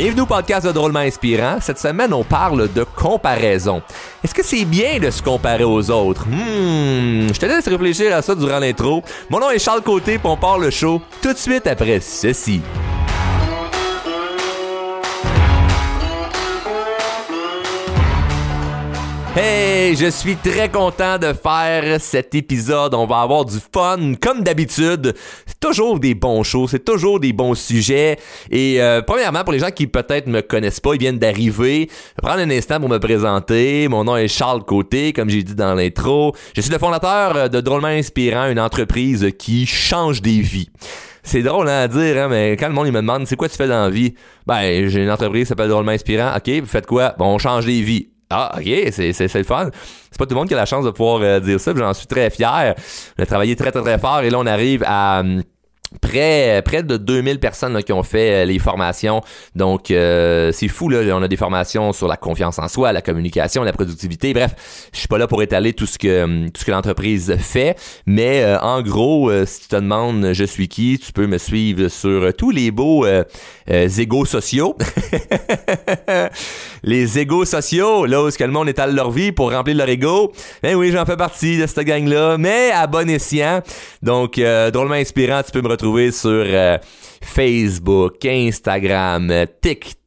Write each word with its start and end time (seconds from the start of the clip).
Bienvenue 0.00 0.20
au 0.20 0.26
podcast 0.26 0.64
de 0.64 0.70
Drôlement 0.70 1.00
Inspirant. 1.00 1.58
Cette 1.60 1.80
semaine, 1.80 2.12
on 2.12 2.22
parle 2.22 2.72
de 2.72 2.84
comparaison. 2.84 3.82
Est-ce 4.22 4.32
que 4.32 4.44
c'est 4.44 4.64
bien 4.64 5.00
de 5.00 5.10
se 5.10 5.20
comparer 5.20 5.64
aux 5.64 5.90
autres? 5.90 6.24
Hmm, 6.24 7.26
je 7.26 7.40
te 7.40 7.46
laisse 7.46 7.66
réfléchir 7.66 8.14
à 8.14 8.22
ça 8.22 8.36
durant 8.36 8.60
l'intro. 8.60 9.02
Mon 9.28 9.40
nom 9.40 9.50
est 9.50 9.58
Charles 9.58 9.82
Côté, 9.82 10.18
puis 10.18 10.28
on 10.28 10.36
part 10.36 10.60
le 10.60 10.70
show 10.70 11.02
tout 11.20 11.32
de 11.32 11.36
suite 11.38 11.66
après 11.66 11.98
ceci. 11.98 12.60
Hey, 19.40 19.94
je 19.94 20.10
suis 20.10 20.34
très 20.34 20.68
content 20.68 21.16
de 21.16 21.32
faire 21.32 22.00
cet 22.00 22.34
épisode. 22.34 22.92
On 22.92 23.06
va 23.06 23.20
avoir 23.20 23.44
du 23.44 23.58
fun, 23.72 24.14
comme 24.20 24.42
d'habitude. 24.42 25.14
C'est 25.46 25.60
toujours 25.60 26.00
des 26.00 26.16
bons 26.16 26.42
shows, 26.42 26.66
c'est 26.66 26.84
toujours 26.84 27.20
des 27.20 27.32
bons 27.32 27.54
sujets. 27.54 28.18
Et 28.50 28.82
euh, 28.82 29.00
premièrement, 29.00 29.44
pour 29.44 29.52
les 29.52 29.60
gens 29.60 29.70
qui 29.70 29.86
peut-être 29.86 30.26
me 30.26 30.40
connaissent 30.40 30.80
pas, 30.80 30.94
ils 30.94 30.98
viennent 30.98 31.20
d'arriver, 31.20 31.88
je 31.88 32.20
vais 32.20 32.28
prendre 32.28 32.40
un 32.40 32.50
instant 32.50 32.80
pour 32.80 32.88
me 32.88 32.98
présenter. 32.98 33.86
Mon 33.86 34.02
nom 34.02 34.16
est 34.16 34.26
Charles 34.26 34.64
Côté, 34.64 35.12
comme 35.12 35.30
j'ai 35.30 35.44
dit 35.44 35.54
dans 35.54 35.74
l'intro. 35.74 36.34
Je 36.56 36.60
suis 36.60 36.72
le 36.72 36.78
fondateur 36.78 37.48
de 37.48 37.60
Drôlement 37.60 37.86
Inspirant, 37.86 38.50
une 38.50 38.58
entreprise 38.58 39.30
qui 39.38 39.66
change 39.66 40.20
des 40.20 40.40
vies. 40.40 40.68
C'est 41.22 41.42
drôle 41.42 41.68
hein, 41.68 41.82
à 41.82 41.86
dire, 41.86 42.24
hein, 42.24 42.28
mais 42.28 42.56
quand 42.56 42.66
le 42.66 42.74
monde 42.74 42.88
il 42.88 42.92
me 42.92 43.02
demande 43.02 43.24
c'est 43.28 43.36
quoi 43.36 43.48
tu 43.48 43.56
fais 43.56 43.68
dans 43.68 43.82
la 43.82 43.90
vie, 43.90 44.14
ben 44.48 44.88
j'ai 44.88 45.04
une 45.04 45.10
entreprise 45.12 45.42
qui 45.44 45.48
s'appelle 45.50 45.68
Drôlement 45.68 45.92
Inspirant. 45.92 46.32
Ok, 46.36 46.48
vous 46.48 46.66
faites 46.66 46.86
quoi? 46.86 47.14
Bon, 47.16 47.26
on 47.26 47.38
change 47.38 47.66
des 47.66 47.82
vies. 47.82 48.08
Ah, 48.30 48.56
ok, 48.58 48.64
c'est, 48.92 49.12
c'est, 49.12 49.28
c'est 49.28 49.38
le 49.38 49.44
fun. 49.44 49.70
C'est 50.10 50.18
pas 50.18 50.26
tout 50.26 50.34
le 50.34 50.36
monde 50.36 50.48
qui 50.48 50.54
a 50.54 50.58
la 50.58 50.66
chance 50.66 50.84
de 50.84 50.90
pouvoir 50.90 51.22
euh, 51.22 51.40
dire 51.40 51.58
ça, 51.58 51.72
j'en 51.74 51.94
suis 51.94 52.06
très 52.06 52.28
fier. 52.30 52.74
On 53.18 53.22
a 53.22 53.26
travaillé 53.26 53.56
très, 53.56 53.72
très, 53.72 53.82
très 53.82 53.98
fort 53.98 54.20
et 54.20 54.30
là, 54.30 54.38
on 54.38 54.46
arrive 54.46 54.82
à. 54.86 55.20
Hum, 55.20 55.42
près 56.00 56.62
près 56.64 56.82
de 56.82 56.96
2000 56.96 57.40
personnes 57.40 57.72
là, 57.72 57.82
qui 57.82 57.92
ont 57.92 58.02
fait 58.02 58.42
euh, 58.42 58.44
les 58.44 58.58
formations. 58.58 59.22
Donc 59.54 59.90
euh, 59.90 60.52
c'est 60.52 60.68
fou 60.68 60.88
là. 60.88 61.00
On 61.16 61.22
a 61.22 61.28
des 61.28 61.36
formations 61.36 61.92
sur 61.92 62.08
la 62.08 62.16
confiance 62.16 62.58
en 62.58 62.68
soi 62.68 62.92
la 62.92 63.02
communication 63.02 63.62
la 63.62 63.72
productivité. 63.72 64.34
Bref 64.34 64.90
je 64.92 64.98
suis 64.98 65.08
pas 65.08 65.18
là 65.18 65.26
pour 65.26 65.42
étaler 65.42 65.72
tout 65.72 65.86
ce 65.86 65.98
que 65.98 66.24
hum, 66.24 66.50
tout 66.50 66.60
ce 66.60 66.66
que 66.66 66.70
l'entreprise 66.70 67.36
fait. 67.38 67.76
Mais 68.06 68.42
euh, 68.42 68.58
en 68.60 68.82
gros 68.82 69.30
si 69.46 69.62
tu 69.62 69.68
te 69.68 69.76
demandes 69.76 70.32
je 70.32 70.44
suis 70.44 70.68
qui 70.68 70.98
tu 70.98 71.12
peux 71.12 71.26
me 71.26 71.38
suivre 71.38 71.88
sur 71.88 72.34
tous 72.34 72.50
les 72.50 72.70
beaux 72.70 73.06
égaux 73.66 74.24
sociaux. 74.24 74.76
Les 76.84 77.18
égaux 77.18 77.44
sociaux 77.44 78.06
là 78.06 78.22
où 78.22 78.30
ce 78.30 78.38
que 78.38 78.44
le 78.44 78.52
monde 78.52 78.68
étale 78.68 78.94
leur 78.94 79.10
vie 79.10 79.32
pour 79.32 79.52
remplir 79.52 79.76
leur 79.76 79.88
ego. 79.88 80.32
Ben 80.62 80.76
oui 80.76 80.90
j'en 80.92 81.04
fais 81.04 81.16
partie 81.16 81.58
de 81.58 81.66
cette 81.66 81.80
gang 81.80 82.06
là 82.06 82.36
mais 82.38 82.70
à 82.70 82.86
bon 82.86 83.08
escient. 83.08 83.62
Donc 84.02 84.40
drôlement 84.72 84.94
inspirant 84.94 85.42
tu 85.42 85.50
peux 85.52 85.62
me 85.62 85.68
retrouver 85.78 86.10
sur 86.10 86.44
euh, 86.44 86.76
Facebook, 87.22 88.24
Instagram, 88.24 89.30
euh, 89.30 89.46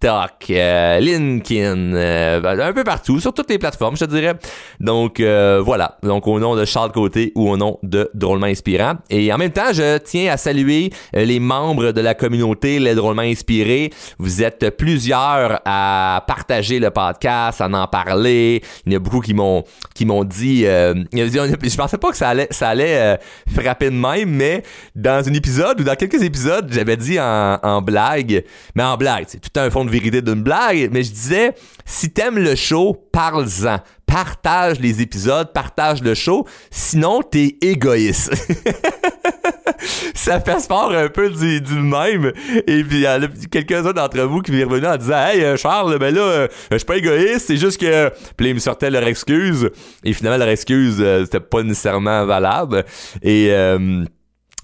TikTok, 0.01 0.49
euh, 0.49 0.99
LinkedIn, 0.99 1.93
un 1.93 2.73
peu 2.73 2.83
partout, 2.83 3.19
sur 3.19 3.33
toutes 3.33 3.51
les 3.51 3.59
plateformes, 3.59 3.95
je 3.95 4.05
te 4.05 4.09
dirais. 4.09 4.33
Donc 4.79 5.21
voilà, 5.21 5.97
donc 6.01 6.27
au 6.27 6.39
nom 6.39 6.55
de 6.55 6.65
Charles 6.65 6.91
Côté 6.91 7.31
ou 7.35 7.49
au 7.49 7.57
nom 7.57 7.77
de 7.83 8.09
Drôlement 8.15 8.47
Inspirant. 8.47 8.95
Et 9.11 9.31
en 9.31 9.37
même 9.37 9.51
temps, 9.51 9.71
je 9.71 9.99
tiens 9.99 10.33
à 10.33 10.37
saluer 10.37 10.91
les 11.13 11.39
membres 11.39 11.91
de 11.91 12.01
la 12.01 12.15
communauté 12.15 12.79
Les 12.79 12.95
Drôlement 12.95 13.21
Inspirés. 13.21 13.91
Vous 14.17 14.41
êtes 14.41 14.75
plusieurs 14.75 15.61
à 15.65 16.23
partager 16.27 16.79
le 16.79 16.89
podcast, 16.89 17.61
à 17.61 17.67
en 17.67 17.87
parler. 17.87 18.63
Il 18.87 18.93
y 18.93 18.95
a 18.95 18.99
beaucoup 18.99 19.21
qui 19.21 19.35
m'ont 19.35 19.63
qui 19.93 20.05
m'ont 20.05 20.23
dit, 20.23 20.63
je 20.63 21.77
pensais 21.77 21.97
pas 21.97 22.09
que 22.09 22.17
ça 22.17 22.29
allait 22.29 22.47
ça 22.49 22.69
allait 22.69 23.19
frapper 23.53 23.91
de 23.91 23.95
même, 23.95 24.29
mais 24.29 24.63
dans 24.95 25.27
un 25.27 25.33
épisode 25.33 25.79
ou 25.79 25.83
dans 25.83 25.95
quelques 25.95 26.23
épisodes, 26.23 26.67
j'avais 26.71 26.97
dit 26.97 27.19
en, 27.19 27.81
blague, 27.81 28.43
mais 28.75 28.83
en 28.83 28.97
blague, 28.97 29.25
c'est 29.27 29.39
tout 29.39 29.59
un 29.59 29.69
fond 29.69 29.85
de 29.85 29.90
vérité 29.91 30.21
d'une 30.21 30.41
blague, 30.41 30.89
mais 30.91 31.03
je 31.03 31.11
disais, 31.11 31.53
si 31.85 32.11
t'aimes 32.11 32.39
le 32.39 32.55
show, 32.55 33.07
parle-en. 33.11 33.79
Partage 34.05 34.79
les 34.81 35.01
épisodes, 35.01 35.53
partage 35.53 36.01
le 36.01 36.15
show, 36.15 36.45
sinon 36.69 37.21
t'es 37.21 37.57
égoïste. 37.61 38.33
ça 40.13 40.39
fait 40.39 40.59
fort 40.59 40.91
un 40.91 41.09
peu 41.09 41.29
du, 41.29 41.61
même. 41.75 42.31
Et 42.67 42.83
puis, 42.83 42.97
il 42.97 42.99
y 43.01 43.05
a 43.05 43.19
quelques-uns 43.49 43.93
d'entre 43.93 44.21
vous 44.21 44.41
qui 44.41 44.51
m'ont 44.51 44.69
revenu 44.69 44.87
en 44.87 44.97
disant 44.97 45.17
Hey, 45.17 45.43
euh, 45.43 45.57
Charles, 45.57 45.97
ben 45.97 46.13
là, 46.13 46.21
euh, 46.21 46.47
je 46.71 46.77
suis 46.77 46.85
pas 46.85 46.97
égoïste, 46.97 47.47
c'est 47.47 47.57
juste 47.57 47.79
que. 47.79 48.09
Puis 48.37 48.49
ils 48.49 48.53
me 48.53 48.59
sortaient 48.59 48.89
leur 48.89 49.03
excuse. 49.03 49.69
Et 50.03 50.13
finalement, 50.13 50.37
leur 50.37 50.49
excuse, 50.49 50.97
euh, 50.99 51.23
c'était 51.23 51.39
pas 51.39 51.63
nécessairement 51.63 52.25
valable. 52.25 52.85
Et. 53.23 53.51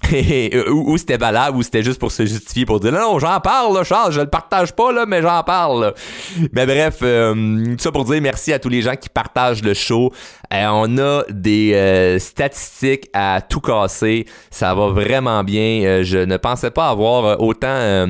ou, 0.70 0.96
c'était 0.98 1.16
valable 1.16 1.56
ou 1.56 1.62
c'était 1.62 1.82
juste 1.82 1.98
pour 1.98 2.12
se 2.12 2.24
justifier 2.24 2.66
pour 2.66 2.80
dire 2.80 2.92
non, 2.92 3.18
j'en 3.18 3.40
parle 3.40 3.74
là, 3.74 3.84
Charles, 3.84 4.12
je 4.12 4.20
le 4.20 4.26
partage 4.26 4.72
pas 4.72 4.92
là, 4.92 5.06
mais 5.06 5.22
j'en 5.22 5.42
parle. 5.42 5.94
Mais 6.52 6.66
bref, 6.66 6.98
euh, 7.02 7.64
tout 7.76 7.82
ça 7.82 7.92
pour 7.92 8.04
dire 8.04 8.20
merci 8.22 8.52
à 8.52 8.58
tous 8.58 8.68
les 8.68 8.82
gens 8.82 8.96
qui 8.96 9.08
partagent 9.08 9.62
le 9.62 9.74
show. 9.74 10.12
Euh, 10.52 10.66
on 10.70 10.98
a 10.98 11.22
des 11.28 11.74
euh, 11.74 12.18
statistiques 12.18 13.08
à 13.12 13.40
tout 13.40 13.60
casser, 13.60 14.26
ça 14.50 14.74
va 14.74 14.88
vraiment 14.88 15.44
bien. 15.44 16.02
je 16.02 16.18
ne 16.18 16.36
pensais 16.36 16.70
pas 16.70 16.88
avoir 16.88 17.40
autant 17.40 18.06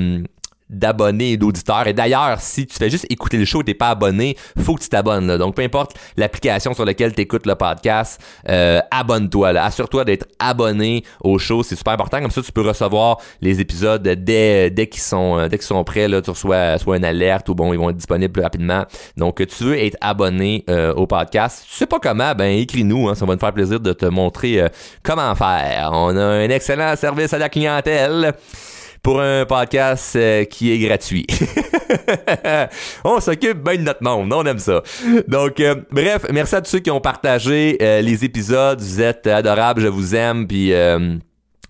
d'abonnés 0.71 1.33
et 1.33 1.37
d'auditeurs. 1.37 1.87
Et 1.87 1.93
d'ailleurs, 1.93 2.41
si 2.41 2.67
tu 2.67 2.77
fais 2.77 2.91
juste 2.91 3.07
écouter 3.11 3.37
le 3.37 3.45
show 3.45 3.61
et 3.63 3.65
t'es 3.65 3.75
pas 3.75 3.91
abonné, 3.91 4.37
faut 4.61 4.75
que 4.75 4.83
tu 4.83 4.89
t'abonnes. 4.89 5.37
Donc, 5.39 5.55
peu 5.55 5.63
importe 5.63 5.97
l'application 6.17 6.75
sur 6.75 6.85
laquelle 6.85 7.15
tu 7.15 7.23
écoutes 7.23 7.47
le 7.47 7.55
podcast, 7.55 8.21
euh, 8.49 8.81
abonne-toi. 8.91 9.49
Assure-toi 9.49 10.05
d'être 10.05 10.27
abonné 10.39 11.05
au 11.23 11.39
show. 11.39 11.63
C'est 11.63 11.77
super 11.77 11.95
important. 11.95 12.21
Comme 12.21 12.31
ça, 12.31 12.43
tu 12.43 12.53
peux 12.53 12.63
recevoir 12.63 13.19
les 13.41 13.61
épisodes 13.61 14.03
dès, 14.03 14.71
dès 14.71 14.87
qu'ils 14.87 15.03
sont, 15.03 15.39
euh, 15.39 15.49
dès 15.49 15.59
qu'ils 15.59 15.67
sont 15.67 15.83
prêts. 15.85 16.09
Là, 16.09 16.21
tu 16.21 16.31
reçois 16.31 16.79
soit 16.79 16.97
une 16.97 17.05
alerte 17.05 17.49
ou 17.49 17.55
bon, 17.55 17.73
ils 17.73 17.79
vont 17.79 17.91
être 17.91 17.97
disponibles 17.97 18.33
plus 18.33 18.43
rapidement. 18.43 18.85
Donc, 19.17 19.45
tu 19.47 19.65
veux 19.65 19.79
être 19.79 19.97
abonné 20.01 20.65
euh, 20.69 20.93
au 20.95 21.07
podcast. 21.07 21.65
Tu 21.69 21.75
sais 21.75 21.87
pas 21.87 21.99
comment, 21.99 22.35
ben 22.35 22.59
écris-nous. 22.59 23.09
Hein, 23.09 23.15
ça 23.15 23.25
va 23.25 23.35
nous 23.35 23.41
faire 23.41 23.53
plaisir 23.53 23.81
de 23.81 23.93
te 23.93 24.07
montrer 24.07 24.63
comment 25.03 25.35
faire. 25.35 25.91
On 25.93 26.17
a 26.17 26.25
un 26.25 26.49
excellent 26.51 26.95
service 26.97 27.33
à 27.33 27.39
la 27.39 27.49
clientèle 27.49 28.35
pour 29.09 29.23
un 29.23 29.47
podcast 29.47 30.17
euh, 30.17 30.45
qui 30.45 30.71
est 30.71 30.79
gratuit. 30.87 31.27
on 33.05 33.19
s'occupe 33.21 33.65
bien 33.65 33.77
de 33.77 33.81
notre 33.81 34.03
monde, 34.03 34.31
on 34.35 34.45
aime 34.45 34.59
ça. 34.59 34.83
Donc, 35.27 35.61
euh, 35.61 35.77
bref, 35.91 36.27
merci 36.31 36.57
à 36.57 36.61
tous 36.61 36.69
ceux 36.69 36.81
qui 36.81 36.91
ont 36.91 37.01
partagé 37.01 37.79
euh, 37.81 38.03
les 38.03 38.27
épisodes. 38.27 38.79
Vous 38.79 39.01
êtes 39.01 39.27
adorables, 39.27 39.81
je 39.81 39.89
vous 39.89 40.15
aime, 40.15 40.47
puis 40.47 40.75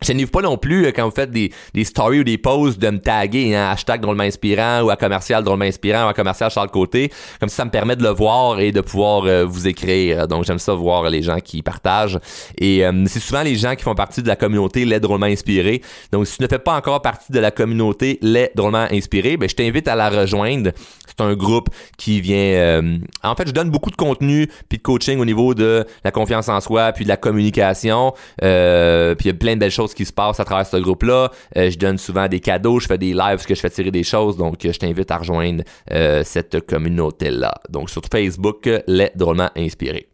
je 0.01 0.13
n'arrive 0.13 0.31
pas 0.31 0.43
non 0.43 0.57
plus 0.57 0.87
euh, 0.87 0.93
quand 0.95 1.05
vous 1.05 1.15
faites 1.15 1.31
des, 1.31 1.53
des 1.75 1.85
stories 1.85 2.21
ou 2.21 2.25
des 2.25 2.39
posts 2.39 2.79
de 2.79 2.91
me 2.91 2.99
taguer 2.99 3.55
hein, 3.55 3.71
hashtag 3.71 4.01
drôlement 4.01 4.23
inspirant 4.23 4.83
ou 4.83 4.91
à 4.91 4.97
commercial 4.97 5.43
drôlement 5.43 5.65
inspirant 5.65 6.07
ou 6.07 6.09
à 6.09 6.15
commercial 6.15 6.51
Charles 6.51 6.71
Côté 6.71 7.11
comme 7.41 7.49
ça, 7.49 7.57
ça 7.57 7.65
me 7.65 7.71
permet 7.71 7.97
de 7.97 8.03
le 8.03 8.11
voir 8.11 8.61
et 8.61 8.73
de 8.73 8.81
pouvoir 8.81 9.25
euh, 9.25 9.45
vous 9.45 9.67
écrire. 9.67 10.29
Donc 10.29 10.45
j'aime 10.45 10.59
ça 10.59 10.75
voir 10.75 11.09
les 11.11 11.23
gens 11.23 11.41
qui 11.41 11.63
partagent. 11.63 12.19
Et 12.59 12.85
euh, 12.85 13.05
c'est 13.07 13.21
souvent 13.21 13.43
les 13.43 13.57
gens 13.57 13.75
qui 13.75 13.83
font 13.83 13.95
partie 13.95 14.23
de 14.23 14.29
la 14.29 14.37
communauté 14.37 14.85
les 14.85 15.01
drôlement 15.01 15.27
inspirés 15.27 15.83
donc 16.13 16.27
si 16.27 16.37
tu 16.37 16.43
ne 16.43 16.49
fais 16.49 16.59
pas 16.59 16.77
encore 16.77 17.03
partie 17.03 17.33
de 17.33 17.41
la 17.41 17.51
communauté 17.51 18.19
les 18.23 18.51
drôlement 18.55 18.87
inspirés 18.91 19.37
ben 19.37 19.49
je 19.49 19.55
t'invite 19.55 19.89
à 19.89 19.97
la 19.97 20.11
rejoindre. 20.11 20.71
C'est 21.07 21.21
un 21.25 21.35
groupe 21.35 21.69
qui 21.97 22.21
vient 22.21 22.83
en 23.25 23.35
fait 23.35 23.49
je 23.49 23.53
donne 23.53 23.71
beaucoup 23.71 23.91
de 23.91 23.97
contenu 23.97 24.49
puis 24.69 24.79
de 24.79 24.83
coaching 24.83 25.19
au 25.19 25.25
niveau 25.25 25.55
de 25.55 25.85
la 26.05 26.11
confiance 26.11 26.49
en 26.49 26.61
soi 26.61 26.93
puis 26.93 27.05
de 27.05 27.09
la 27.09 27.17
communication. 27.17 28.13
Puis 28.39 28.47
il 28.49 29.27
y 29.27 29.31
a 29.31 29.35
plein 29.35 29.55
de 29.55 29.61
belles 29.61 29.71
choses 29.71 29.88
qui 29.95 30.05
se 30.05 30.13
passe 30.13 30.41
à 30.41 30.45
travers 30.45 30.67
ce 30.67 30.77
groupe-là. 30.77 31.31
Euh, 31.57 31.71
je 31.71 31.79
donne 31.79 31.99
souvent 31.99 32.29
des 32.29 32.41
cadeaux, 32.41 32.81
je 32.81 32.87
fais 32.87 32.99
des 32.99 33.15
lives, 33.15 33.45
que 33.45 33.55
je 33.55 33.61
fais 33.61 33.71
tirer 33.71 33.91
des 33.91 34.03
choses. 34.03 34.37
Donc, 34.37 34.57
je 34.63 34.79
t'invite 34.79 35.11
à 35.11 35.19
rejoindre 35.19 35.63
euh, 35.93 36.23
cette 36.25 36.67
communauté-là. 36.67 37.55
Donc, 37.71 37.91
sur 37.91 38.03
Facebook, 38.11 38.69
les 38.87 39.11
drôlement 39.15 39.51
inspirés. 39.57 40.09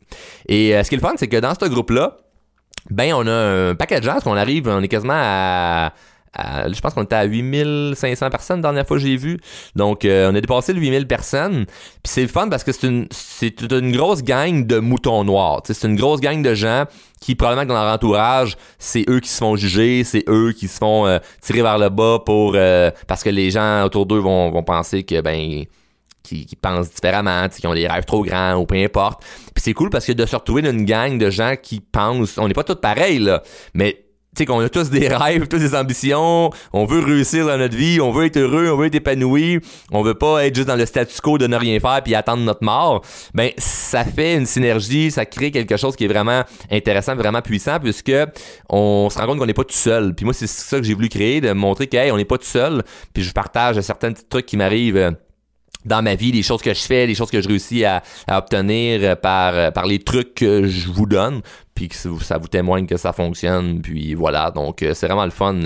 Et 0.49 0.75
euh, 0.75 0.83
ce 0.83 0.89
qui 0.89 0.95
est 0.95 0.99
le 0.99 1.03
fun, 1.03 1.15
c'est 1.17 1.29
que 1.29 1.39
dans 1.39 1.55
ce 1.55 1.67
groupe-là, 1.67 2.19
ben, 2.91 3.15
on 3.15 3.27
a 3.27 3.71
un 3.71 3.75
paquet 3.75 3.99
de 3.99 4.05
gens, 4.05 4.13
parce 4.13 4.25
qu'on 4.25 4.37
arrive, 4.37 4.69
on 4.69 4.83
est 4.83 4.89
quasiment 4.89 5.15
à 5.17 5.93
je 6.37 6.81
pense 6.81 6.95
qu'on 6.95 7.05
était 7.05 7.17
à 7.17 7.25
8500 7.25 8.31
personnes 8.31 8.59
la 8.59 8.63
dernière 8.63 8.87
fois 8.87 8.97
que 8.97 9.03
j'ai 9.03 9.17
vu. 9.17 9.39
Donc, 9.77 10.05
euh, 10.05 10.31
on 10.31 10.35
a 10.35 10.41
dépassé 10.41 10.73
le 10.73 10.81
8000 10.81 11.07
personnes. 11.07 11.67
Puis 11.67 12.13
c'est 12.13 12.27
fun 12.27 12.49
parce 12.49 12.65
que 12.65 12.73
c'est 12.73 12.87
une, 12.87 13.07
c'est 13.11 13.61
une 13.63 13.93
grosse 13.93 14.23
gang 14.23 14.67
de 14.67 14.79
moutons 14.79 15.25
noirs. 15.25 15.63
C'est 15.65 15.87
une 15.87 15.97
grosse 15.97 16.21
gang 16.21 16.43
de 16.43 16.55
gens 16.55 16.85
qui, 17.21 17.35
probablement 17.35 17.67
dans 17.67 17.83
leur 17.83 17.95
entourage, 17.95 18.57
c'est 18.79 19.05
eux 19.09 19.21
qui 19.21 19.29
se 19.29 19.39
font 19.39 19.57
juger, 19.57 20.05
c'est 20.05 20.25
eux 20.29 20.53
qui 20.53 20.69
se 20.69 20.79
font 20.79 21.07
euh, 21.07 21.19
tirer 21.41 21.63
vers 21.63 21.79
le 21.79 21.89
bas 21.89 22.19
pour 22.25 22.53
euh, 22.55 22.91
parce 23.07 23.23
que 23.23 23.31
les 23.31 23.51
gens 23.51 23.85
autour 23.85 24.07
d'eux 24.07 24.19
vont, 24.19 24.51
vont 24.51 24.63
penser 24.63 25.05
que, 25.05 25.21
ben 25.21 25.65
qui, 26.25 26.57
pensent 26.61 26.91
différemment, 26.91 27.49
qui 27.49 27.67
ont 27.67 27.75
des 27.75 27.87
rêves 27.87 28.05
trop 28.05 28.25
grands 28.25 28.55
ou 28.55 28.67
peu 28.67 28.77
importe. 28.77 29.23
Puis 29.55 29.63
c'est 29.63 29.75
cool 29.75 29.91
parce 29.91 30.07
que 30.07 30.13
de 30.13 30.27
se 30.27 30.35
retrouver 30.35 30.63
dans 30.63 30.71
une 30.71 30.85
gang 30.85 31.19
de 31.19 31.31
gens 31.31 31.55
qui 31.61 31.81
pensent, 31.81 32.39
on 32.39 32.49
n'est 32.49 32.55
pas 32.55 32.65
tous 32.65 32.77
pareils 32.77 33.19
là, 33.19 33.43
mais 33.75 34.04
sais 34.37 34.47
qu'on 34.47 34.61
a 34.61 34.69
tous 34.69 34.91
des 34.91 35.09
rêves, 35.15 35.49
tous 35.49 35.59
des 35.59 35.75
ambitions, 35.75 36.51
on 36.73 36.85
veut 36.85 37.01
réussir 37.01 37.47
dans 37.47 37.59
notre 37.59 37.77
vie, 37.77 38.01
on 38.01 38.11
veut 38.11 38.27
être 38.27 38.37
heureux, 38.37 38.71
on 38.71 38.77
veut 38.77 38.87
être 38.87 38.95
épanoui, 38.95 39.61
on 39.93 40.03
veut 40.03 40.15
pas 40.15 40.47
être 40.47 40.55
juste 40.55 40.69
dans 40.69 40.77
le 40.77 40.87
statu 40.87 41.21
quo 41.21 41.39
de 41.39 41.47
ne 41.47 41.57
rien 41.57 41.79
faire 41.81 42.03
puis 42.03 42.15
attendre 42.15 42.43
notre 42.43 42.65
mort. 42.65 43.03
Ben 43.35 43.51
ça 43.59 44.05
fait 44.05 44.35
une 44.35 44.47
synergie, 44.47 45.11
ça 45.11 45.27
crée 45.27 45.51
quelque 45.51 45.77
chose 45.77 45.97
qui 45.97 46.05
est 46.05 46.09
vraiment 46.09 46.43
intéressant, 46.71 47.15
vraiment 47.15 47.43
puissant 47.43 47.79
puisque 47.81 48.13
on 48.69 49.09
se 49.11 49.19
rend 49.19 49.27
compte 49.27 49.39
qu'on 49.39 49.47
n'est 49.47 49.55
pas 49.55 49.65
tout 49.65 49.75
seul. 49.75 50.15
Puis 50.15 50.25
moi 50.25 50.35
c'est 50.35 50.47
ça 50.47 50.79
que 50.79 50.85
j'ai 50.85 50.95
voulu 50.95 51.09
créer 51.09 51.41
de 51.41 51.53
montrer 51.53 51.87
que 51.87 52.11
on 52.11 52.17
n'est 52.17 52.25
pas 52.25 52.39
tout 52.39 52.45
seul, 52.45 52.83
puis 53.13 53.23
je 53.23 53.33
partage 53.33 53.81
certains 53.81 54.13
petits 54.13 54.27
trucs 54.29 54.47
qui 54.47 54.57
m'arrivent 54.57 54.97
euh, 54.97 55.11
dans 55.85 56.03
ma 56.03 56.15
vie, 56.15 56.33
les 56.33 56.43
choses 56.43 56.63
que 56.63 56.73
je 56.73 56.81
fais, 56.81 57.07
les 57.07 57.15
choses 57.15 57.31
que 57.31 57.41
je 57.41 57.49
réussis 57.49 57.85
à, 57.85 58.03
obtenir 58.29 59.01
euh, 59.03 59.15
euh, 59.25 59.71
par 59.71 59.87
les 59.87 59.99
trucs 59.99 60.35
que 60.35 60.67
je 60.67 60.89
vous 60.89 61.07
donne 61.07 61.43
puis 61.75 61.89
que 61.89 61.95
ça 61.97 62.39
vous 62.39 62.47
témoigne 62.47 62.87
que 62.87 62.97
ça 62.97 63.13
fonctionne, 63.13 63.81
puis 63.83 64.15
voilà. 64.15 64.53
Donc, 64.53 64.83
euh, 64.83 64.95
c'est 64.95 65.07
vraiment 65.07 65.25
le 65.25 65.33
fun 65.33 65.57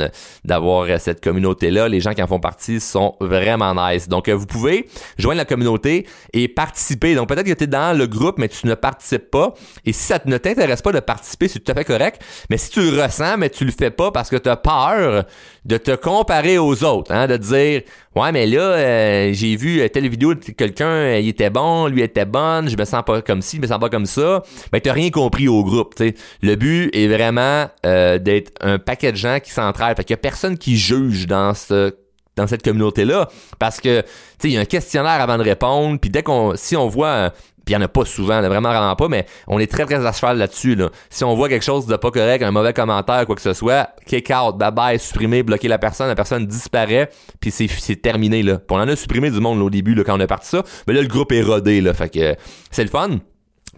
d'avoir 0.45 0.85
euh, 0.85 0.97
cette 0.99 1.23
communauté-là. 1.23 1.89
Les 1.89 2.01
gens 2.01 2.15
qui 2.15 2.23
en 2.23 2.27
font 2.27 2.41
partie 2.41 2.81
sont 2.81 3.15
vraiment 3.21 3.75
nice. 3.75 4.09
Donc, 4.09 4.29
euh, 4.29 4.35
vous 4.35 4.47
pouvez 4.47 4.89
joindre 5.19 5.37
la 5.37 5.45
communauté 5.45 6.07
et 6.33 6.49
participer. 6.49 7.15
Donc, 7.15 7.29
peut-être 7.29 7.47
que 7.47 7.53
tu 7.53 7.65
es 7.65 7.67
dans 7.67 7.97
le 7.97 8.07
groupe, 8.07 8.39
mais 8.39 8.49
tu 8.49 8.67
ne 8.67 8.75
participes 8.75 9.31
pas. 9.31 9.53
Et 9.85 9.93
si 9.93 10.07
ça 10.07 10.19
ne 10.25 10.39
t'intéresse 10.39 10.81
pas 10.81 10.93
de 10.93 11.01
participer, 11.01 11.47
c'est 11.47 11.61
tout 11.61 11.73
à 11.73 11.75
fait 11.75 11.85
correct. 11.85 12.23
Mais 12.49 12.57
si 12.57 12.71
tu 12.71 12.81
le 12.81 13.03
ressens, 13.03 13.37
mais 13.37 13.51
tu 13.51 13.67
le 13.67 13.73
fais 13.73 13.91
pas 13.91 14.11
parce 14.11 14.31
que 14.31 14.37
tu 14.37 14.49
as 14.49 14.57
peur 14.57 15.25
de 15.67 15.77
te 15.77 15.95
comparer 15.95 16.57
aux 16.57 16.85
autres, 16.85 17.13
hein, 17.13 17.27
de 17.27 17.37
dire 17.37 17.83
Ouais, 18.17 18.33
mais 18.33 18.47
là, 18.47 19.33
j'ai 19.33 19.55
vu 19.55 19.89
telle 19.91 20.09
vidéo 20.09 20.35
de 20.35 20.41
quelqu'un, 20.41 21.19
il 21.19 21.29
était 21.29 21.51
bon, 21.51 21.87
lui 21.87 22.03
était 22.03 22.25
bonne, 22.25 22.69
je 22.69 22.77
me 22.77 22.85
sens 22.85 23.05
pas 23.07 23.23
comme 23.23 23.43
ci, 23.43 23.57
je 23.59 23.63
me 23.63 23.67
sens 23.69 23.79
pas 23.79 23.91
comme 23.91 24.07
ça. 24.07 24.43
Ben, 24.73 24.81
t'as 24.81 24.93
rien 24.93 25.11
compris 25.11 25.47
au 25.47 25.63
groupe 25.63 25.95
le 26.43 26.55
but 26.57 26.91
est 26.95 27.09
vraiment 27.09 27.69
euh, 27.87 28.19
d'être 28.19 28.53
un 28.61 28.79
paquet 28.79 29.13
de 29.13 29.17
gens 29.17 29.39
qui 29.43 29.51
s'entraident. 29.51 29.97
Fait 29.97 30.05
qu'il 30.05 30.15
y 30.15 30.19
a 30.19 30.19
personne 30.19 30.59
qui 30.59 30.77
juge 30.77 31.27
dans 31.27 31.55
ce 31.55 31.95
dans 32.39 32.47
cette 32.47 32.63
communauté-là. 32.63 33.29
Parce 33.59 33.81
que, 33.81 34.03
il 34.45 34.53
y 34.53 34.57
a 34.57 34.61
un 34.61 34.65
questionnaire 34.65 35.21
avant 35.21 35.37
de 35.37 35.43
répondre, 35.43 35.99
puis 36.01 36.09
dès 36.09 36.23
qu'on, 36.23 36.55
si 36.55 36.77
on 36.77 36.89
voit, 36.89 37.33
puis 37.65 37.75
il 37.75 37.79
n'y 37.79 37.83
en 37.83 37.85
a 37.85 37.89
pas 37.89 38.07
souvent, 38.07 38.41
vraiment 38.41 38.71
vraiment 38.71 38.97
pas, 38.97 39.09
mais 39.09 39.27
on 39.47 39.59
est 39.59 39.71
très 39.71 39.85
très 39.85 40.07
à 40.07 40.13
cheval 40.13 40.39
là-dessus. 40.39 40.75
Là. 40.75 40.89
Si 41.11 41.23
on 41.25 41.35
voit 41.35 41.51
quelque 41.51 41.65
chose 41.65 41.87
de 41.87 41.97
pas 41.97 42.11
correct, 42.11 42.43
un 42.43 42.51
mauvais 42.51 42.73
commentaire, 42.73 43.27
quoi 43.27 43.35
que 43.35 43.43
ce 43.43 43.53
soit, 43.53 43.91
kick 44.07 44.31
out, 44.31 44.57
bye 44.57 44.71
bye, 44.71 44.99
supprimer, 44.99 45.43
bloquer 45.43 45.69
la 45.69 45.79
personne, 45.79 46.09
la 46.09 46.15
personne 46.15 46.47
disparaît, 46.47 47.11
puis 47.41 47.51
c'est, 47.51 47.97
terminé 47.97 48.43
là. 48.43 48.61
on 48.71 48.77
en 48.77 48.89
a 48.89 48.97
supprimé 48.97 49.31
du 49.31 49.41
monde 49.41 49.61
au 49.61 49.69
début 49.69 49.95
là, 49.95 50.05
quand 50.05 50.17
on 50.17 50.21
est 50.21 50.27
parti 50.27 50.49
ça, 50.49 50.63
mais 50.87 50.95
là 50.95 51.03
le 51.03 51.09
groupe 51.09 51.33
est 51.33 51.43
rodé 51.43 51.81
là, 51.81 51.93
fait 51.93 52.09
que 52.09 52.37
c'est 52.71 52.85
le 52.85 52.91
fun. 52.91 53.19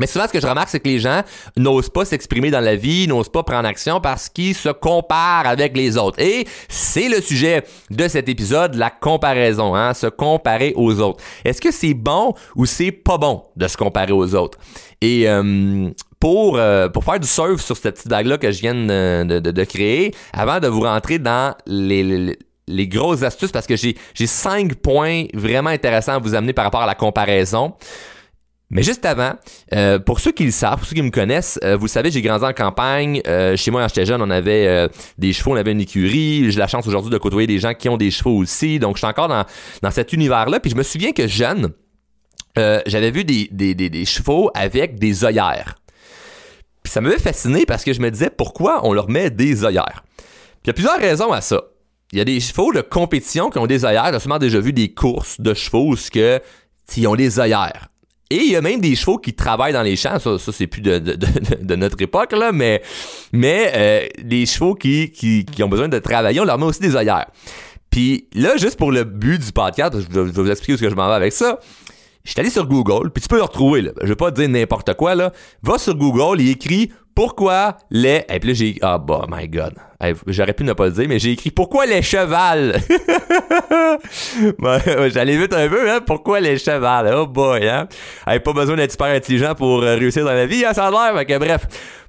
Mais 0.00 0.06
souvent, 0.06 0.26
ce 0.26 0.32
que 0.32 0.40
je 0.40 0.46
remarque, 0.46 0.70
c'est 0.70 0.80
que 0.80 0.88
les 0.88 0.98
gens 0.98 1.22
n'osent 1.56 1.90
pas 1.90 2.04
s'exprimer 2.04 2.50
dans 2.50 2.60
la 2.60 2.74
vie, 2.74 3.06
n'osent 3.06 3.28
pas 3.28 3.42
prendre 3.42 3.68
action 3.68 4.00
parce 4.00 4.28
qu'ils 4.30 4.54
se 4.54 4.70
comparent 4.70 5.46
avec 5.46 5.76
les 5.76 5.98
autres. 5.98 6.18
Et 6.18 6.46
c'est 6.68 7.08
le 7.08 7.20
sujet 7.20 7.64
de 7.90 8.08
cet 8.08 8.28
épisode, 8.28 8.74
la 8.74 8.90
comparaison, 8.90 9.74
hein, 9.74 9.92
se 9.92 10.06
comparer 10.06 10.72
aux 10.74 11.00
autres. 11.00 11.22
Est-ce 11.44 11.60
que 11.60 11.70
c'est 11.70 11.94
bon 11.94 12.34
ou 12.56 12.64
c'est 12.64 12.92
pas 12.92 13.18
bon 13.18 13.44
de 13.56 13.68
se 13.68 13.76
comparer 13.76 14.12
aux 14.12 14.34
autres? 14.34 14.58
Et 15.02 15.28
euh, 15.28 15.90
pour, 16.18 16.56
euh, 16.56 16.88
pour 16.88 17.04
faire 17.04 17.20
du 17.20 17.28
surf 17.28 17.60
sur 17.60 17.76
cette 17.76 17.96
petite 17.96 18.10
vague-là 18.10 18.38
que 18.38 18.50
je 18.50 18.60
viens 18.60 18.74
de, 18.74 19.38
de, 19.38 19.50
de, 19.50 19.64
créer, 19.64 20.14
avant 20.32 20.60
de 20.60 20.68
vous 20.68 20.82
rentrer 20.82 21.18
dans 21.18 21.54
les, 21.66 22.02
les 22.02 22.38
les 22.70 22.86
grosses 22.86 23.24
astuces 23.24 23.50
parce 23.50 23.66
que 23.66 23.74
j'ai 23.74 23.96
j'ai 24.14 24.28
cinq 24.28 24.76
points 24.76 25.24
vraiment 25.34 25.70
intéressants 25.70 26.12
à 26.12 26.18
vous 26.18 26.36
amener 26.36 26.52
par 26.52 26.64
rapport 26.64 26.82
à 26.82 26.86
la 26.86 26.94
comparaison. 26.94 27.74
Mais 28.70 28.84
juste 28.84 29.04
avant, 29.04 29.32
euh, 29.74 29.98
pour 29.98 30.20
ceux 30.20 30.30
qui 30.30 30.44
le 30.44 30.52
savent, 30.52 30.78
pour 30.78 30.86
ceux 30.86 30.94
qui 30.94 31.02
me 31.02 31.10
connaissent, 31.10 31.58
euh, 31.64 31.76
vous 31.76 31.88
savez, 31.88 32.10
j'ai 32.10 32.22
grandi 32.22 32.44
en 32.44 32.52
campagne. 32.52 33.20
Euh, 33.26 33.56
chez 33.56 33.72
moi, 33.72 33.82
quand 33.82 33.88
j'étais 33.88 34.06
jeune, 34.06 34.22
on 34.22 34.30
avait 34.30 34.88
des 35.18 35.32
chevaux, 35.32 35.52
on 35.52 35.56
avait 35.56 35.72
une 35.72 35.80
écurie. 35.80 36.50
J'ai 36.50 36.58
la 36.58 36.68
chance 36.68 36.86
aujourd'hui 36.86 37.10
de 37.10 37.18
côtoyer 37.18 37.46
des 37.46 37.58
gens 37.58 37.74
qui 37.74 37.88
ont 37.88 37.96
des 37.96 38.10
chevaux 38.10 38.36
aussi. 38.36 38.78
Donc, 38.78 38.96
je 38.96 39.00
suis 39.00 39.06
encore 39.06 39.28
dans, 39.28 39.44
dans 39.82 39.90
cet 39.90 40.12
univers-là. 40.12 40.60
Puis 40.60 40.70
je 40.70 40.76
me 40.76 40.82
souviens 40.84 41.12
que 41.12 41.26
jeune, 41.26 41.70
j'avais 42.56 43.10
vu 43.10 43.24
des, 43.24 43.48
des, 43.50 43.74
des, 43.74 43.90
des, 43.90 44.04
chevaux 44.04 44.50
avec 44.54 44.98
des 44.98 45.24
œillères. 45.24 45.74
Puis 46.82 46.92
ça 46.92 47.00
m'avait 47.00 47.18
fasciné 47.18 47.66
parce 47.66 47.84
que 47.84 47.92
je 47.92 48.00
me 48.00 48.10
disais 48.10 48.30
pourquoi 48.30 48.86
on 48.86 48.92
leur 48.92 49.08
met 49.08 49.30
des 49.30 49.64
œillères? 49.64 50.02
Puis 50.16 50.64
il 50.64 50.66
y 50.68 50.70
a 50.70 50.74
plusieurs 50.74 50.98
raisons 50.98 51.32
à 51.32 51.40
ça. 51.40 51.62
Il 52.12 52.18
y 52.18 52.22
a 52.22 52.24
des 52.24 52.40
chevaux 52.40 52.72
de 52.72 52.80
compétition 52.80 53.50
qui 53.50 53.58
ont 53.58 53.66
des 53.66 53.84
œillères. 53.84 54.12
J'ai 54.12 54.18
sûrement 54.18 54.38
déjà 54.38 54.60
vu 54.60 54.72
des 54.72 54.92
courses 54.92 55.40
de 55.40 55.54
chevaux 55.54 55.92
où 55.92 55.96
que, 56.12 56.40
ils 56.96 57.06
ont 57.06 57.14
des 57.14 57.38
œillères. 57.38 57.88
Et 58.32 58.36
il 58.36 58.52
y 58.52 58.56
a 58.56 58.60
même 58.60 58.80
des 58.80 58.94
chevaux 58.94 59.18
qui 59.18 59.34
travaillent 59.34 59.72
dans 59.72 59.82
les 59.82 59.96
champs, 59.96 60.20
ça, 60.20 60.38
ça 60.38 60.52
c'est 60.52 60.68
plus 60.68 60.80
de, 60.80 61.00
de, 61.00 61.16
de, 61.16 61.76
notre 61.76 62.00
époque, 62.00 62.30
là, 62.30 62.52
mais, 62.52 62.80
mais 63.32 63.72
euh, 63.74 64.06
des 64.22 64.46
chevaux 64.46 64.76
qui, 64.76 65.10
qui, 65.10 65.44
qui 65.44 65.62
ont 65.64 65.68
besoin 65.68 65.88
de 65.88 65.98
travailler, 65.98 66.40
on 66.40 66.44
leur 66.44 66.56
met 66.56 66.66
aussi 66.66 66.80
des 66.80 66.94
œillères. 66.94 67.26
Puis 67.90 68.28
là, 68.34 68.56
juste 68.56 68.76
pour 68.76 68.92
le 68.92 69.02
but 69.02 69.44
du 69.44 69.50
podcast, 69.50 69.96
je 69.98 70.20
vais, 70.20 70.30
vous 70.30 70.50
expliquer 70.50 70.76
ce 70.76 70.82
que 70.82 70.90
je 70.90 70.94
m'en 70.94 71.08
vais 71.08 71.14
avec 71.14 71.32
ça. 71.32 71.58
Je 72.22 72.30
suis 72.30 72.40
allé 72.40 72.50
sur 72.50 72.68
Google, 72.68 73.10
puis 73.10 73.20
tu 73.20 73.28
peux 73.28 73.36
le 73.36 73.42
retrouver, 73.42 73.82
là. 73.82 73.90
Je 74.02 74.08
vais 74.08 74.16
pas 74.16 74.30
te 74.30 74.40
dire 74.40 74.48
n'importe 74.48 74.94
quoi, 74.94 75.16
là. 75.16 75.32
Va 75.62 75.78
sur 75.78 75.96
Google 75.96 76.40
et 76.40 76.50
écris 76.50 76.92
pourquoi 77.14 77.76
les. 77.90 78.24
Et 78.28 78.40
puis 78.40 78.48
là, 78.48 78.54
j'ai. 78.54 78.78
Ah, 78.82 78.98
bah, 78.98 79.26
my 79.28 79.48
God. 79.48 79.74
J'aurais 80.26 80.54
pu 80.54 80.64
ne 80.64 80.72
pas 80.72 80.86
le 80.86 80.92
dire, 80.92 81.06
mais 81.08 81.18
j'ai 81.18 81.32
écrit 81.32 81.50
pourquoi 81.50 81.84
les 81.84 82.00
chevals? 82.00 82.80
J'allais 85.12 85.36
vite 85.36 85.52
un 85.52 85.68
peu, 85.68 85.90
hein. 85.90 86.00
Pourquoi 86.06 86.40
les 86.40 86.56
chevals? 86.56 87.14
Oh 87.14 87.26
boy, 87.26 87.68
hein. 87.68 87.86
pas 88.24 88.52
besoin 88.52 88.76
d'être 88.76 88.92
super 88.92 89.08
intelligent 89.08 89.54
pour 89.54 89.82
euh, 89.82 89.96
réussir 89.96 90.24
dans 90.24 90.32
la 90.32 90.46
vie, 90.46 90.64
hein, 90.64 90.72
ça 90.72 90.86
a 90.86 91.12
l'air. 91.12 91.26
que, 91.26 91.38
bref. 91.38 91.66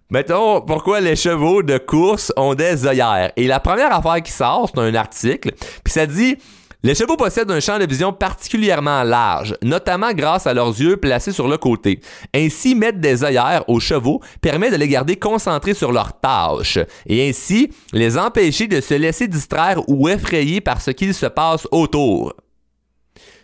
Mettons, 0.10 0.62
pourquoi 0.62 1.00
les 1.00 1.16
chevaux 1.16 1.64
de 1.64 1.78
course 1.78 2.34
ont 2.36 2.54
des 2.54 2.86
œillères? 2.86 3.32
Et 3.38 3.48
la 3.48 3.62
première 3.62 3.94
affaire 3.96 4.22
qui 4.22 4.32
sort, 4.32 4.70
c'est 4.74 4.82
un 4.82 4.94
article, 4.94 5.52
puis 5.84 5.94
ça 5.94 6.06
dit 6.06 6.38
les 6.84 6.96
chevaux 6.96 7.16
possèdent 7.16 7.52
un 7.52 7.60
champ 7.60 7.78
de 7.78 7.86
vision 7.86 8.12
particulièrement 8.12 9.04
large, 9.04 9.56
notamment 9.62 10.14
grâce 10.14 10.48
à 10.48 10.54
leurs 10.54 10.80
yeux 10.80 10.98
placés 10.98 11.32
sur 11.32 11.48
le 11.48 11.58
côté. 11.58 12.00
Ainsi, 12.34 12.74
mettre 12.74 13.00
des 13.00 13.24
œillères 13.24 13.64
aux 13.70 13.80
chevaux 13.80 14.22
permet 14.42 14.72
de 14.72 14.78
les 14.78 14.88
garder 14.88 15.16
concentrés 15.16 15.76
sur 15.76 15.92
leurs 15.92 16.20
tâches 16.20 16.80
et 17.06 17.30
ainsi 17.30 17.70
les 17.94 18.18
empêcher 18.18 18.68
de 18.68 18.82
se 18.82 18.96
laisser 18.96 19.28
distraire 19.28 19.88
ou 19.88 20.10
effrayer 20.10 20.60
par 20.60 20.82
ce 20.82 20.92
qu'il 20.92 21.14
se 21.14 21.28
passe 21.28 21.68
autour. 21.72 22.34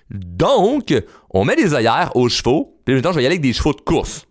Donc, 0.09 0.93
on 1.29 1.45
met 1.45 1.55
des 1.55 1.73
œillères 1.73 2.15
aux 2.15 2.29
chevaux, 2.29 2.79
puis 2.85 2.95
maintenant 2.95 3.11
je 3.11 3.17
vais 3.17 3.23
y 3.23 3.25
aller 3.25 3.35
avec 3.35 3.41
des 3.41 3.53
chevaux 3.53 3.73
de 3.73 3.81
course. 3.81 4.25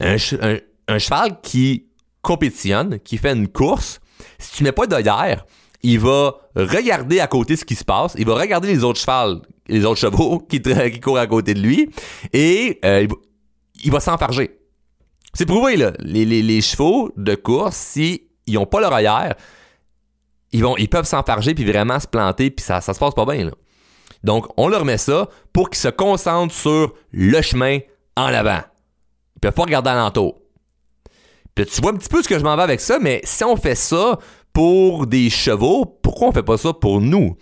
Un, 0.00 0.16
cheval 0.16 1.40
qui 1.42 1.86
compétitionne, 2.22 2.98
qui 3.00 3.18
fait 3.18 3.32
une 3.32 3.48
course, 3.48 4.00
si 4.38 4.56
tu 4.56 4.64
mets 4.64 4.72
pas 4.72 4.86
d'œillères, 4.86 5.46
il 5.84 6.00
va 6.00 6.34
regarder 6.56 7.20
à 7.20 7.26
côté 7.26 7.56
ce 7.56 7.64
qui 7.64 7.74
se 7.74 7.84
passe, 7.84 8.14
il 8.18 8.24
va 8.24 8.34
regarder 8.34 8.68
les 8.68 8.82
autres 8.84 8.98
chevaux, 8.98 9.42
les 9.68 9.84
autres 9.84 10.00
chevaux 10.00 10.38
qui, 10.48 10.60
qui 10.60 11.00
courent 11.00 11.18
à 11.18 11.26
côté 11.26 11.52
de 11.52 11.60
lui, 11.60 11.90
et 12.32 12.80
euh, 12.84 13.06
il 13.84 13.92
va 13.92 14.00
s'enfarger. 14.00 14.58
C'est 15.34 15.44
prouvé, 15.44 15.76
là. 15.76 15.92
Les, 15.98 16.24
les, 16.24 16.42
les, 16.42 16.60
chevaux 16.62 17.12
de 17.16 17.34
course, 17.34 17.76
si 17.76 18.22
ils 18.46 18.56
ont 18.56 18.64
pas 18.64 18.80
leur 18.80 18.94
ailleurs, 18.94 19.34
ils, 20.52 20.62
vont, 20.62 20.76
ils 20.78 20.88
peuvent 20.88 21.06
s'enfarger 21.06 21.54
puis 21.54 21.64
vraiment 21.64 22.00
se 22.00 22.06
planter, 22.06 22.50
puis 22.50 22.64
ça, 22.64 22.80
ça 22.80 22.94
se 22.94 22.98
passe 22.98 23.14
pas 23.14 23.26
bien. 23.26 23.50
Donc, 24.22 24.46
on 24.56 24.68
leur 24.68 24.86
met 24.86 24.96
ça 24.96 25.28
pour 25.52 25.68
qu'ils 25.68 25.80
se 25.80 25.88
concentrent 25.88 26.54
sur 26.54 26.94
le 27.12 27.42
chemin 27.42 27.80
en 28.16 28.26
avant. 28.26 28.60
Ils 29.36 29.40
peuvent 29.40 29.52
pas 29.52 29.64
regarder 29.64 29.90
alentour. 29.90 30.40
Puis 31.54 31.66
tu 31.66 31.82
vois 31.82 31.92
un 31.92 31.96
petit 31.96 32.08
peu 32.08 32.22
ce 32.22 32.28
que 32.28 32.38
je 32.38 32.44
m'en 32.44 32.56
vais 32.56 32.62
avec 32.62 32.80
ça, 32.80 32.98
mais 32.98 33.20
si 33.24 33.44
on 33.44 33.56
fait 33.56 33.74
ça 33.74 34.18
pour 34.54 35.06
des 35.06 35.28
chevaux, 35.28 35.84
pourquoi 35.84 36.28
on 36.28 36.32
fait 36.32 36.42
pas 36.42 36.56
ça 36.56 36.72
pour 36.72 37.02
nous? 37.02 37.36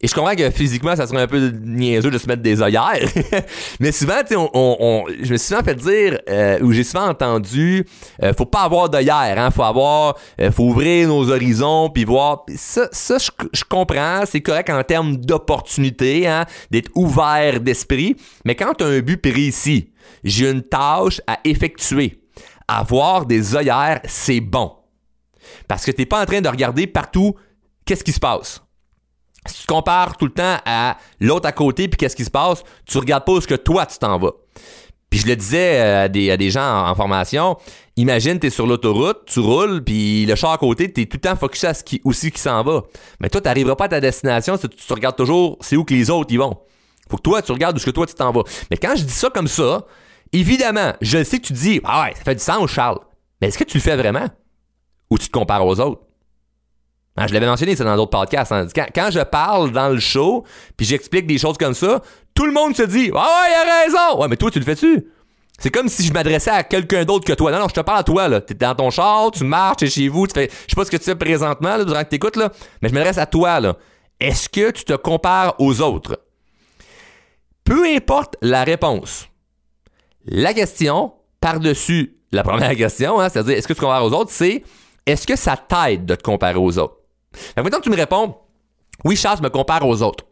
Et 0.00 0.08
je 0.08 0.14
comprends 0.14 0.34
que 0.34 0.50
physiquement, 0.50 0.94
ça 0.96 1.06
serait 1.06 1.22
un 1.22 1.26
peu 1.26 1.50
niaiseux 1.62 2.10
de 2.10 2.18
se 2.18 2.26
mettre 2.26 2.42
des 2.42 2.60
œillères. 2.60 3.08
Mais 3.80 3.92
souvent, 3.92 4.20
tu 4.26 4.36
on, 4.36 4.50
on, 4.52 5.04
je 5.08 5.32
me 5.32 5.38
suis 5.38 5.48
souvent 5.48 5.62
fait 5.62 5.74
dire, 5.74 6.18
euh, 6.28 6.58
ou 6.60 6.72
j'ai 6.72 6.84
souvent 6.84 7.08
entendu, 7.08 7.86
euh, 8.22 8.34
faut 8.36 8.44
pas 8.44 8.62
avoir 8.62 8.90
d'œillères, 8.90 9.38
hein, 9.38 9.50
faut 9.50 9.62
avoir, 9.62 10.16
euh, 10.40 10.50
faut 10.50 10.64
ouvrir 10.64 11.08
nos 11.08 11.30
horizons, 11.30 11.88
puis 11.88 12.04
voir. 12.04 12.44
Ça, 12.54 12.88
ça 12.92 13.16
je, 13.18 13.64
comprends, 13.64 14.24
c'est 14.26 14.42
correct 14.42 14.68
en 14.68 14.82
termes 14.82 15.16
d'opportunité, 15.16 16.26
hein, 16.26 16.44
d'être 16.70 16.90
ouvert 16.94 17.60
d'esprit. 17.60 18.16
Mais 18.44 18.54
quand 18.56 18.74
tu 18.74 18.84
as 18.84 18.88
un 18.88 19.00
but 19.00 19.16
précis, 19.16 19.90
j'ai 20.22 20.50
une 20.50 20.62
tâche 20.62 21.22
à 21.26 21.38
effectuer. 21.44 22.20
Avoir 22.68 23.24
des 23.24 23.56
œillères, 23.56 24.00
c'est 24.04 24.40
bon. 24.40 24.72
Parce 25.68 25.84
que 25.84 25.90
tu 25.90 26.02
n'es 26.02 26.06
pas 26.06 26.22
en 26.22 26.26
train 26.26 26.40
de 26.40 26.48
regarder 26.48 26.86
partout 26.86 27.34
qu'est-ce 27.84 28.04
qui 28.04 28.12
se 28.12 28.20
passe. 28.20 28.62
Si 29.46 29.60
tu 29.62 29.66
compares 29.66 30.16
tout 30.16 30.24
le 30.24 30.32
temps 30.32 30.56
à 30.64 30.96
l'autre 31.20 31.46
à 31.46 31.52
côté 31.52 31.88
puis 31.88 31.98
qu'est-ce 31.98 32.16
qui 32.16 32.24
se 32.24 32.30
passe, 32.30 32.62
tu 32.86 32.98
regardes 32.98 33.24
pas 33.24 33.32
où 33.32 33.40
ce 33.40 33.46
que 33.46 33.54
toi 33.54 33.84
tu 33.86 33.98
t'en 33.98 34.18
vas. 34.18 34.32
Puis 35.10 35.20
je 35.20 35.26
le 35.28 35.36
disais 35.36 35.80
euh, 35.80 36.04
à 36.04 36.08
des, 36.08 36.30
à 36.30 36.36
des 36.36 36.50
gens 36.50 36.88
en, 36.88 36.94
formation, 36.94 37.56
imagine 37.96 38.40
tu 38.40 38.48
es 38.48 38.50
sur 38.50 38.66
l'autoroute, 38.66 39.26
tu 39.26 39.38
roules, 39.38 39.84
puis 39.84 40.26
le 40.26 40.34
char 40.34 40.50
à 40.50 40.58
côté, 40.58 40.92
tu 40.92 41.02
es 41.02 41.06
tout 41.06 41.18
le 41.18 41.20
temps 41.20 41.36
focusé 41.36 41.68
à 41.68 41.74
ce 41.74 41.84
qui 41.84 42.00
aussi 42.04 42.32
qui 42.32 42.40
s'en 42.40 42.62
va. 42.64 42.82
Mais 43.20 43.28
toi, 43.28 43.40
tu 43.40 43.46
n'arriveras 43.46 43.76
pas 43.76 43.84
à 43.84 43.88
ta 43.88 44.00
destination 44.00 44.56
si 44.56 44.68
tu, 44.68 44.92
regardes 44.92 45.16
toujours 45.16 45.58
c'est 45.60 45.76
où 45.76 45.84
que 45.84 45.94
les 45.94 46.10
autres 46.10 46.32
y 46.32 46.36
vont. 46.36 46.56
Faut 47.08 47.18
que 47.18 47.22
toi, 47.22 47.42
tu 47.42 47.52
regardes 47.52 47.76
où 47.76 47.78
ce 47.78 47.86
que 47.86 47.90
toi 47.90 48.06
tu 48.06 48.14
t'en 48.14 48.32
vas. 48.32 48.42
Mais 48.70 48.76
quand 48.76 48.96
je 48.96 49.04
dis 49.04 49.12
ça 49.12 49.30
comme 49.30 49.46
ça, 49.46 49.84
évidemment, 50.32 50.94
je 51.00 51.22
sais 51.22 51.38
que 51.38 51.46
tu 51.46 51.52
dis 51.52 51.80
Ah 51.84 52.06
ouais, 52.06 52.14
ça 52.16 52.24
fait 52.24 52.34
du 52.34 52.42
sens, 52.42 52.68
Charles. 52.70 52.98
Mais 53.40 53.48
est-ce 53.48 53.58
que 53.58 53.64
tu 53.64 53.76
le 53.76 53.82
fais 53.82 53.96
vraiment? 53.96 54.26
Ou 55.10 55.18
tu 55.18 55.28
te 55.28 55.32
compares 55.32 55.66
aux 55.66 55.80
autres? 55.80 56.02
Hein, 57.16 57.26
je 57.28 57.34
l'avais 57.34 57.46
mentionné 57.46 57.76
ça 57.76 57.84
dans 57.84 57.96
d'autres 57.96 58.10
podcasts. 58.10 58.50
Hein. 58.50 58.66
Quand, 58.94 59.10
je 59.10 59.20
parle 59.20 59.70
dans 59.70 59.88
le 59.88 60.00
show, 60.00 60.44
puis 60.76 60.84
j'explique 60.84 61.26
des 61.26 61.38
choses 61.38 61.56
comme 61.56 61.74
ça, 61.74 62.02
tout 62.34 62.46
le 62.46 62.52
monde 62.52 62.74
se 62.74 62.82
dit 62.82 63.10
Ah 63.14 63.18
ouais, 63.18 63.50
il 63.50 63.70
a 63.70 63.84
raison! 63.84 64.20
Ouais, 64.20 64.28
mais 64.28 64.36
toi, 64.36 64.50
tu 64.50 64.58
le 64.58 64.64
fais-tu? 64.64 65.06
C'est 65.58 65.70
comme 65.70 65.88
si 65.88 66.04
je 66.04 66.12
m'adressais 66.12 66.50
à 66.50 66.64
quelqu'un 66.64 67.04
d'autre 67.04 67.24
que 67.24 67.32
toi. 67.32 67.52
Non, 67.52 67.60
non, 67.60 67.68
je 67.68 67.74
te 67.74 67.80
parle 67.80 68.00
à 68.00 68.02
toi, 68.02 68.26
là. 68.26 68.40
T'es 68.40 68.54
dans 68.54 68.74
ton 68.74 68.90
char, 68.90 69.30
tu 69.30 69.44
marches, 69.44 69.76
t'es 69.76 69.86
chez 69.86 70.08
vous, 70.08 70.26
tu 70.26 70.34
fais. 70.34 70.50
Je 70.50 70.70
sais 70.70 70.76
pas 70.76 70.84
ce 70.84 70.90
que 70.90 70.96
tu 70.96 71.04
fais 71.04 71.14
présentement, 71.14 71.76
là, 71.76 71.84
durant 71.84 72.02
que 72.02 72.08
t'écoutes, 72.08 72.36
là. 72.36 72.50
Mais 72.82 72.88
je 72.88 72.94
m'adresse 72.94 73.18
à 73.18 73.26
toi, 73.26 73.60
là. 73.60 73.76
Est-ce 74.18 74.48
que 74.48 74.72
tu 74.72 74.84
te 74.84 74.94
compares 74.94 75.54
aux 75.60 75.80
autres? 75.80 76.20
Peu 77.62 77.86
importe 77.86 78.36
la 78.42 78.64
réponse. 78.64 79.28
La 80.26 80.52
question, 80.52 81.12
par-dessus 81.40 82.16
la 82.32 82.42
première 82.42 82.74
question, 82.76 83.20
hein, 83.20 83.28
c'est-à-dire 83.28 83.56
est-ce 83.56 83.68
que 83.68 83.72
tu 83.72 83.80
compares 83.80 84.04
aux 84.04 84.12
autres, 84.12 84.32
c'est 84.32 84.64
est-ce 85.06 85.26
que 85.26 85.36
ça 85.36 85.56
t'aide 85.56 86.06
de 86.06 86.14
te 86.14 86.22
comparer 86.22 86.58
aux 86.58 86.78
autres? 86.78 86.98
maintenant 87.56 87.80
tu 87.80 87.90
me 87.90 87.96
réponds, 87.96 88.36
oui, 89.04 89.16
Charles, 89.16 89.38
je 89.38 89.42
me 89.42 89.50
compare 89.50 89.86
aux 89.86 90.02
autres. 90.02 90.24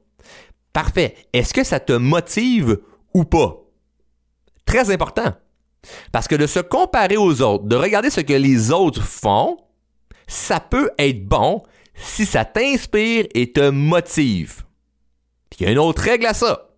Parfait. 0.73 1.17
Est-ce 1.33 1.53
que 1.53 1.65
ça 1.65 1.81
te 1.81 1.93
motive 1.93 2.79
ou 3.13 3.25
pas? 3.25 3.59
Très 4.65 4.91
important. 4.91 5.35
Parce 6.13 6.29
que 6.29 6.37
de 6.37 6.47
se 6.47 6.61
comparer 6.61 7.17
aux 7.17 7.43
autres, 7.43 7.65
de 7.65 7.77
regarder 7.77 8.11
ce 8.11 8.21
que 8.21 8.33
les 8.33 8.71
autres 8.71 9.03
font, 9.03 9.57
ça 10.27 10.61
peut 10.61 10.91
être 10.99 11.27
bon 11.27 11.63
si 11.95 12.25
ça 12.25 12.45
t'inspire 12.45 13.27
et 13.35 13.53
te 13.53 13.69
motive. 13.69 14.65
Puis 15.51 15.61
il 15.61 15.67
y 15.67 15.69
a 15.69 15.73
une 15.73 15.79
autre 15.79 16.03
règle 16.03 16.27
à 16.27 16.35
ça. 16.35 16.72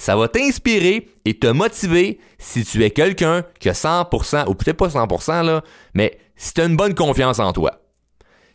Ça 0.00 0.16
va 0.16 0.28
t'inspirer 0.28 1.10
et 1.26 1.38
te 1.38 1.46
motiver 1.46 2.20
si 2.38 2.64
tu 2.64 2.82
es 2.82 2.90
quelqu'un 2.90 3.44
qui 3.58 3.68
a 3.68 3.72
100%, 3.72 4.48
ou 4.48 4.54
peut-être 4.54 4.78
pas 4.78 4.88
100%, 4.88 5.44
là, 5.44 5.62
mais 5.92 6.18
si 6.36 6.54
tu 6.54 6.62
as 6.62 6.64
une 6.64 6.76
bonne 6.76 6.94
confiance 6.94 7.38
en 7.38 7.52
toi 7.52 7.82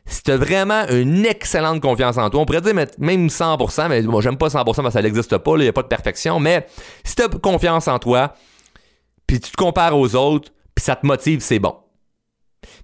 si 0.08 0.22
tu 0.22 0.32
as 0.32 0.38
vraiment 0.38 0.88
une 0.90 1.26
excellente 1.26 1.82
confiance 1.82 2.18
en 2.18 2.30
toi, 2.30 2.42
on 2.42 2.46
pourrait 2.46 2.62
dire 2.62 2.76
même 2.76 3.28
100%, 3.28 3.90
mais 3.90 4.04
moi 4.04 4.22
j'aime 4.22 4.38
pas 4.38 4.50
100% 4.50 4.64
parce 4.64 4.78
que 4.78 4.90
ça 4.92 5.02
n'existe 5.02 5.36
pas, 5.38 5.52
il 5.56 5.62
n'y 5.62 5.68
a 5.68 5.74
pas 5.74 5.82
de 5.82 5.88
perfection, 5.88 6.40
mais 6.40 6.68
si 7.04 7.16
tu 7.16 7.24
as 7.24 7.28
confiance 7.28 7.88
en 7.88 7.98
toi, 7.98 8.36
puis 9.26 9.40
tu 9.40 9.50
te 9.50 9.58
compares 9.58 9.98
aux 9.98 10.16
autres, 10.16 10.52
puis 10.76 10.86
ça 10.86 10.96
te 10.96 11.08
motive, 11.08 11.40
c'est 11.42 11.58
bon. 11.58 11.76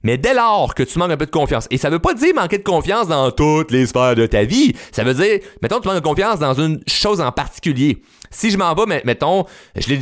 Mais 0.04 0.18
dès 0.18 0.34
lors 0.34 0.74
que 0.74 0.84
tu 0.84 0.98
manques 1.00 1.12
un 1.12 1.18
peu 1.18 1.26
de 1.26 1.32
confiance, 1.32 1.68
et 1.70 1.78
ça 1.78 1.90
veut 1.90 2.00
pas 2.00 2.14
dire 2.14 2.34
manquer 2.36 2.58
de 2.58 2.64
confiance 2.64 3.08
dans 3.08 3.32
toutes 3.32 3.72
les 3.72 3.86
sphères 3.86 4.16
de 4.16 4.26
ta 4.26 4.44
vie, 4.44 4.74
ça 4.92 5.04
veut 5.04 5.14
dire, 5.14 5.40
mettons, 5.62 5.80
tu 5.80 5.88
manques 5.88 6.02
de 6.02 6.08
confiance 6.08 6.40
dans 6.40 6.54
une 6.54 6.82
chose 6.88 7.22
en 7.22 7.32
particulier. 7.32 8.02
Si 8.32 8.50
je 8.50 8.58
m'en 8.58 8.74
vais, 8.74 9.02
mettons, 9.04 9.46
je 9.76 9.96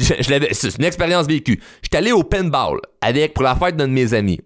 c'est 0.52 0.78
une 0.78 0.86
expérience 0.86 1.28
vécue. 1.28 1.60
Je 1.82 1.90
suis 1.92 1.98
allé 1.98 2.12
au 2.12 2.24
pinball 2.24 2.80
avec, 3.02 3.34
pour 3.34 3.44
la 3.44 3.56
fête 3.56 3.76
d'un 3.76 3.88
de 3.88 3.94
mes 3.94 4.14
amis. 4.14 4.40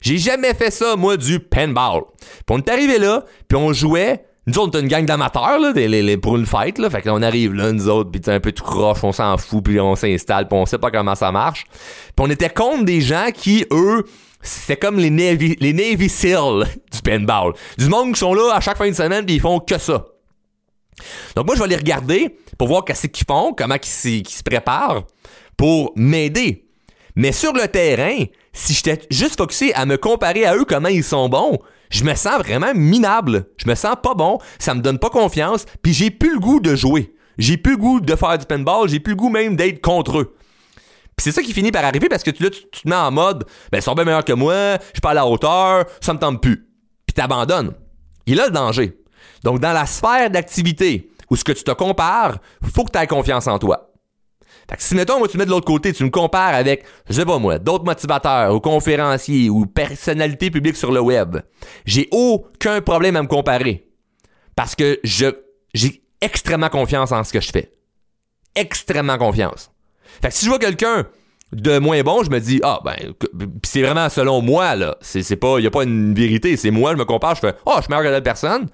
J'ai 0.00 0.16
jamais 0.16 0.54
fait 0.54 0.70
ça, 0.70 0.96
moi, 0.96 1.18
du 1.18 1.40
pinball. 1.40 2.02
Puis 2.18 2.44
on 2.48 2.58
est 2.58 2.70
arrivé 2.70 2.98
là, 2.98 3.24
puis 3.48 3.58
on 3.58 3.72
jouait. 3.72 4.24
Nous 4.46 4.58
autres, 4.58 4.68
on 4.68 4.78
était 4.78 4.80
une 4.80 4.88
gang 4.88 5.04
d'amateurs, 5.04 5.60
là, 5.60 5.72
pour 6.22 6.36
une 6.36 6.46
fête, 6.46 6.78
là. 6.78 6.88
Fait 6.88 7.02
qu'on 7.02 7.22
arrive 7.22 7.52
là, 7.52 7.70
nous 7.72 7.88
autres, 7.90 8.10
puis 8.10 8.22
un 8.32 8.40
peu 8.40 8.52
tout 8.52 8.64
croche, 8.64 9.04
on 9.04 9.12
s'en 9.12 9.36
fout, 9.36 9.62
puis 9.62 9.78
on 9.78 9.94
s'installe, 9.94 10.48
puis 10.48 10.58
on 10.58 10.64
sait 10.64 10.78
pas 10.78 10.90
comment 10.90 11.14
ça 11.14 11.30
marche. 11.30 11.66
Puis 11.70 12.14
on 12.18 12.30
était 12.30 12.48
contre 12.48 12.84
des 12.84 13.02
gens 13.02 13.26
qui, 13.32 13.66
eux, 13.70 14.04
c'est 14.42 14.76
comme 14.76 14.98
les 14.98 15.10
Navy, 15.10 15.56
les 15.60 15.72
Navy 15.72 16.08
Seals 16.08 16.64
du 16.92 17.02
pinball. 17.02 17.52
Du 17.78 17.88
monde 17.88 18.14
qui 18.14 18.20
sont 18.20 18.34
là 18.34 18.54
à 18.54 18.60
chaque 18.60 18.78
fin 18.78 18.88
de 18.88 18.94
semaine, 18.94 19.24
puis 19.24 19.36
ils 19.36 19.40
font 19.40 19.60
que 19.60 19.78
ça. 19.78 20.06
Donc 21.36 21.46
moi, 21.46 21.54
je 21.54 21.62
vais 21.62 21.68
les 21.68 21.76
regarder 21.76 22.36
pour 22.58 22.68
voir 22.68 22.84
qu'est-ce 22.84 23.06
qu'ils 23.06 23.26
font, 23.26 23.54
comment 23.56 23.76
ils, 24.04 24.28
se 24.28 24.42
préparent 24.42 25.04
pour 25.56 25.92
m'aider. 25.96 26.66
Mais 27.16 27.32
sur 27.32 27.52
le 27.52 27.66
terrain, 27.68 28.24
si 28.52 28.72
j'étais 28.72 29.00
juste 29.10 29.36
focusé 29.36 29.74
à 29.74 29.86
me 29.86 29.96
comparer 29.96 30.44
à 30.44 30.56
eux 30.56 30.64
comment 30.64 30.88
ils 30.88 31.04
sont 31.04 31.28
bons, 31.28 31.58
je 31.90 32.04
me 32.04 32.14
sens 32.14 32.38
vraiment 32.38 32.72
minable. 32.74 33.46
Je 33.56 33.68
me 33.68 33.74
sens 33.74 33.96
pas 34.02 34.14
bon, 34.14 34.38
ça 34.58 34.74
me 34.74 34.80
donne 34.80 34.98
pas 34.98 35.10
confiance, 35.10 35.66
puis 35.82 35.92
j'ai 35.92 36.10
plus 36.10 36.34
le 36.34 36.40
goût 36.40 36.60
de 36.60 36.76
jouer. 36.76 37.14
J'ai 37.38 37.56
plus 37.56 37.72
le 37.72 37.78
goût 37.78 38.00
de 38.00 38.14
faire 38.16 38.38
du 38.38 38.46
pinball, 38.46 38.88
j'ai 38.88 39.00
plus 39.00 39.12
le 39.12 39.16
goût 39.16 39.30
même 39.30 39.56
d'être 39.56 39.80
contre 39.80 40.18
eux. 40.18 40.36
C'est 41.20 41.32
ça 41.32 41.42
qui 41.42 41.52
finit 41.52 41.70
par 41.70 41.84
arriver 41.84 42.08
parce 42.08 42.22
que 42.22 42.30
tu, 42.30 42.42
là, 42.42 42.50
tu, 42.50 42.62
te 42.62 42.88
mets 42.88 42.96
en 42.96 43.10
mode, 43.10 43.44
ben, 43.70 43.78
ils 43.78 43.82
sont 43.82 43.94
bien 43.94 44.04
meilleurs 44.04 44.24
que 44.24 44.32
moi, 44.32 44.76
je 44.78 44.86
suis 44.94 45.00
pas 45.02 45.10
à 45.10 45.14
la 45.14 45.26
hauteur, 45.26 45.84
ça 46.00 46.14
me 46.14 46.18
tente 46.18 46.40
plus. 46.40 46.66
Puis 47.06 47.14
t'abandonnes. 47.14 47.72
Il 48.26 48.40
a 48.40 48.46
le 48.46 48.52
danger. 48.52 48.96
Donc, 49.44 49.60
dans 49.60 49.72
la 49.72 49.86
sphère 49.86 50.30
d'activité 50.30 51.10
où 51.30 51.36
ce 51.36 51.44
que 51.44 51.52
tu 51.52 51.64
te 51.64 51.70
compares, 51.70 52.38
faut 52.74 52.84
que 52.84 52.92
tu 52.92 52.98
aies 52.98 53.06
confiance 53.06 53.46
en 53.46 53.58
toi. 53.58 53.90
Fait 54.68 54.76
que 54.76 54.82
si, 54.82 54.94
mettons, 54.94 55.18
moi, 55.18 55.28
tu 55.28 55.36
mets 55.36 55.46
de 55.46 55.50
l'autre 55.50 55.66
côté, 55.66 55.92
tu 55.92 56.04
me 56.04 56.10
compares 56.10 56.54
avec, 56.54 56.84
je 57.08 57.14
sais 57.14 57.24
pas 57.24 57.38
moi, 57.38 57.58
d'autres 57.58 57.84
motivateurs 57.84 58.54
ou 58.54 58.60
conférenciers 58.60 59.50
ou 59.50 59.66
personnalités 59.66 60.50
publiques 60.50 60.76
sur 60.76 60.92
le 60.92 61.00
web, 61.00 61.38
j'ai 61.86 62.08
aucun 62.12 62.80
problème 62.80 63.16
à 63.16 63.22
me 63.22 63.28
comparer. 63.28 63.88
Parce 64.54 64.76
que 64.76 65.00
je, 65.02 65.26
j'ai 65.74 66.04
extrêmement 66.20 66.68
confiance 66.68 67.12
en 67.12 67.24
ce 67.24 67.32
que 67.32 67.40
je 67.40 67.50
fais. 67.50 67.72
Extrêmement 68.54 69.18
confiance. 69.18 69.70
Fait 70.22 70.28
que 70.28 70.34
si 70.34 70.44
je 70.44 70.50
vois 70.50 70.58
quelqu'un 70.58 71.06
de 71.52 71.78
moins 71.78 72.00
bon, 72.02 72.22
je 72.22 72.30
me 72.30 72.38
dis, 72.38 72.60
ah, 72.62 72.80
ben, 72.84 72.96
c'est 73.64 73.82
vraiment 73.82 74.08
selon 74.08 74.40
moi, 74.40 74.76
là. 74.76 74.96
C'est, 75.00 75.22
c'est 75.22 75.36
pas, 75.36 75.58
y 75.58 75.66
a 75.66 75.70
pas 75.70 75.82
une 75.82 76.14
vérité. 76.14 76.56
C'est 76.56 76.70
moi, 76.70 76.92
je 76.92 76.96
me 76.96 77.04
compare, 77.04 77.34
je 77.34 77.40
fais, 77.40 77.54
oh, 77.66 77.74
je 77.76 77.82
suis 77.82 77.90
meilleur 77.90 78.04
que 78.04 78.08
l'autre 78.08 78.24
personne. 78.24 78.68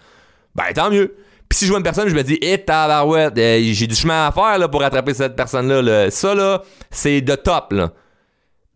Ben, 0.54 0.72
tant 0.74 0.90
mieux. 0.90 1.16
Puis 1.48 1.58
si 1.58 1.64
je 1.64 1.70
vois 1.70 1.78
une 1.78 1.84
personne, 1.84 2.08
je 2.08 2.14
me 2.14 2.22
dis, 2.22 2.38
eh, 2.42 2.58
tabarouette, 2.58 3.38
euh, 3.38 3.60
j'ai 3.62 3.86
du 3.86 3.94
chemin 3.94 4.26
à 4.26 4.32
faire 4.32 4.58
là, 4.58 4.68
pour 4.68 4.82
attraper 4.82 5.14
cette 5.14 5.36
personne-là. 5.36 6.10
Ça, 6.10 6.34
là, 6.34 6.62
c'est 6.90 7.20
de 7.20 7.34
top. 7.34 7.72
Là. 7.72 7.92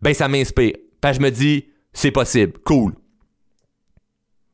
Ben, 0.01 0.13
ça 0.13 0.27
m'inspire. 0.27 0.73
Puis 1.01 1.13
je 1.13 1.19
me 1.19 1.29
dis, 1.29 1.65
c'est 1.93 2.11
possible. 2.11 2.53
Cool. 2.63 2.93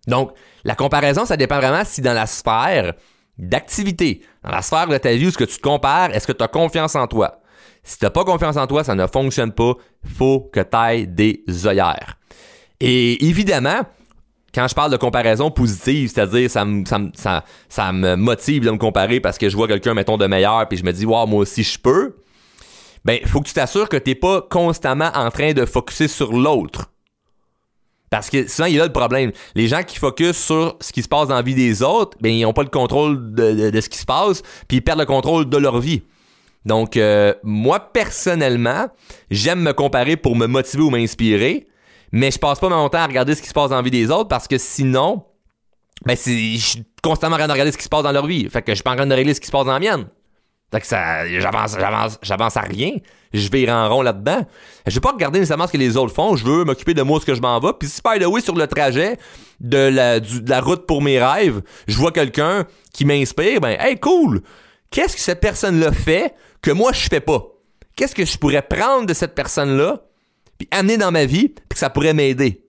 Donc, 0.07 0.31
la 0.63 0.75
comparaison, 0.75 1.25
ça 1.25 1.37
dépend 1.37 1.57
vraiment 1.57 1.83
si 1.85 2.01
dans 2.01 2.13
la 2.13 2.25
sphère 2.25 2.93
d'activité, 3.37 4.21
dans 4.43 4.51
la 4.51 4.61
sphère 4.61 4.87
de 4.87 4.97
ta 4.97 5.13
vie 5.13 5.27
où 5.27 5.31
ce 5.31 5.37
que 5.37 5.43
tu 5.43 5.57
te 5.57 5.61
compares, 5.61 6.13
est-ce 6.15 6.25
que 6.25 6.31
tu 6.31 6.43
as 6.43 6.47
confiance 6.47 6.95
en 6.95 7.07
toi? 7.07 7.39
Si 7.87 7.97
tu 7.97 8.05
n'as 8.05 8.11
pas 8.11 8.25
confiance 8.25 8.57
en 8.57 8.67
toi, 8.67 8.83
ça 8.83 8.95
ne 8.95 9.07
fonctionne 9.07 9.53
pas. 9.53 9.73
Faut 10.17 10.49
que 10.51 10.59
tu 10.59 10.75
ailles 10.75 11.07
des 11.07 11.41
œillères. 11.65 12.17
Et 12.81 13.25
évidemment, 13.25 13.79
quand 14.53 14.67
je 14.67 14.75
parle 14.75 14.91
de 14.91 14.97
comparaison 14.97 15.51
positive, 15.51 16.11
c'est-à-dire 16.13 16.51
ça 16.51 16.65
me, 16.65 16.83
ça, 16.85 17.45
ça, 17.69 17.91
me 17.93 18.15
motive 18.15 18.65
de 18.65 18.71
me 18.71 18.77
comparer 18.77 19.21
parce 19.21 19.37
que 19.37 19.47
je 19.47 19.55
vois 19.55 19.69
quelqu'un, 19.69 19.93
mettons, 19.93 20.17
de 20.17 20.27
meilleur, 20.27 20.67
puis 20.67 20.77
je 20.77 20.83
me 20.83 20.91
dis, 20.91 21.05
wow, 21.05 21.25
moi 21.27 21.39
aussi 21.39 21.63
je 21.63 21.79
peux, 21.79 22.17
ben, 23.05 23.19
faut 23.25 23.39
que 23.39 23.47
tu 23.47 23.53
t'assures 23.53 23.87
que 23.87 23.95
tu 23.95 24.09
n'es 24.09 24.15
pas 24.15 24.41
constamment 24.41 25.09
en 25.15 25.31
train 25.31 25.53
de 25.53 25.65
focuser 25.65 26.09
sur 26.09 26.33
l'autre. 26.33 26.91
Parce 28.09 28.29
que 28.29 28.49
souvent, 28.49 28.67
il 28.67 28.73
y 28.73 28.75
a 28.75 28.79
là 28.79 28.87
le 28.87 28.93
problème. 28.93 29.31
Les 29.55 29.69
gens 29.69 29.83
qui 29.83 29.97
focusent 29.97 30.37
sur 30.37 30.75
ce 30.81 30.91
qui 30.91 31.03
se 31.03 31.07
passe 31.07 31.29
dans 31.29 31.35
la 31.35 31.41
vie 31.41 31.55
des 31.55 31.83
autres, 31.83 32.17
ben, 32.19 32.33
ils 32.33 32.41
n'ont 32.41 32.53
pas 32.53 32.63
le 32.63 32.69
contrôle 32.69 33.33
de, 33.33 33.79
ce 33.79 33.87
qui 33.87 33.97
se 33.97 34.05
passe, 34.05 34.41
puis 34.67 34.77
ils 34.77 34.81
perdent 34.81 34.99
le 34.99 35.05
contrôle 35.05 35.47
de 35.47 35.57
leur 35.57 35.79
vie. 35.79 36.03
Donc, 36.67 36.97
euh, 36.97 37.33
moi, 37.43 37.79
personnellement, 37.79 38.87
j'aime 39.31 39.61
me 39.61 39.71
comparer 39.71 40.17
pour 40.17 40.35
me 40.35 40.47
motiver 40.47 40.83
ou 40.83 40.89
m'inspirer, 40.89 41.67
mais 42.11 42.29
je 42.29 42.37
passe 42.37 42.59
pas 42.59 42.67
mon 42.67 42.89
temps 42.89 42.97
à 42.97 43.07
regarder 43.07 43.35
ce 43.35 43.41
qui 43.41 43.47
se 43.47 43.53
passe 43.53 43.69
dans 43.69 43.77
la 43.77 43.81
vie 43.81 43.89
des 43.89 44.11
autres 44.11 44.27
parce 44.27 44.49
que 44.49 44.57
sinon, 44.57 45.23
ben 46.05 46.17
je 46.17 46.57
suis 46.57 46.83
constamment 47.01 47.35
en 47.35 47.39
train 47.39 47.47
de 47.47 47.53
regarder 47.53 47.71
ce 47.71 47.77
qui 47.77 47.85
se 47.85 47.89
passe 47.89 48.03
dans 48.03 48.11
leur 48.11 48.27
vie. 48.27 48.49
Fait 48.49 48.61
que 48.61 48.73
je 48.73 48.75
suis 48.75 48.83
pas 48.83 48.91
en 48.91 48.95
train 48.97 49.07
de 49.07 49.15
régler 49.15 49.33
ce 49.33 49.39
qui 49.39 49.47
se 49.47 49.51
passe 49.51 49.65
dans 49.65 49.71
la 49.71 49.79
mienne. 49.79 50.07
Fait 50.69 50.81
que 50.81 50.87
ça, 50.87 51.25
j'avance, 51.39 51.77
j'avance, 51.79 52.19
j'avance 52.21 52.57
à 52.57 52.61
rien. 52.61 52.91
Je 53.33 53.49
vais 53.49 53.71
en 53.71 53.87
rond 53.87 54.01
là-dedans. 54.01 54.45
Je 54.85 54.93
vais 54.95 54.99
pas 54.99 55.13
regarder 55.13 55.39
nécessairement 55.39 55.67
ce 55.67 55.71
que 55.71 55.77
les 55.77 55.95
autres 55.95 56.13
font. 56.13 56.35
Je 56.35 56.43
veux 56.43 56.65
m'occuper 56.65 56.93
de 56.93 57.01
moi, 57.01 57.21
ce 57.21 57.25
que 57.25 57.33
je 57.33 57.41
m'en 57.41 57.57
vais. 57.61 57.71
Puis 57.79 57.87
si, 57.87 58.01
by 58.03 58.19
the 58.19 58.27
way, 58.27 58.41
sur 58.41 58.55
le 58.55 58.67
trajet 58.67 59.17
de 59.61 59.77
la, 59.77 60.19
de 60.19 60.49
la 60.49 60.59
route 60.59 60.85
pour 60.85 61.01
mes 61.01 61.23
rêves, 61.23 61.61
je 61.87 61.97
vois 61.97 62.11
quelqu'un 62.11 62.65
qui 62.91 63.05
m'inspire, 63.05 63.61
ben, 63.61 63.77
hey, 63.79 63.97
cool! 63.97 64.41
Qu'est-ce 64.91 65.15
que 65.15 65.21
cette 65.21 65.39
personne-là 65.39 65.91
fait 65.91 66.33
que 66.67 66.73
moi, 66.73 66.91
je 66.91 67.07
fais 67.07 67.21
pas? 67.21 67.47
Qu'est-ce 67.95 68.13
que 68.13 68.25
je 68.25 68.37
pourrais 68.37 68.61
prendre 68.61 69.05
de 69.05 69.13
cette 69.13 69.35
personne-là 69.35 70.03
puis 70.57 70.67
amener 70.69 70.97
dans 70.97 71.11
ma 71.11 71.23
vie, 71.23 71.47
puis 71.47 71.63
que 71.69 71.77
ça 71.77 71.89
pourrait 71.89 72.13
m'aider? 72.13 72.66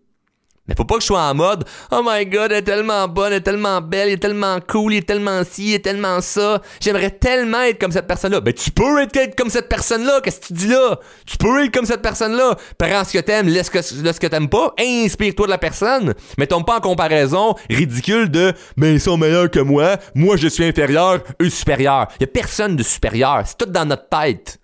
Mais 0.69 0.75
faut 0.77 0.85
pas 0.85 0.97
que 0.97 1.01
je 1.01 1.07
sois 1.07 1.23
en 1.23 1.35
mode 1.35 1.65
Oh 1.91 2.03
my 2.05 2.27
god, 2.27 2.53
elle 2.53 2.59
est 2.59 2.63
tellement 2.63 3.09
bonne, 3.09 3.33
elle 3.33 3.39
est 3.39 3.43
tellement 3.43 3.81
belle, 3.81 4.09
elle 4.09 4.15
est 4.15 4.19
tellement 4.19 4.59
cool, 4.61 4.93
elle 4.93 4.99
est 4.99 5.03
tellement 5.03 5.43
ci, 5.45 5.71
elle 5.71 5.77
est 5.77 5.79
tellement 5.79 6.21
ça. 6.21 6.61
J'aimerais 6.81 7.11
tellement 7.11 7.63
être 7.63 7.81
comme 7.81 7.93
cette 7.93 8.07
personne-là. 8.07 8.41
Ben 8.41 8.53
tu 8.53 8.71
peux 8.71 9.03
être 9.03 9.35
comme 9.35 9.49
cette 9.49 9.69
personne-là, 9.69 10.21
qu'est-ce 10.23 10.41
que 10.41 10.47
tu 10.47 10.53
dis 10.53 10.69
là? 10.69 11.01
Tu 11.27 11.39
peux 11.39 11.65
être 11.65 11.73
comme 11.73 11.87
cette 11.87 12.03
personne-là. 12.03 12.57
Prends 12.77 13.05
ce 13.05 13.15
que 13.15 13.19
t'aimes, 13.19 13.49
laisse, 13.49 13.71
que, 13.71 13.81
ce 13.81 14.21
que 14.21 14.27
t'aimes 14.27 14.51
pas, 14.51 14.75
inspire-toi 14.79 15.47
de 15.47 15.51
la 15.51 15.59
personne. 15.59 16.15
Mais 16.37 16.47
tombe 16.47 16.67
pas 16.67 16.77
en 16.77 16.81
comparaison 16.81 17.55
ridicule 17.71 18.31
de 18.31 18.53
Mais 18.77 18.93
ils 18.93 19.01
sont 19.01 19.17
meilleurs 19.17 19.51
que 19.51 19.61
moi, 19.61 19.97
moi 20.15 20.37
je 20.37 20.49
suis 20.49 20.65
inférieur, 20.65 21.21
eux 21.41 21.51
supérieurs. 21.51 22.09
Y 22.21 22.25
a 22.25 22.27
personne 22.27 22.77
de 22.77 22.83
supérieur, 22.83 23.43
c'est 23.47 23.57
tout 23.57 23.71
dans 23.71 23.87
notre 23.87 24.09
tête. 24.09 24.59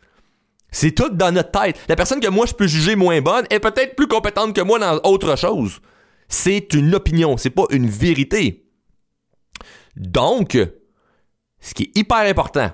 C'est 0.71 0.91
tout 0.91 1.09
dans 1.11 1.31
notre 1.31 1.53
tête. 1.53 1.79
La 1.89 1.95
personne 1.97 2.21
que 2.21 2.29
moi 2.29 2.47
je 2.47 2.53
peux 2.53 2.67
juger 2.67 2.97
moins 2.97 3.21
bonne 3.21 3.47
est 3.49 3.61
peut-être 3.61 3.95
plus 3.95 4.09
compétente 4.09 4.55
que 4.55 4.61
moi 4.61 4.79
dans 4.79 5.01
autre 5.05 5.37
chose. 5.39 5.81
C'est 6.29 6.73
une 6.75 6.95
opinion, 6.95 7.37
c'est 7.37 7.51
pas 7.51 7.65
une 7.71 7.89
vérité. 7.89 8.67
Donc, 9.97 10.59
ce 11.61 11.75
qui 11.75 11.85
est 11.85 11.99
hyper 11.99 12.19
important, 12.19 12.71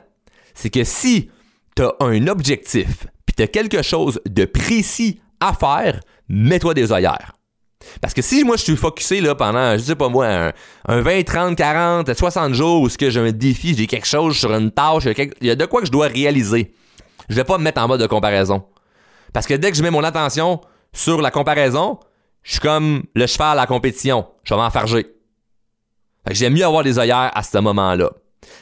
c'est 0.55 0.71
que 0.71 0.85
si 0.85 1.31
tu 1.77 1.83
as 1.83 1.95
un 2.01 2.27
objectif, 2.27 3.07
puis 3.27 3.35
tu 3.37 3.43
as 3.43 3.47
quelque 3.47 3.83
chose 3.83 4.21
de 4.27 4.45
précis 4.45 5.21
à 5.41 5.53
faire, 5.53 6.01
mets-toi 6.29 6.75
des 6.75 6.93
œillères. 6.93 7.33
Parce 8.01 8.13
que 8.13 8.23
si 8.23 8.45
moi 8.45 8.57
je 8.57 8.63
suis 8.63 8.77
focusé 8.77 9.21
là 9.21 9.35
pendant, 9.35 9.73
je 9.73 9.83
sais 9.83 9.95
pas 9.95 10.09
moi, 10.09 10.53
un, 10.87 11.01
20, 11.01 11.25
30, 11.25 11.57
40, 11.57 12.13
60 12.13 12.55
jours 12.55 12.83
où 12.83 12.89
ce 12.89 12.99
que 12.99 13.09
j'ai 13.09 13.21
un 13.21 13.33
défi, 13.33 13.75
j'ai 13.75 13.87
quelque 13.87 14.07
chose 14.07 14.37
sur 14.37 14.53
une 14.53 14.71
tâche, 14.71 15.05
il 15.07 15.47
y 15.47 15.51
a 15.51 15.57
de 15.57 15.65
quoi 15.65 15.81
que 15.81 15.87
je 15.87 15.93
dois 15.93 16.09
réaliser. 16.09 16.75
Je 17.29 17.37
vais 17.37 17.45
pas 17.45 17.59
me 17.59 17.65
mettre 17.65 17.81
en 17.81 17.89
mode 17.89 18.01
de 18.01 18.07
comparaison. 18.07 18.65
Parce 19.33 19.47
que 19.47 19.55
dès 19.55 19.71
que 19.71 19.77
je 19.77 19.83
mets 19.83 19.91
mon 19.91 20.05
attention 20.05 20.61
sur 20.93 21.23
la 21.23 21.31
comparaison, 21.31 22.01
je 22.43 22.53
suis 22.53 22.61
comme 22.61 23.05
le 23.15 23.27
cheval 23.27 23.53
à 23.53 23.63
la 23.63 23.67
compétition. 23.67 24.27
Je 24.45 24.55
vais 24.55 24.61
m'enfarger. 24.61 25.07
Fait 26.25 26.31
que 26.31 26.35
j'aime 26.35 26.55
mieux 26.55 26.65
avoir 26.65 26.85
des 26.85 26.99
œillères 26.99 27.31
à 27.35 27.43
ce 27.43 27.59
moment-là. 27.59 28.11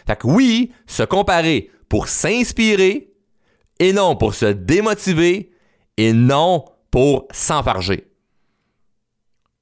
Fait 0.06 0.16
que 0.16 0.26
oui, 0.26 0.72
se 0.86 1.02
comparer 1.02 1.70
pour 1.88 2.08
s'inspirer 2.08 3.10
et 3.78 3.92
non 3.92 4.16
pour 4.16 4.34
se 4.34 4.46
démotiver 4.46 5.50
et 5.96 6.12
non 6.12 6.64
pour 6.90 7.28
s'enfarger. 7.30 8.08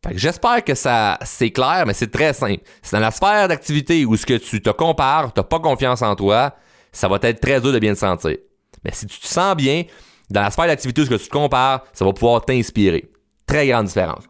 Fait 0.06 0.12
que 0.12 0.18
j'espère 0.18 0.64
que 0.64 0.74
ça 0.74 1.18
c'est 1.22 1.50
clair, 1.50 1.84
mais 1.86 1.94
c'est 1.94 2.10
très 2.10 2.32
simple. 2.32 2.62
C'est 2.82 2.96
dans 2.96 3.00
la 3.00 3.10
sphère 3.10 3.48
d'activité 3.48 4.04
où 4.04 4.16
ce 4.16 4.26
que 4.26 4.34
tu 4.34 4.62
te 4.62 4.70
compares, 4.70 5.32
tu 5.32 5.40
n'as 5.40 5.44
pas 5.44 5.60
confiance 5.60 6.02
en 6.02 6.14
toi, 6.14 6.54
ça 6.92 7.08
va 7.08 7.18
être 7.22 7.40
très 7.40 7.60
dur 7.60 7.72
de 7.72 7.78
bien 7.78 7.94
te 7.94 7.98
sentir. 7.98 8.36
Mais 8.84 8.92
si 8.92 9.06
tu 9.06 9.18
te 9.18 9.26
sens 9.26 9.56
bien, 9.56 9.84
dans 10.30 10.42
la 10.42 10.50
sphère 10.50 10.66
d'activité 10.66 11.02
où 11.02 11.04
ce 11.04 11.10
que 11.10 11.16
tu 11.16 11.28
te 11.28 11.32
compares, 11.32 11.84
ça 11.92 12.04
va 12.04 12.12
pouvoir 12.12 12.44
t'inspirer. 12.44 13.10
Très 13.46 13.68
grande 13.68 13.86
différence. 13.86 14.24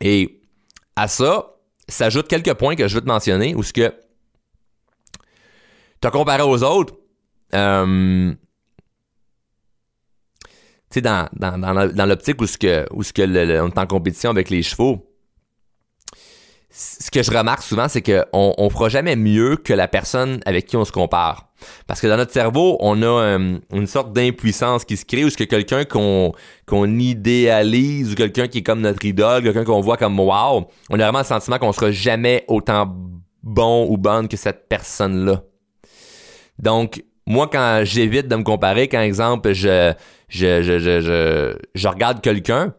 Et 0.00 0.40
à 0.94 1.08
ça, 1.08 1.56
s'ajoutent 1.88 2.28
quelques 2.28 2.54
points 2.54 2.76
que 2.76 2.88
je 2.88 2.94
veux 2.94 3.00
te 3.00 3.06
mentionner 3.06 3.54
où 3.54 3.62
ce 3.62 3.72
que 3.72 3.94
tu 6.00 6.08
as 6.08 6.10
comparé 6.10 6.42
aux 6.42 6.62
autres. 6.62 6.94
Euh, 7.54 8.32
tu 10.90 10.94
sais, 10.94 11.00
dans, 11.00 11.28
dans, 11.32 12.06
l'optique 12.06 12.40
où, 12.40 12.46
ce 12.46 12.58
que, 12.58 12.86
où 12.92 13.02
ce 13.02 13.12
que 13.12 13.22
on 13.60 13.68
est 13.68 13.78
en 13.78 13.86
compétition 13.86 14.30
avec 14.30 14.50
les 14.50 14.62
chevaux, 14.62 15.15
ce 16.78 17.10
que 17.10 17.22
je 17.22 17.30
remarque 17.30 17.62
souvent, 17.62 17.88
c'est 17.88 18.02
qu'on 18.02 18.54
on 18.58 18.68
fera 18.68 18.90
jamais 18.90 19.16
mieux 19.16 19.56
que 19.56 19.72
la 19.72 19.88
personne 19.88 20.40
avec 20.44 20.66
qui 20.66 20.76
on 20.76 20.84
se 20.84 20.92
compare. 20.92 21.48
Parce 21.86 22.02
que 22.02 22.06
dans 22.06 22.18
notre 22.18 22.32
cerveau, 22.32 22.76
on 22.80 23.00
a 23.00 23.06
euh, 23.06 23.58
une 23.72 23.86
sorte 23.86 24.12
d'impuissance 24.12 24.84
qui 24.84 24.98
se 24.98 25.06
crée 25.06 25.24
où 25.24 25.30
ce 25.30 25.38
que 25.38 25.44
quelqu'un 25.44 25.86
qu'on 25.86 26.32
qu'on 26.66 26.98
idéalise 26.98 28.12
ou 28.12 28.14
quelqu'un 28.14 28.46
qui 28.46 28.58
est 28.58 28.62
comme 28.62 28.82
notre 28.82 29.02
idole, 29.06 29.42
quelqu'un 29.42 29.64
qu'on 29.64 29.80
voit 29.80 29.96
comme 29.96 30.20
wow, 30.20 30.68
on 30.90 31.00
a 31.00 31.02
vraiment 31.02 31.20
le 31.20 31.24
sentiment 31.24 31.58
qu'on 31.58 31.72
sera 31.72 31.90
jamais 31.92 32.44
autant 32.46 32.94
bon 33.42 33.86
ou 33.88 33.96
bonne 33.96 34.28
que 34.28 34.36
cette 34.36 34.68
personne-là. 34.68 35.44
Donc, 36.58 37.02
moi, 37.26 37.48
quand 37.50 37.80
j'évite 37.84 38.28
de 38.28 38.36
me 38.36 38.42
comparer, 38.42 38.88
quand 38.88 39.00
exemple, 39.00 39.54
je, 39.54 39.94
je, 40.28 40.60
je, 40.60 40.78
je, 40.78 41.56
je 41.74 41.88
regarde 41.88 42.20
quelqu'un, 42.20 42.74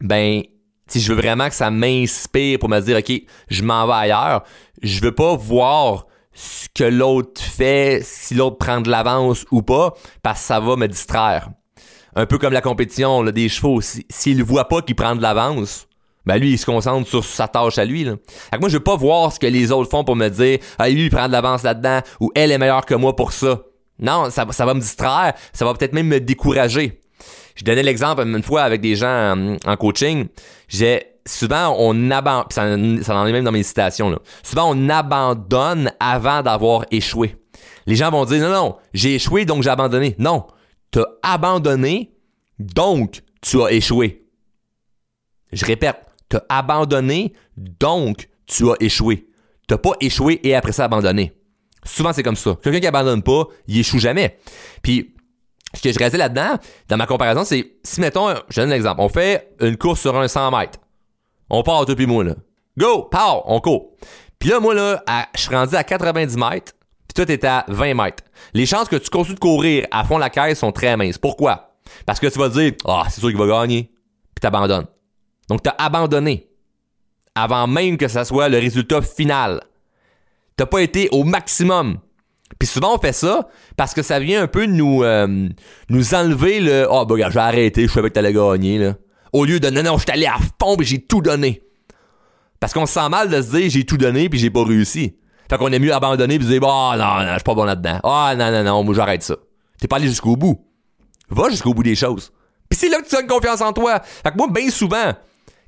ben, 0.00 0.42
si 0.90 1.00
je 1.00 1.12
veux 1.12 1.20
vraiment 1.20 1.48
que 1.48 1.54
ça 1.54 1.70
m'inspire 1.70 2.58
pour 2.58 2.68
me 2.68 2.80
dire, 2.80 2.98
OK, 2.98 3.12
je 3.48 3.62
m'en 3.62 3.86
vais 3.86 3.92
ailleurs, 3.92 4.42
je 4.82 5.00
veux 5.00 5.14
pas 5.14 5.36
voir 5.36 6.06
ce 6.32 6.68
que 6.74 6.84
l'autre 6.84 7.40
fait, 7.40 8.00
si 8.04 8.34
l'autre 8.34 8.58
prend 8.58 8.80
de 8.80 8.90
l'avance 8.90 9.44
ou 9.50 9.62
pas, 9.62 9.94
parce 10.22 10.40
que 10.40 10.46
ça 10.46 10.60
va 10.60 10.76
me 10.76 10.88
distraire. 10.88 11.50
Un 12.16 12.26
peu 12.26 12.38
comme 12.38 12.52
la 12.52 12.60
compétition 12.60 13.22
des 13.24 13.48
chevaux. 13.48 13.80
S'il 13.80 14.38
ne 14.38 14.42
voit 14.42 14.66
pas 14.66 14.82
qu'il 14.82 14.96
prend 14.96 15.14
de 15.14 15.22
l'avance, 15.22 15.86
ben 16.26 16.38
lui, 16.38 16.52
il 16.52 16.58
se 16.58 16.66
concentre 16.66 17.08
sur 17.08 17.24
sa 17.24 17.46
tâche 17.46 17.78
à 17.78 17.84
lui. 17.84 18.04
Là. 18.04 18.16
Moi, 18.58 18.68
je 18.68 18.78
veux 18.78 18.82
pas 18.82 18.96
voir 18.96 19.32
ce 19.32 19.38
que 19.38 19.46
les 19.46 19.70
autres 19.70 19.90
font 19.90 20.02
pour 20.02 20.16
me 20.16 20.28
dire 20.28 20.58
Ah, 20.78 20.88
lui, 20.88 21.04
il 21.04 21.10
prend 21.10 21.28
de 21.28 21.32
l'avance 21.32 21.62
là-dedans 21.62 22.00
ou 22.20 22.32
elle 22.34 22.50
est 22.50 22.58
meilleure 22.58 22.84
que 22.84 22.94
moi 22.94 23.14
pour 23.14 23.32
ça. 23.32 23.62
Non, 24.00 24.30
ça 24.30 24.44
va 24.44 24.74
me 24.74 24.80
distraire, 24.80 25.34
ça 25.52 25.64
va 25.64 25.74
peut-être 25.74 25.92
même 25.92 26.08
me 26.08 26.20
décourager. 26.20 26.99
Je 27.60 27.64
donnais 27.66 27.82
l'exemple 27.82 28.22
une 28.22 28.42
fois 28.42 28.62
avec 28.62 28.80
des 28.80 28.96
gens 28.96 29.58
en, 29.66 29.76
coaching. 29.76 30.28
J'ai 30.66 31.02
souvent 31.26 31.76
on 31.78 32.10
abandonne, 32.10 32.46
ça, 33.02 33.04
ça 33.04 33.14
en 33.14 33.26
est 33.26 33.32
même 33.32 33.44
dans 33.44 33.52
mes 33.52 33.62
citations. 33.62 34.18
Souvent 34.42 34.74
on 34.74 34.88
abandonne 34.88 35.92
avant 36.00 36.42
d'avoir 36.42 36.86
échoué. 36.90 37.36
Les 37.84 37.96
gens 37.96 38.10
vont 38.10 38.24
dire 38.24 38.48
non 38.48 38.54
non, 38.54 38.76
j'ai 38.94 39.16
échoué 39.16 39.44
donc 39.44 39.62
j'ai 39.62 39.68
abandonné. 39.68 40.16
Non, 40.18 40.46
t'as 40.90 41.04
abandonné 41.22 42.14
donc 42.58 43.20
tu 43.42 43.62
as 43.62 43.70
échoué. 43.72 44.24
Je 45.52 45.66
répète, 45.66 45.96
t'as 46.30 46.40
abandonné 46.48 47.34
donc 47.58 48.30
tu 48.46 48.70
as 48.70 48.76
échoué. 48.80 49.28
T'as 49.68 49.76
pas 49.76 49.92
échoué 50.00 50.40
et 50.44 50.54
après 50.54 50.72
ça 50.72 50.84
abandonné. 50.84 51.34
Souvent 51.84 52.14
c'est 52.14 52.22
comme 52.22 52.36
ça. 52.36 52.56
Quelqu'un 52.62 52.80
qui 52.80 52.86
abandonne 52.86 53.22
pas, 53.22 53.44
il 53.68 53.80
échoue 53.80 53.98
jamais. 53.98 54.38
Puis 54.80 55.14
ce 55.74 55.82
que 55.82 55.92
je 55.92 55.98
réalisais 55.98 56.18
là-dedans, 56.18 56.58
dans 56.88 56.96
ma 56.96 57.06
comparaison, 57.06 57.44
c'est 57.44 57.76
si, 57.82 58.00
mettons, 58.00 58.34
je 58.48 58.60
donne 58.60 58.72
un 58.72 58.74
exemple, 58.74 59.00
on 59.00 59.08
fait 59.08 59.54
une 59.60 59.76
course 59.76 60.00
sur 60.00 60.16
un 60.18 60.26
100 60.26 60.56
mètres. 60.56 60.78
On 61.48 61.62
part, 61.62 61.84
toi 61.86 61.94
moi. 62.06 62.24
Go! 62.78 63.08
Pow! 63.10 63.42
On 63.46 63.60
court. 63.60 63.92
Puis 64.38 64.48
là, 64.48 64.60
moi, 64.60 64.74
là, 64.74 65.02
je 65.34 65.40
suis 65.40 65.54
rendu 65.54 65.76
à 65.76 65.84
90 65.84 66.36
mètres, 66.36 66.72
puis 67.06 67.14
toi, 67.14 67.26
t'es 67.26 67.44
à 67.46 67.64
20 67.68 67.94
mètres. 67.94 68.24
Les 68.54 68.66
chances 68.66 68.88
que 68.88 68.96
tu 68.96 69.10
continues 69.10 69.34
de 69.34 69.40
courir 69.40 69.86
à 69.90 70.04
fond 70.04 70.18
la 70.18 70.30
caisse 70.30 70.60
sont 70.60 70.72
très 70.72 70.96
minces. 70.96 71.18
Pourquoi? 71.18 71.74
Parce 72.06 72.20
que 72.20 72.26
tu 72.26 72.38
vas 72.38 72.48
dire, 72.48 72.72
ah, 72.86 73.04
c'est 73.10 73.20
sûr 73.20 73.28
qu'il 73.28 73.38
va 73.38 73.46
gagner, 73.46 73.92
puis 74.34 74.40
t'abandonnes. 74.40 74.86
Donc, 75.48 75.62
t'as 75.62 75.74
abandonné 75.78 76.48
avant 77.34 77.66
même 77.66 77.96
que 77.96 78.08
ça 78.08 78.24
soit 78.24 78.48
le 78.48 78.58
résultat 78.58 79.02
final. 79.02 79.60
T'as 80.56 80.66
pas 80.66 80.80
été 80.82 81.08
au 81.10 81.24
maximum. 81.24 81.98
Puis 82.60 82.68
souvent, 82.68 82.94
on 82.94 82.98
fait 82.98 83.14
ça 83.14 83.48
parce 83.76 83.94
que 83.94 84.02
ça 84.02 84.20
vient 84.20 84.42
un 84.42 84.46
peu 84.46 84.66
nous, 84.66 85.02
euh, 85.02 85.48
enlever 85.90 86.60
le 86.60 86.84
«Ah, 86.90 87.00
oh, 87.00 87.06
bah, 87.06 87.14
regarde, 87.14 87.32
j'ai 87.32 87.38
arrêté, 87.38 87.88
je 87.88 87.92
savais 87.92 88.10
que 88.10 88.14
t'allais 88.14 88.34
gagner, 88.34 88.78
là.» 88.78 88.94
Au 89.32 89.46
lieu 89.46 89.58
de 89.58 89.70
«Non, 89.70 89.82
non, 89.82 89.96
je 89.96 90.02
suis 90.02 90.10
allé 90.10 90.26
à 90.26 90.36
fond 90.60 90.76
et 90.78 90.84
j'ai 90.84 91.00
tout 91.00 91.22
donné.» 91.22 91.62
Parce 92.60 92.74
qu'on 92.74 92.84
se 92.84 92.92
sent 92.92 93.08
mal 93.08 93.30
de 93.30 93.40
se 93.40 93.56
dire 93.56 93.70
«J'ai 93.70 93.84
tout 93.84 93.96
donné 93.96 94.28
puis 94.28 94.38
j'ai 94.38 94.50
pas 94.50 94.62
réussi.» 94.62 95.16
Fait 95.48 95.56
qu'on 95.56 95.72
est 95.72 95.78
mieux 95.78 95.94
abandonner 95.94 96.38
puis 96.38 96.46
dire 96.46 96.60
«Ah, 96.64 96.92
oh, 96.92 96.98
non, 96.98 97.24
non, 97.24 97.32
je 97.32 97.38
suis 97.38 97.44
pas 97.44 97.54
bon 97.54 97.64
là-dedans. 97.64 97.98
Ah, 98.04 98.34
non, 98.36 98.52
non, 98.52 98.62
non, 98.62 98.84
moi, 98.84 98.94
j'arrête 98.94 99.22
ça.» 99.22 99.36
T'es 99.80 99.88
pas 99.88 99.96
allé 99.96 100.08
jusqu'au 100.08 100.36
bout. 100.36 100.60
Va 101.30 101.48
jusqu'au 101.48 101.72
bout 101.72 101.82
des 101.82 101.94
choses. 101.94 102.30
Puis 102.68 102.78
c'est 102.78 102.90
là 102.90 103.00
que 103.00 103.08
tu 103.08 103.16
as 103.16 103.22
une 103.22 103.26
confiance 103.26 103.62
en 103.62 103.72
toi. 103.72 104.00
Fait 104.00 104.30
que 104.30 104.36
moi, 104.36 104.48
bien 104.50 104.68
souvent, 104.68 105.14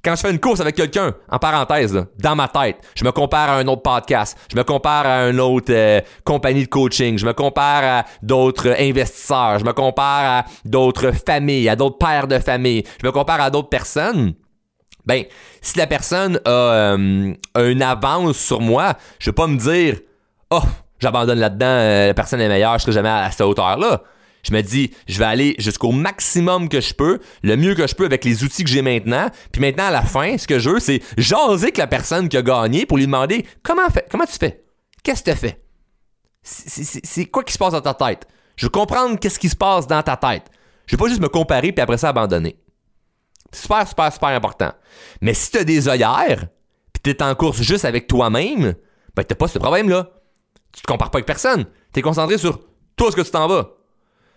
quand 0.04 0.16
je 0.16 0.20
fais 0.20 0.30
une 0.30 0.40
course 0.40 0.60
avec 0.60 0.74
quelqu'un, 0.74 1.14
en 1.30 1.38
parenthèse, 1.38 2.04
dans 2.18 2.34
ma 2.34 2.48
tête, 2.48 2.76
je 2.94 3.04
me 3.04 3.12
compare 3.12 3.50
à 3.50 3.56
un 3.58 3.66
autre 3.68 3.82
podcast, 3.82 4.36
je 4.50 4.56
me 4.56 4.64
compare 4.64 5.06
à 5.06 5.28
une 5.28 5.38
autre 5.38 5.72
euh, 5.72 6.00
compagnie 6.24 6.64
de 6.64 6.68
coaching, 6.68 7.18
je 7.18 7.26
me 7.26 7.32
compare 7.32 7.84
à 7.84 8.04
d'autres 8.20 8.74
investisseurs, 8.80 9.60
je 9.60 9.64
me 9.64 9.72
compare 9.72 10.40
à 10.40 10.44
d'autres 10.64 11.12
familles, 11.12 11.68
à 11.68 11.76
d'autres 11.76 11.98
pères 11.98 12.26
de 12.26 12.38
famille, 12.40 12.82
je 13.00 13.06
me 13.06 13.12
compare 13.12 13.40
à 13.40 13.50
d'autres 13.50 13.68
personnes. 13.68 14.34
Ben, 15.06 15.24
si 15.60 15.78
la 15.78 15.86
personne 15.86 16.40
a 16.44 16.50
euh, 16.50 17.34
une 17.56 17.82
avance 17.82 18.38
sur 18.38 18.60
moi, 18.60 18.94
je 19.20 19.30
vais 19.30 19.34
pas 19.34 19.46
me 19.46 19.56
dire, 19.56 19.98
oh, 20.50 20.62
j'abandonne 20.98 21.38
là-dedans, 21.38 21.66
euh, 21.66 22.06
la 22.08 22.14
personne 22.14 22.40
est 22.40 22.48
meilleure, 22.48 22.76
je 22.78 22.84
serai 22.84 22.92
jamais 22.92 23.08
à 23.08 23.30
cette 23.30 23.42
hauteur-là 23.42 24.02
je 24.42 24.52
me 24.52 24.60
dis, 24.60 24.92
je 25.06 25.18
vais 25.18 25.24
aller 25.24 25.54
jusqu'au 25.58 25.92
maximum 25.92 26.68
que 26.68 26.80
je 26.80 26.94
peux, 26.94 27.20
le 27.42 27.56
mieux 27.56 27.74
que 27.74 27.86
je 27.86 27.94
peux 27.94 28.04
avec 28.04 28.24
les 28.24 28.42
outils 28.42 28.64
que 28.64 28.70
j'ai 28.70 28.82
maintenant. 28.82 29.28
Puis 29.52 29.60
maintenant, 29.60 29.86
à 29.86 29.90
la 29.90 30.02
fin, 30.02 30.36
ce 30.36 30.46
que 30.46 30.58
je 30.58 30.70
veux, 30.70 30.80
c'est 30.80 31.00
jaser 31.16 31.64
avec 31.64 31.78
la 31.78 31.86
personne 31.86 32.28
qui 32.28 32.36
a 32.36 32.42
gagné 32.42 32.84
pour 32.84 32.98
lui 32.98 33.06
demander 33.06 33.46
comment, 33.62 33.88
fait, 33.88 34.06
comment 34.10 34.26
tu 34.26 34.38
fais? 34.38 34.64
Qu'est-ce 35.04 35.22
que 35.22 35.30
tu 35.30 35.36
fais? 35.36 35.62
C'est 36.42 37.26
quoi 37.26 37.44
qui 37.44 37.52
se 37.52 37.58
passe 37.58 37.72
dans 37.72 37.80
ta 37.80 37.94
tête? 37.94 38.26
Je 38.56 38.66
veux 38.66 38.70
comprendre 38.70 39.18
qu'est-ce 39.18 39.38
qui 39.38 39.48
se 39.48 39.56
passe 39.56 39.86
dans 39.86 40.02
ta 40.02 40.16
tête. 40.16 40.50
Je 40.86 40.96
veux 40.96 40.98
pas 40.98 41.08
juste 41.08 41.20
me 41.20 41.28
comparer 41.28 41.72
puis 41.72 41.80
après 41.80 41.98
ça 41.98 42.08
abandonner. 42.08 42.56
Super, 43.52 43.86
super, 43.86 44.12
super 44.12 44.30
important. 44.30 44.72
Mais 45.20 45.34
si 45.34 45.50
tu 45.52 45.58
as 45.58 45.64
des 45.64 45.88
œillères, 45.88 46.46
puis 46.92 47.02
tu 47.02 47.10
es 47.10 47.22
en 47.22 47.34
course 47.34 47.62
juste 47.62 47.84
avec 47.84 48.08
toi-même, 48.08 48.74
ben 49.14 49.24
t'as 49.24 49.34
pas 49.34 49.46
ce 49.46 49.58
problème-là. 49.58 50.10
Tu 50.72 50.82
te 50.82 50.86
compares 50.90 51.10
pas 51.10 51.18
avec 51.18 51.26
personne. 51.26 51.66
Tu 51.92 52.00
es 52.00 52.02
concentré 52.02 52.38
sur 52.38 52.60
toi 52.96 53.10
ce 53.10 53.16
que 53.16 53.22
tu 53.22 53.30
t'en 53.30 53.46
vas. 53.46 53.76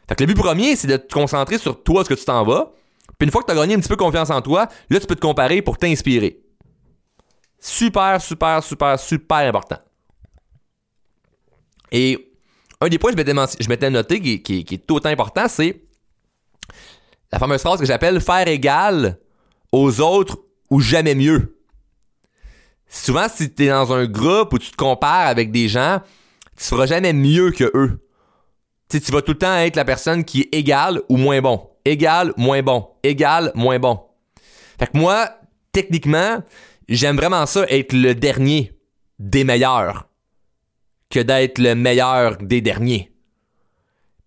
Fait 0.08 0.16
que 0.16 0.24
le 0.24 0.34
but 0.34 0.40
premier, 0.40 0.76
c'est 0.76 0.88
de 0.88 0.98
te 0.98 1.14
concentrer 1.14 1.58
sur 1.58 1.84
toi, 1.84 2.04
ce 2.04 2.10
que 2.10 2.14
tu 2.14 2.26
t'en 2.26 2.44
vas. 2.44 2.72
Puis 3.18 3.26
une 3.26 3.32
fois 3.32 3.42
que 3.42 3.48
tu 3.48 3.52
as 3.52 3.56
gagné 3.56 3.76
un 3.76 3.80
petit 3.80 3.90
peu 3.90 3.96
confiance 3.96 4.30
en 4.30 4.42
toi, 4.42 4.68
là, 4.90 5.00
tu 5.00 5.08
peux 5.08 5.16
te 5.16 5.22
comparer 5.22 5.62
pour 5.62 5.78
t'inspirer. 5.78 6.42
Super, 7.60 8.22
super, 8.22 8.64
super, 8.64 9.00
super 9.00 9.38
important. 9.38 9.78
Et 11.92 12.34
un 12.82 12.90
des 12.90 13.00
points 13.00 13.14
que 13.14 13.18
je 13.18 13.70
m'étais 13.70 13.90
noté 13.90 14.20
qui, 14.20 14.44
qui, 14.44 14.76
est 14.76 14.86
tout 14.86 15.00
important, 15.06 15.48
c'est 15.48 15.82
la 17.32 17.40
fameuse 17.40 17.62
phrase 17.62 17.80
que 17.80 17.86
j'appelle 17.86 18.22
faire 18.22 18.48
égal 18.48 19.18
aux 19.72 20.02
autres 20.02 20.38
ou 20.70 20.80
jamais 20.80 21.16
mieux. 21.16 21.58
Souvent, 22.88 23.28
si 23.30 23.52
tu 23.54 23.66
es 23.66 23.70
dans 23.70 23.94
un 23.94 24.06
groupe 24.06 24.54
où 24.54 24.60
tu 24.60 24.72
te 24.72 24.76
compares 24.76 25.28
avec 25.28 25.52
des 25.52 25.68
gens, 25.68 26.02
tu 26.58 26.66
feras 26.66 26.86
jamais 26.86 27.14
mieux 27.14 27.52
que 27.52 27.72
eux 27.74 28.05
tu 28.90 29.12
vas 29.12 29.22
tout 29.22 29.34
le 29.34 29.38
temps 29.38 29.58
être 29.58 29.76
la 29.76 29.86
personne 29.86 30.24
qui 30.24 30.42
est 30.42 30.56
égale 30.56 31.02
ou 31.10 31.18
moins 31.18 31.42
bon. 31.42 31.70
Égal, 31.84 32.34
moins 32.38 32.62
bon. 32.62 32.88
Égal, 33.04 33.52
moins 33.56 33.80
bon. 33.80 34.00
Fait 34.80 34.88
que 34.88 34.98
moi, 34.98 35.30
techniquement, 35.72 36.44
j'aime 36.90 37.16
vraiment 37.16 37.46
ça, 37.46 37.66
être 37.70 37.94
le 37.94 38.14
dernier 38.16 38.74
des 39.20 39.44
meilleurs 39.44 40.08
que 41.10 41.20
d'être 41.20 41.60
le 41.60 41.76
meilleur 41.76 42.38
des 42.38 42.62
derniers. 42.62 43.12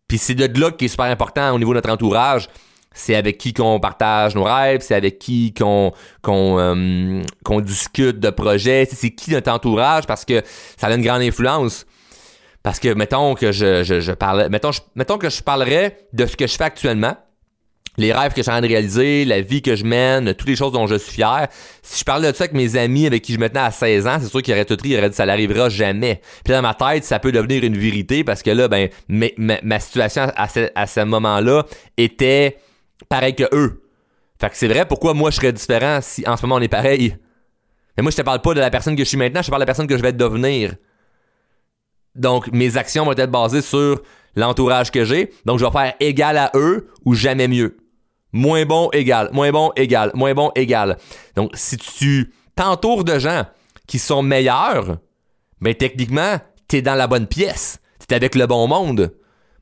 Puis 0.07 0.19
c'est 0.19 0.35
de 0.35 0.59
là 0.59 0.71
qui 0.71 0.87
est 0.87 0.89
super 0.89 1.07
important 1.07 1.55
au 1.55 1.59
niveau 1.59 1.73
de 1.73 1.79
notre 1.79 1.91
entourage. 1.91 2.49
c'est 2.95 3.15
avec 3.15 3.37
qui 3.39 3.53
qu'on 3.53 3.79
partage 3.79 4.35
nos 4.35 4.45
rêves, 4.45 4.81
c'est 4.81 4.95
avec 4.95 5.19
qui 5.19 5.53
qu'on 5.53 5.93
euh, 6.27 7.23
discute 7.61 8.19
de 8.19 8.31
projets, 8.31 8.89
c'est 8.91 9.11
qui 9.11 9.31
notre 9.31 9.53
entourage 9.53 10.07
parce 10.07 10.25
que 10.25 10.43
ça 10.77 10.87
a 10.87 10.95
une 10.95 11.03
grande 11.03 11.23
influence. 11.23 11.85
Parce 12.63 12.81
que 12.81 12.93
mettons 12.93 13.35
que 13.35 13.53
je, 13.53 14.13
parlais, 14.13 14.49
mettons, 14.49 15.19
que 15.19 15.31
je 15.31 15.43
parlerais 15.43 16.09
de 16.13 16.27
ce 16.27 16.37
que 16.37 16.47
je 16.47 16.57
fais 16.57 16.65
actuellement, 16.65 17.17
les 17.99 18.13
rêves 18.13 18.33
que 18.33 18.43
j'ai 18.43 18.51
envie 18.51 18.63
de 18.63 18.67
réaliser, 18.69 19.25
la 19.25 19.41
vie 19.41 19.61
que 19.61 19.75
je 19.75 19.85
mène, 19.85 20.33
toutes 20.35 20.49
les 20.49 20.57
choses 20.57 20.73
dont 20.73 20.87
je 20.87 20.95
suis 20.95 21.15
fier. 21.15 21.49
Si 21.83 22.01
je 22.01 22.05
parlais 22.05 22.31
de 22.31 22.37
ça 22.37 22.45
avec 22.45 22.55
mes 22.55 22.77
amis 22.77 23.07
avec 23.07 23.23
qui 23.23 23.35
je 23.35 23.39
me 23.39 23.49
tenais 23.49 23.61
à 23.61 23.71
16 23.73 24.07
ans, 24.07 24.19
c'est 24.21 24.29
sûr 24.29 24.41
qu'ils 24.41 24.55
auraient 24.55 24.65
tout 24.65 24.77
ri, 24.81 24.91
ils 24.91 24.99
auraient 24.99 25.11
dit 25.11 25.17
ça 25.17 25.27
n'arrivera 25.27 25.69
jamais. 25.69 26.21
Puis 26.45 26.55
dans 26.55 26.63
ma 26.63 26.75
tête, 26.75 27.05
ça 27.05 27.19
peut 27.19 27.33
devenir 27.33 27.65
une 27.65 27.77
vérité 27.77 28.23
parce 28.23 28.43
que 28.43 28.51
là, 28.51 28.69
ben, 28.69 28.89
ma, 29.09 29.81
situation 29.81 30.31
à 30.37 30.49
ce, 30.49 30.71
à 30.75 30.87
ce 30.87 31.01
moment-là 31.01 31.65
était 31.97 32.59
pareil 33.09 33.35
que 33.35 33.45
eux. 33.53 33.83
Fait 34.41 34.51
que 34.51 34.57
c'est 34.57 34.69
vrai, 34.69 34.87
pourquoi 34.87 35.15
moi 35.15 35.31
je 35.31 35.37
serais 35.37 35.53
différent 35.53 35.99
si 36.01 36.27
en 36.29 36.37
ce 36.37 36.43
moment 36.43 36.57
on 36.57 36.61
est 36.61 36.69
pareil? 36.69 37.17
Mais 37.97 38.03
moi 38.03 38.13
je 38.13 38.17
te 38.17 38.23
parle 38.23 38.41
pas 38.41 38.55
de 38.55 38.61
la 38.61 38.71
personne 38.71 38.95
que 38.95 39.03
je 39.03 39.09
suis 39.09 39.19
maintenant, 39.19 39.43
je 39.43 39.47
te 39.47 39.51
parle 39.51 39.61
de 39.61 39.65
la 39.65 39.67
personne 39.67 39.89
que 39.89 39.97
je 39.97 40.03
vais 40.03 40.13
devenir. 40.13 40.75
Donc 42.19 42.51
mes 42.53 42.77
actions 42.77 43.05
vont 43.05 43.13
être 43.13 43.31
basées 43.31 43.63
sur 43.63 44.03
l'entourage 44.37 44.91
que 44.91 45.05
j'ai. 45.05 45.33
Donc 45.45 45.59
je 45.59 45.65
vais 45.65 45.71
faire 45.71 45.95
égal 46.01 46.37
à 46.37 46.51
eux 46.55 46.89
ou 47.05 47.15
jamais 47.15 47.49
mieux. 47.49 47.77
Moins 48.33 48.67
bon, 48.67 48.91
égal. 48.93 49.31
Moins 49.33 49.51
bon, 49.51 49.73
égal. 49.77 50.11
Moins 50.15 50.35
bon, 50.35 50.51
égal. 50.55 50.99
Donc, 51.35 51.53
si 51.55 51.77
tu 51.77 52.33
t'entoures 52.55 53.05
de 53.05 53.19
gens 53.19 53.45
qui 53.87 53.99
sont 53.99 54.23
meilleurs, 54.23 54.99
ben 55.61 55.75
techniquement, 55.75 56.39
t'es 56.67 56.83
dans 56.83 56.95
la 56.95 57.07
bonne 57.07 57.27
pièce. 57.27 57.81
T'es 58.07 58.15
avec 58.15 58.35
le 58.35 58.47
bon 58.47 58.67
monde. 58.69 59.15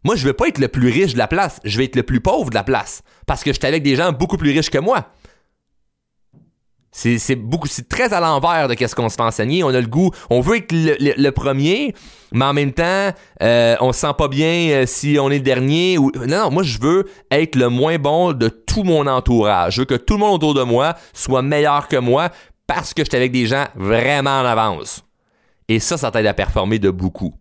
Moi, 0.05 0.15
je 0.15 0.25
veux 0.25 0.33
pas 0.33 0.49
être 0.49 0.59
le 0.59 0.69
plus 0.69 0.89
riche 0.89 1.15
de 1.15 1.19
la 1.19 1.27
place. 1.27 1.61
Je 1.65 1.79
vais 1.79 1.85
être 1.85 1.97
le 1.97 2.05
plus 2.05 2.21
pauvre 2.21 2.51
de 2.51 2.55
la 2.55 2.63
place. 2.63 3.03
Parce 3.27 3.43
que 3.43 3.53
j'étais 3.53 3.67
avec 3.67 3.83
des 3.83 3.97
gens 3.97 4.13
beaucoup 4.13 4.37
plus 4.37 4.51
riches 4.51 4.71
que 4.71 4.79
moi. 4.79 5.09
C'est 6.99 7.37
beaucoup, 7.37 7.69
c'est 7.69 7.91
très 7.91 8.15
à 8.15 8.21
l'envers 8.21 8.69
de 8.69 8.75
ce 8.75 8.95
qu'on 8.95 9.11
se 9.11 9.17
fait 9.17 9.23
enseigner. 9.23 9.63
On 9.63 9.69
a 9.69 9.81
le 9.83 9.87
goût, 9.87 10.13
on 10.31 10.41
veut 10.41 10.57
être 10.57 10.73
le, 10.73 11.31
premier, 11.31 11.95
mais 12.33 12.47
en 12.47 12.55
même 12.55 12.73
temps, 12.73 13.11
euh, 13.43 13.77
on 13.83 13.93
se 13.93 14.01
sent 14.01 14.15
pas 14.17 14.29
bien 14.29 14.71
euh, 14.71 14.87
si 14.87 15.19
on 15.21 15.31
est 15.31 15.37
le 15.37 15.43
dernier. 15.43 15.99
Non, 15.99 16.27
non, 16.27 16.51
moi 16.51 16.63
je 16.63 16.79
veux 16.81 17.05
être 17.31 17.55
le 17.55 17.69
moins 17.69 17.99
bon 17.99 18.33
de 18.33 18.49
tout 18.49 18.83
mon 18.83 19.07
entourage. 19.07 19.75
Je 19.75 19.83
veux 19.83 19.85
que 19.85 19.95
tout 19.95 20.15
le 20.15 20.21
monde 20.21 20.37
autour 20.37 20.55
de 20.55 20.63
moi 20.63 20.95
soit 21.13 21.43
meilleur 21.43 21.87
que 21.89 21.97
moi 21.97 22.31
parce 22.67 22.95
que 22.95 23.05
j'étais 23.05 23.19
avec 23.19 23.31
des 23.31 23.45
gens 23.45 23.67
vraiment 23.75 24.41
en 24.41 24.47
avance. 24.47 25.05
Et 25.69 25.81
ça, 25.81 25.99
ça 25.99 26.11
t'aide 26.11 26.27
à 26.27 26.33
performer 26.33 26.79
de 26.79 26.89
beaucoup. 26.89 27.35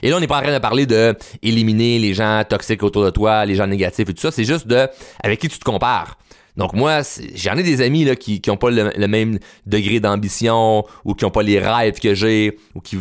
Et 0.00 0.10
là, 0.10 0.16
on 0.16 0.20
n'est 0.20 0.28
pas 0.28 0.38
en 0.38 0.42
train 0.42 0.54
de 0.54 0.58
parler 0.58 0.86
de 0.86 1.16
éliminer 1.42 1.98
les 1.98 2.14
gens 2.14 2.44
toxiques 2.48 2.84
autour 2.84 3.04
de 3.04 3.10
toi, 3.10 3.44
les 3.44 3.56
gens 3.56 3.66
négatifs 3.66 4.08
et 4.08 4.14
tout 4.14 4.20
ça. 4.20 4.30
C'est 4.30 4.44
juste 4.44 4.68
de 4.68 4.86
avec 5.24 5.40
qui 5.40 5.48
tu 5.48 5.58
te 5.58 5.64
compares. 5.64 6.16
Donc 6.58 6.72
moi, 6.72 7.02
j'en 7.36 7.56
ai 7.56 7.62
des 7.62 7.80
amis 7.80 8.04
qui 8.16 8.42
n'ont 8.48 8.56
pas 8.56 8.70
le, 8.70 9.06
même 9.06 9.38
degré 9.64 10.00
d'ambition 10.00 10.84
ou 11.04 11.14
qui 11.14 11.24
n'ont 11.24 11.30
pas 11.30 11.44
les 11.44 11.60
rêves 11.60 12.00
que 12.00 12.14
j'ai 12.14 12.58
ou 12.74 12.80
qui 12.80 12.98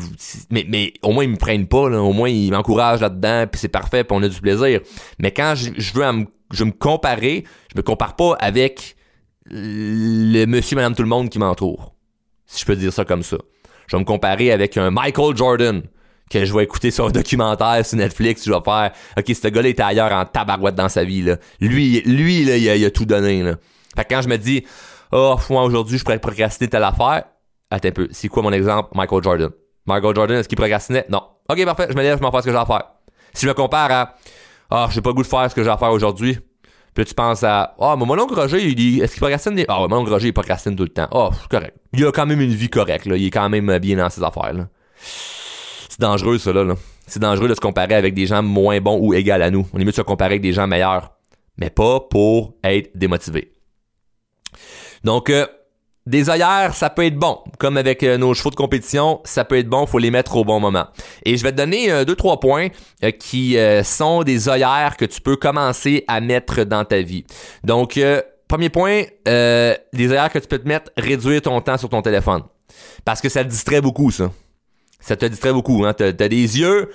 mais, 0.51 0.93
au 1.01 1.11
moins 1.11 1.23
ils 1.23 1.31
me 1.31 1.37
prennent 1.37 1.65
pas 1.65 1.85
au 1.85 2.13
moins 2.13 2.29
ils 2.29 2.51
m'encouragent 2.51 3.01
là-dedans 3.01 3.47
puis 3.51 3.59
c'est 3.59 3.67
parfait 3.67 4.03
puis 4.03 4.15
on 4.15 4.21
a 4.21 4.29
du 4.29 4.39
plaisir. 4.39 4.81
Mais 5.17 5.31
quand 5.31 5.55
je, 5.55 5.93
veux 5.93 6.65
me 6.65 6.71
comparer, 6.71 7.45
je 7.73 7.77
me 7.77 7.81
compare 7.81 8.15
pas 8.15 8.35
avec 8.39 8.95
le 9.49 10.45
monsieur 10.45 10.75
madame 10.75 10.93
tout 10.93 11.03
le 11.03 11.09
monde 11.09 11.29
qui 11.29 11.39
m'entoure. 11.39 11.95
Si 12.45 12.61
je 12.61 12.65
peux 12.65 12.75
dire 12.75 12.93
ça 12.93 13.05
comme 13.05 13.23
ça. 13.23 13.37
Je 13.87 13.95
vais 13.95 13.99
me 13.99 14.05
comparer 14.05 14.51
avec 14.51 14.77
un 14.77 14.91
Michael 14.91 15.35
Jordan 15.35 15.81
que 16.29 16.45
je 16.45 16.53
vais 16.53 16.63
écouter 16.63 16.91
sur 16.91 17.07
un 17.07 17.11
documentaire 17.11 17.85
sur 17.85 17.97
Netflix, 17.97 18.43
je 18.45 18.51
vais 18.51 18.61
faire 18.63 18.91
OK, 19.17 19.25
ce 19.27 19.47
gars-là 19.47 19.69
était 19.69 19.83
ailleurs 19.83 20.11
en 20.11 20.25
tabarouette 20.25 20.75
dans 20.75 20.89
sa 20.89 21.03
vie 21.03 21.21
là. 21.21 21.37
Lui 21.59 22.01
lui 22.01 22.43
là, 22.43 22.57
il 22.57 22.85
a, 22.85 22.91
tout 22.91 23.05
donné 23.05 23.43
là. 23.43 23.55
Fait 23.95 24.03
que 24.03 24.13
quand 24.13 24.21
je 24.21 24.29
me 24.29 24.37
dis 24.37 24.65
"Oh, 25.11 25.35
moi 25.49 25.63
aujourd'hui, 25.63 25.97
je 25.97 26.03
pourrais 26.03 26.19
procrastiner 26.19 26.69
telle 26.69 26.83
affaire." 26.83 27.23
Attends 27.69 27.89
un 27.89 27.91
peu, 27.91 28.07
c'est 28.11 28.27
quoi 28.27 28.43
mon 28.43 28.51
exemple? 28.51 28.89
Michael 28.95 29.23
Jordan. 29.23 29.49
Michael 29.85 30.15
Jordan, 30.15 30.37
est-ce 30.37 30.47
qu'il 30.47 30.57
procrastinait? 30.57 31.05
Non. 31.09 31.21
OK, 31.49 31.65
parfait, 31.65 31.87
je 31.89 31.95
me 31.95 32.01
lève, 32.01 32.17
je 32.17 32.23
m'en 32.23 32.31
fais 32.31 32.39
ce 32.41 32.45
que 32.45 32.51
j'ai 32.51 32.57
à 32.57 32.65
faire. 32.65 32.83
Si 33.33 33.45
je 33.45 33.47
me 33.49 33.53
compare 33.53 33.91
à 33.91 34.15
"Ah, 34.69 34.85
oh, 34.87 34.91
j'ai 34.91 35.01
pas 35.01 35.09
le 35.09 35.15
goût 35.15 35.23
de 35.23 35.27
faire 35.27 35.49
ce 35.49 35.55
que 35.55 35.63
j'ai 35.63 35.69
à 35.69 35.77
faire 35.77 35.91
aujourd'hui." 35.91 36.37
Puis 36.93 37.05
tu 37.05 37.13
penses 37.13 37.43
à 37.43 37.75
Ah, 37.79 37.93
oh, 37.93 37.95
mon 37.95 38.19
oncle 38.19 38.33
Roger, 38.33 38.63
il 38.63 39.01
Est-ce 39.01 39.13
qu'il 39.13 39.21
procrastine 39.21 39.63
Ah, 39.67 39.81
oh, 39.81 39.87
mon 39.87 39.97
oncle 39.97 40.11
Roger, 40.11 40.29
il 40.29 40.33
procrastine 40.33 40.75
tout 40.75 40.83
le 40.83 40.89
temps. 40.89 41.07
Oh, 41.11 41.29
correct. 41.49 41.77
Il 41.93 42.05
a 42.05 42.11
quand 42.11 42.25
même 42.25 42.41
une 42.41 42.53
vie 42.53 42.69
correcte, 42.69 43.05
là. 43.05 43.15
Il 43.15 43.27
est 43.27 43.29
quand 43.29 43.47
même 43.49 43.77
bien 43.77 43.97
dans 43.97 44.09
ses 44.09 44.23
affaires, 44.23 44.53
là 44.53 44.67
c'est 45.97 46.05
dangereux, 46.05 46.38
ça, 46.38 46.53
là. 46.53 46.75
C'est 47.07 47.19
dangereux 47.19 47.47
de 47.47 47.55
se 47.55 47.60
comparer 47.60 47.95
avec 47.95 48.13
des 48.13 48.27
gens 48.27 48.43
moins 48.43 48.79
bons 48.79 48.99
ou 49.01 49.15
égaux 49.15 49.31
à 49.31 49.49
nous. 49.49 49.65
On 49.73 49.79
est 49.79 49.83
mieux 49.83 49.89
de 49.89 49.95
se 49.95 50.03
comparer 50.03 50.33
avec 50.33 50.41
des 50.41 50.53
gens 50.53 50.67
meilleurs. 50.67 51.13
Mais 51.57 51.71
pas 51.71 52.01
pour 52.01 52.53
être 52.63 52.95
démotivé. 52.95 53.51
Donc, 55.03 55.31
euh, 55.31 55.47
des 56.05 56.29
œillères, 56.29 56.75
ça 56.75 56.91
peut 56.91 57.03
être 57.03 57.17
bon. 57.17 57.39
Comme 57.57 57.77
avec 57.77 58.03
euh, 58.03 58.19
nos 58.19 58.36
chevaux 58.36 58.51
de 58.51 58.55
compétition, 58.55 59.21
ça 59.23 59.43
peut 59.43 59.57
être 59.57 59.69
bon, 59.69 59.88
faut 59.88 59.97
les 59.97 60.12
mettre 60.12 60.36
au 60.36 60.43
bon 60.43 60.60
moment. 60.60 60.86
Et 61.25 61.36
je 61.36 61.41
vais 61.41 61.51
te 61.51 61.57
donner 61.57 61.91
euh, 61.91 62.05
deux, 62.05 62.15
trois 62.15 62.39
points 62.39 62.67
qui 63.17 63.57
sont 63.83 64.21
des 64.21 64.49
œillères 64.49 64.97
que 64.97 65.05
tu 65.05 65.19
peux 65.19 65.36
commencer 65.36 66.03
à 66.07 66.21
mettre 66.21 66.63
dans 66.63 66.86
ta 66.86 67.01
vie. 67.01 67.25
Donc, 67.63 67.99
premier 68.47 68.69
point, 68.69 69.01
des 69.25 70.12
œillères 70.12 70.31
que 70.31 70.38
tu 70.38 70.47
peux 70.47 70.60
te 70.60 70.67
mettre, 70.67 70.91
réduire 70.95 71.41
ton 71.41 71.60
temps 71.60 71.77
sur 71.79 71.89
ton 71.89 72.03
téléphone. 72.03 72.43
Parce 73.03 73.19
que 73.19 73.29
ça 73.29 73.43
te 73.43 73.49
distrait 73.49 73.81
beaucoup, 73.81 74.12
ça 74.12 74.29
ça 75.07 75.15
te 75.15 75.25
distrait 75.25 75.53
beaucoup. 75.53 75.85
Hein? 75.85 75.93
T'as, 75.93 76.11
des 76.11 76.59
yeux 76.59 76.89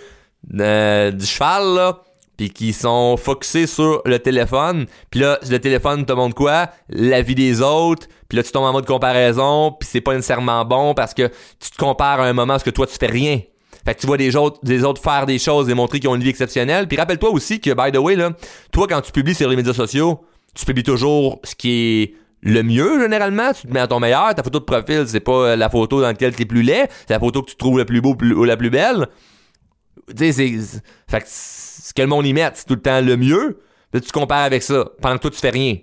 euh, 0.60 1.10
du 1.10 1.24
cheval, 1.24 1.74
là, 1.74 2.02
puis 2.36 2.50
qui 2.50 2.72
sont 2.72 3.16
focusés 3.16 3.66
sur 3.66 4.02
le 4.04 4.18
téléphone. 4.18 4.86
Puis 5.10 5.20
là, 5.20 5.38
le 5.48 5.58
téléphone 5.58 6.04
te 6.04 6.12
montre 6.12 6.34
quoi? 6.34 6.68
La 6.90 7.22
vie 7.22 7.34
des 7.34 7.62
autres. 7.62 8.06
Puis 8.28 8.36
là, 8.36 8.42
tu 8.42 8.52
tombes 8.52 8.64
en 8.64 8.72
mode 8.72 8.86
comparaison, 8.86 9.74
puis 9.78 9.88
c'est 9.90 10.00
pas 10.00 10.14
nécessairement 10.14 10.64
bon 10.64 10.92
parce 10.94 11.14
que 11.14 11.28
tu 11.58 11.70
te 11.70 11.76
compares 11.76 12.20
à 12.20 12.26
un 12.26 12.32
moment 12.32 12.54
parce 12.54 12.62
que 12.62 12.70
toi, 12.70 12.86
tu 12.86 12.96
fais 12.98 13.06
rien. 13.06 13.40
Fait 13.84 13.94
que 13.94 14.00
tu 14.00 14.06
vois 14.06 14.18
des 14.18 14.36
autres, 14.36 14.60
des 14.62 14.84
autres 14.84 15.02
faire 15.02 15.26
des 15.26 15.38
choses 15.38 15.68
et 15.68 15.74
montrer 15.74 15.98
qu'ils 15.98 16.08
ont 16.08 16.14
une 16.14 16.22
vie 16.22 16.28
exceptionnelle. 16.28 16.86
Puis 16.86 16.96
rappelle-toi 16.96 17.30
aussi 17.30 17.60
que, 17.60 17.70
by 17.70 17.90
the 17.90 18.00
way, 18.00 18.14
là, 18.14 18.30
toi, 18.70 18.86
quand 18.86 19.00
tu 19.00 19.10
publies 19.10 19.34
sur 19.34 19.48
les 19.48 19.56
médias 19.56 19.72
sociaux, 19.72 20.20
tu 20.54 20.66
publies 20.66 20.84
toujours 20.84 21.40
ce 21.44 21.54
qui 21.54 21.70
est 22.02 22.14
le 22.42 22.62
mieux 22.62 23.00
généralement, 23.00 23.52
tu 23.52 23.66
te 23.66 23.72
mets 23.72 23.80
à 23.80 23.86
ton 23.86 24.00
meilleur, 24.00 24.34
ta 24.34 24.42
photo 24.42 24.58
de 24.58 24.64
profil, 24.64 25.04
c'est 25.06 25.20
pas 25.20 25.50
euh, 25.50 25.56
la 25.56 25.70
photo 25.70 26.00
dans 26.00 26.08
laquelle 26.08 26.34
tu 26.34 26.42
es 26.42 26.46
plus 26.46 26.62
laid, 26.62 26.88
c'est 27.06 27.14
la 27.14 27.20
photo 27.20 27.42
que 27.42 27.50
tu 27.50 27.56
trouves 27.56 27.78
le 27.78 27.84
plus 27.84 28.00
beau 28.00 28.16
ou 28.20 28.44
la 28.44 28.56
plus 28.56 28.70
belle. 28.70 29.06
Tu 30.08 30.32
sais, 30.32 30.32
c'est. 30.32 30.82
Fait 31.08 31.20
que 31.20 31.26
ce 31.28 31.94
que 31.94 32.02
le 32.02 32.08
monde 32.08 32.26
y 32.26 32.32
met, 32.32 32.50
c'est 32.54 32.66
tout 32.66 32.74
le 32.74 32.80
temps 32.80 33.00
le 33.00 33.16
mieux. 33.16 33.58
Là, 33.92 34.00
tu 34.00 34.10
compares 34.10 34.44
avec 34.44 34.62
ça. 34.62 34.86
Pendant 35.00 35.16
que 35.16 35.22
toi, 35.22 35.30
tu 35.30 35.38
fais 35.38 35.50
rien. 35.50 35.76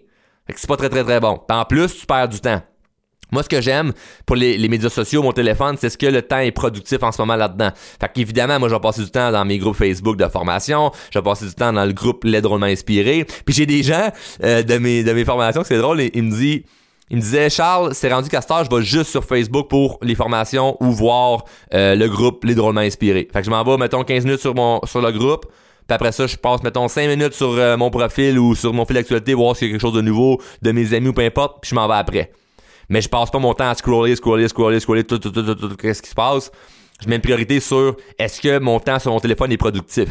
Fait 0.45 0.53
que 0.53 0.59
c'est 0.59 0.67
pas 0.67 0.77
très 0.77 0.89
très 0.89 1.03
très 1.03 1.19
bon. 1.19 1.39
en 1.49 1.65
plus, 1.65 1.95
tu 1.95 2.05
perds 2.05 2.27
du 2.27 2.39
temps. 2.41 2.61
Moi, 3.31 3.43
ce 3.43 3.49
que 3.49 3.61
j'aime 3.61 3.93
pour 4.25 4.35
les, 4.35 4.67
médias 4.67 4.89
sociaux, 4.89 5.21
mon 5.21 5.31
téléphone, 5.31 5.75
c'est 5.79 5.89
ce 5.89 5.97
que 5.97 6.07
le 6.07 6.21
temps 6.21 6.39
est 6.39 6.51
productif 6.51 7.01
en 7.03 7.11
ce 7.11 7.21
moment 7.21 7.35
là-dedans. 7.35 7.69
Fait 7.99 8.11
qu'évidemment, 8.13 8.59
moi, 8.59 8.69
je 8.69 8.73
vais 8.73 8.79
passer 8.79 9.03
du 9.03 9.11
temps 9.11 9.31
dans 9.31 9.45
mes 9.45 9.57
groupes 9.57 9.75
Facebook 9.75 10.17
de 10.17 10.27
formation, 10.27 10.91
je 11.11 11.19
vais 11.19 11.23
passer 11.23 11.45
du 11.45 11.53
temps 11.53 11.71
dans 11.71 11.85
le 11.85 11.93
groupe 11.93 12.23
Les 12.23 12.41
Drôlement 12.41 12.65
Inspirés. 12.65 13.25
Puis 13.45 13.53
j'ai 13.53 13.65
des 13.65 13.83
gens 13.83 14.09
euh, 14.43 14.63
de, 14.63 14.77
mes, 14.77 15.03
de 15.03 15.11
mes 15.13 15.25
formations, 15.25 15.63
c'est 15.63 15.77
drôle, 15.77 16.01
ils, 16.01 16.23
me 16.23 16.31
disent... 16.31 16.63
Il 17.11 17.17
me 17.17 17.21
disait, 17.21 17.49
Charles, 17.49 17.95
c'est 17.95 18.13
rendu 18.13 18.29
qu'à 18.29 18.39
je 18.39 18.75
vais 18.75 18.83
juste 18.83 19.09
sur 19.09 19.23
Facebook 19.25 19.67
pour 19.67 19.97
les 20.03 20.13
formations 20.13 20.77
ou 20.79 20.91
voir 20.91 21.43
euh, 21.73 21.95
le 21.95 22.07
groupe 22.07 22.43
Les 22.43 22.53
Drôlement 22.53 22.81
Inspirés. 22.81 23.27
Fait 23.33 23.39
que 23.39 23.45
je 23.45 23.49
m'en 23.49 23.63
vais, 23.63 23.77
mettons, 23.77 24.03
15 24.03 24.25
minutes 24.25 24.41
sur 24.41 24.53
mon 24.53 24.79
sur 24.85 25.01
le 25.01 25.11
groupe. 25.11 25.47
Puis 25.87 25.95
après 25.95 26.11
ça, 26.11 26.27
je 26.27 26.35
passe, 26.35 26.61
mettons, 26.61 26.87
5 26.87 27.07
minutes 27.07 27.33
sur 27.33 27.49
euh, 27.49 27.77
mon 27.77 27.89
profil 27.89 28.37
ou 28.37 28.53
sur 28.53 28.73
mon 28.73 28.85
fil 28.85 28.93
d'actualité, 28.93 29.33
voir 29.33 29.55
s'il 29.55 29.69
y 29.69 29.71
a 29.71 29.73
quelque 29.73 29.81
chose 29.81 29.95
de 29.95 30.01
nouveau 30.01 30.39
de 30.61 30.71
mes 30.71 30.93
amis 30.93 31.07
ou 31.07 31.13
peu 31.13 31.23
importe, 31.23 31.63
puis 31.63 31.69
je 31.69 31.75
m'en 31.75 31.87
vais 31.87 31.95
après 31.95 32.31
mais 32.89 33.01
je 33.01 33.09
passe 33.09 33.29
pas 33.29 33.39
mon 33.39 33.53
temps 33.53 33.69
à 33.69 33.75
scroller, 33.75 34.15
scroller, 34.15 34.47
scroller, 34.47 34.79
scroller, 34.79 35.03
tout, 35.03 35.19
tout, 35.19 35.31
tout, 35.31 35.43
tout, 35.43 35.55
tout, 35.55 35.75
qu'est-ce 35.75 36.01
qui 36.01 36.09
se 36.09 36.15
passe? 36.15 36.51
Je 37.01 37.07
mets 37.07 37.15
une 37.15 37.21
priorité 37.21 37.59
sur 37.59 37.95
est-ce 38.17 38.41
que 38.41 38.59
mon 38.59 38.79
temps 38.79 38.99
sur 38.99 39.11
mon 39.11 39.19
téléphone 39.19 39.51
est 39.51 39.57
productif? 39.57 40.09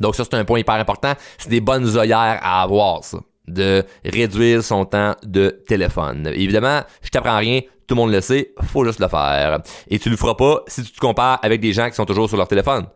Donc 0.00 0.16
ça, 0.16 0.24
c'est 0.24 0.34
un 0.34 0.44
point 0.44 0.58
hyper 0.58 0.74
important. 0.74 1.12
C'est 1.38 1.50
des 1.50 1.60
bonnes 1.60 1.96
œillères 1.96 2.40
à 2.42 2.62
avoir, 2.62 3.04
ça. 3.04 3.18
De 3.46 3.84
réduire 4.04 4.62
son 4.62 4.84
temps 4.84 5.14
de 5.24 5.62
téléphone. 5.66 6.28
Évidemment, 6.32 6.82
je 7.02 7.10
t'apprends 7.10 7.38
rien, 7.38 7.60
tout 7.86 7.94
le 7.94 8.00
monde 8.00 8.12
le 8.12 8.20
sait, 8.20 8.52
faut 8.62 8.84
juste 8.84 9.00
le 9.00 9.08
faire. 9.08 9.60
Et 9.88 9.98
tu 9.98 10.10
le 10.10 10.16
feras 10.16 10.34
pas 10.34 10.62
si 10.68 10.82
tu 10.82 10.92
te 10.92 10.98
compares 10.98 11.38
avec 11.42 11.60
des 11.60 11.72
gens 11.72 11.88
qui 11.88 11.96
sont 11.96 12.06
toujours 12.06 12.28
sur 12.28 12.36
leur 12.36 12.48
téléphone. 12.48 12.84
Tu 12.84 12.88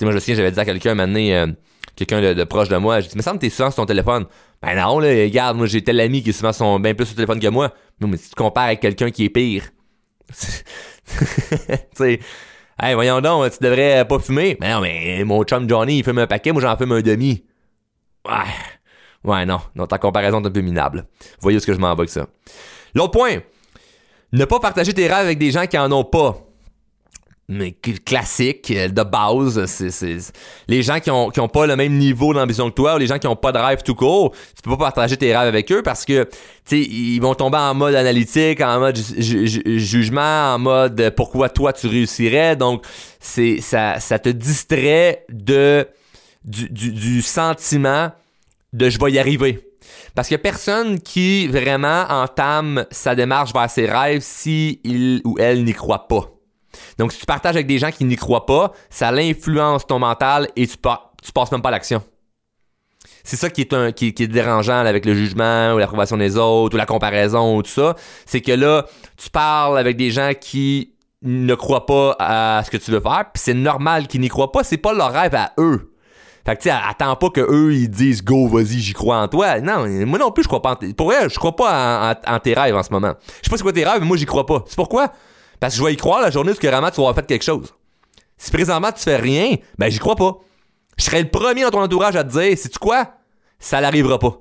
sais, 0.00 0.04
moi, 0.04 0.10
je 0.10 0.16
me 0.16 0.20
souviens, 0.20 0.34
j'avais 0.34 0.50
dit 0.50 0.60
à 0.60 0.64
quelqu'un, 0.64 0.98
un 0.98 1.06
moment 1.06 1.18
euh, 1.18 1.46
quelqu'un 1.96 2.34
de, 2.34 2.44
proche 2.44 2.68
de 2.68 2.76
moi, 2.76 3.00
j'ai 3.00 3.08
dit, 3.08 3.16
mais 3.16 3.22
ça 3.22 3.32
me 3.32 3.38
t'es 3.38 3.50
souvent 3.50 3.70
sur 3.70 3.76
ton 3.76 3.86
téléphone. 3.86 4.26
Ben 4.62 4.74
non, 4.76 4.98
là, 4.98 5.08
regarde, 5.08 5.56
moi 5.56 5.66
j'ai 5.66 5.82
tel 5.82 6.00
ami 6.00 6.22
qui 6.22 6.32
souvent 6.32 6.52
son, 6.52 6.80
bien 6.80 6.94
plus 6.94 7.06
sur 7.06 7.14
téléphone 7.14 7.40
que 7.40 7.48
moi. 7.48 7.72
Non, 8.00 8.08
mais 8.08 8.16
si 8.16 8.30
tu 8.30 8.34
compares 8.34 8.66
avec 8.66 8.80
quelqu'un 8.80 9.10
qui 9.10 9.24
est 9.24 9.30
pire. 9.30 9.64
tu 10.28 10.34
sais. 11.94 12.20
Hey, 12.80 12.94
voyons 12.94 13.20
donc, 13.20 13.52
tu 13.52 13.62
devrais 13.62 14.04
pas 14.06 14.18
fumer. 14.18 14.56
Mais 14.60 14.72
non, 14.72 14.80
mais 14.80 15.22
mon 15.24 15.44
chum 15.44 15.68
Johnny, 15.68 15.98
il 15.98 16.04
fume 16.04 16.18
un 16.18 16.26
paquet, 16.26 16.52
moi 16.52 16.60
j'en 16.60 16.76
fume 16.76 16.92
un 16.92 17.02
demi. 17.02 17.44
Ouais. 18.26 18.34
Ouais, 19.24 19.46
non. 19.46 19.60
Non, 19.74 19.86
ta 19.86 19.98
comparaison 19.98 20.42
est 20.42 20.46
un 20.46 20.50
peu 20.50 20.60
minable. 20.60 21.06
Voyez 21.40 21.60
ce 21.60 21.66
que 21.66 21.72
je 21.72 21.78
m'en 21.78 21.94
vais 21.94 22.00
avec 22.00 22.10
ça. 22.10 22.26
L'autre 22.94 23.12
point. 23.12 23.38
Ne 24.32 24.44
pas 24.44 24.58
partager 24.58 24.92
tes 24.92 25.06
rêves 25.06 25.26
avec 25.26 25.38
des 25.38 25.50
gens 25.52 25.66
qui 25.66 25.78
en 25.78 25.90
ont 25.92 26.04
pas. 26.04 26.36
Mais 27.48 27.72
classique, 27.72 28.70
euh, 28.70 28.88
de 28.88 29.02
base. 29.02 29.66
C'est, 29.66 30.16
Les 30.68 30.82
gens 30.82 31.00
qui 31.00 31.10
ont, 31.10 31.30
qui 31.30 31.40
ont 31.40 31.48
pas 31.48 31.66
le 31.66 31.76
même 31.76 31.94
niveau 31.94 32.32
d'ambition 32.32 32.70
que 32.70 32.74
toi, 32.74 32.94
ou 32.94 32.98
les 32.98 33.06
gens 33.06 33.18
qui 33.18 33.26
ont 33.26 33.36
pas 33.36 33.52
de 33.52 33.58
rêve 33.58 33.82
tout 33.82 33.94
court, 33.94 34.32
tu 34.32 34.62
peux 34.62 34.70
pas 34.70 34.84
partager 34.84 35.16
tes 35.16 35.36
rêves 35.36 35.48
avec 35.48 35.70
eux 35.70 35.82
parce 35.82 36.04
que, 36.04 36.28
ils 36.70 37.20
vont 37.20 37.34
tomber 37.34 37.58
en 37.58 37.74
mode 37.74 37.94
analytique, 37.94 38.60
en 38.60 38.80
mode 38.80 38.96
jugement, 38.96 40.54
en 40.54 40.58
mode 40.58 41.12
pourquoi 41.16 41.50
toi 41.50 41.72
tu 41.72 41.86
réussirais. 41.86 42.56
Donc, 42.56 42.84
c'est, 43.20 43.60
ça, 43.60 44.00
ça 44.00 44.18
te 44.18 44.30
distrait 44.30 45.26
de, 45.28 45.86
du, 46.44 46.70
du, 46.70 46.92
du 46.92 47.22
sentiment 47.22 48.10
de 48.72 48.88
je 48.88 48.98
vais 48.98 49.12
y 49.12 49.18
arriver. 49.18 49.60
Parce 50.14 50.30
a 50.32 50.38
personne 50.38 51.00
qui 51.00 51.46
vraiment 51.48 52.04
entame 52.08 52.86
sa 52.90 53.14
démarche 53.14 53.52
vers 53.52 53.68
ses 53.68 53.86
rêves 53.86 54.22
si 54.22 54.80
il 54.84 55.20
ou 55.24 55.36
elle 55.38 55.64
n'y 55.64 55.74
croit 55.74 56.06
pas. 56.08 56.33
Donc, 56.98 57.12
si 57.12 57.20
tu 57.20 57.26
partages 57.26 57.54
avec 57.54 57.66
des 57.66 57.78
gens 57.78 57.90
qui 57.90 58.04
n'y 58.04 58.16
croient 58.16 58.46
pas, 58.46 58.72
ça 58.90 59.12
l'influence 59.12 59.86
ton 59.86 59.98
mental 59.98 60.48
et 60.56 60.66
tu, 60.66 60.76
tu 60.76 61.32
passes 61.32 61.52
même 61.52 61.62
pas 61.62 61.68
à 61.68 61.72
l'action. 61.72 62.02
C'est 63.22 63.36
ça 63.36 63.48
qui 63.48 63.62
est, 63.62 63.72
un, 63.72 63.92
qui, 63.92 64.08
est 64.08 64.26
dérangeant 64.28 64.80
avec 64.80 65.06
le 65.06 65.14
jugement 65.14 65.72
ou 65.72 65.78
l'approbation 65.78 66.18
des 66.18 66.36
autres 66.36 66.74
ou 66.74 66.78
la 66.78 66.86
comparaison 66.86 67.56
ou 67.56 67.62
tout 67.62 67.70
ça. 67.70 67.96
C'est 68.26 68.42
que 68.42 68.52
là, 68.52 68.86
tu 69.16 69.30
parles 69.30 69.78
avec 69.78 69.96
des 69.96 70.10
gens 70.10 70.32
qui 70.38 70.92
ne 71.22 71.54
croient 71.54 71.86
pas 71.86 72.16
à 72.18 72.62
ce 72.64 72.70
que 72.70 72.76
tu 72.76 72.90
veux 72.90 73.00
faire, 73.00 73.24
puis 73.32 73.42
c'est 73.42 73.54
normal 73.54 74.06
qu'ils 74.08 74.20
n'y 74.20 74.28
croient 74.28 74.52
pas, 74.52 74.62
c'est 74.62 74.76
pas 74.76 74.92
leur 74.92 75.10
rêve 75.10 75.34
à 75.34 75.52
eux. 75.58 75.90
Fait 76.46 76.56
que 76.56 76.62
tu 76.62 76.68
attends 76.68 77.16
pas 77.16 77.30
que 77.30 77.40
eux 77.40 77.72
ils 77.72 77.88
disent 77.88 78.22
go, 78.22 78.46
vas-y, 78.46 78.78
j'y 78.78 78.92
crois 78.92 79.16
en 79.16 79.28
toi. 79.28 79.60
Non, 79.60 79.86
moi 80.06 80.18
non 80.18 80.30
plus 80.30 80.42
je 80.42 80.48
crois 80.48 80.60
pas 80.60 80.72
en. 80.72 80.92
Pour 80.92 81.06
vrai, 81.06 81.30
je 81.30 81.38
crois 81.38 81.56
pas 81.56 82.14
en, 82.26 82.38
tes 82.38 82.52
rêves 82.52 82.76
en 82.76 82.82
ce 82.82 82.92
moment. 82.92 83.14
Je 83.40 83.46
sais 83.46 83.50
pas 83.50 83.56
c'est 83.56 83.62
quoi 83.62 83.72
tes 83.72 83.84
rêves, 83.84 84.00
mais 84.00 84.06
moi 84.06 84.18
j'y 84.18 84.26
crois 84.26 84.44
pas. 84.44 84.62
C'est 84.66 84.76
pourquoi? 84.76 85.10
Parce 85.64 85.76
que 85.76 85.78
je 85.80 85.84
vais 85.86 85.94
y 85.94 85.96
croire 85.96 86.20
la 86.20 86.30
journée 86.30 86.52
où 86.52 86.54
vraiment 86.54 86.90
tu 86.90 86.96
vas 86.96 87.04
avoir 87.04 87.14
fait 87.14 87.26
quelque 87.26 87.42
chose. 87.42 87.72
Si 88.36 88.50
présentement 88.50 88.92
tu 88.92 89.02
fais 89.02 89.16
rien, 89.16 89.56
ben 89.78 89.90
j'y 89.90 89.98
crois 89.98 90.14
pas. 90.14 90.36
Je 90.98 91.04
serais 91.04 91.22
le 91.22 91.30
premier 91.30 91.62
dans 91.62 91.70
ton 91.70 91.80
entourage 91.80 92.16
à 92.16 92.22
te 92.22 92.32
dire, 92.32 92.58
sais-tu 92.58 92.78
quoi? 92.78 93.14
Ça 93.58 93.80
n'arrivera 93.80 94.18
pas. 94.18 94.36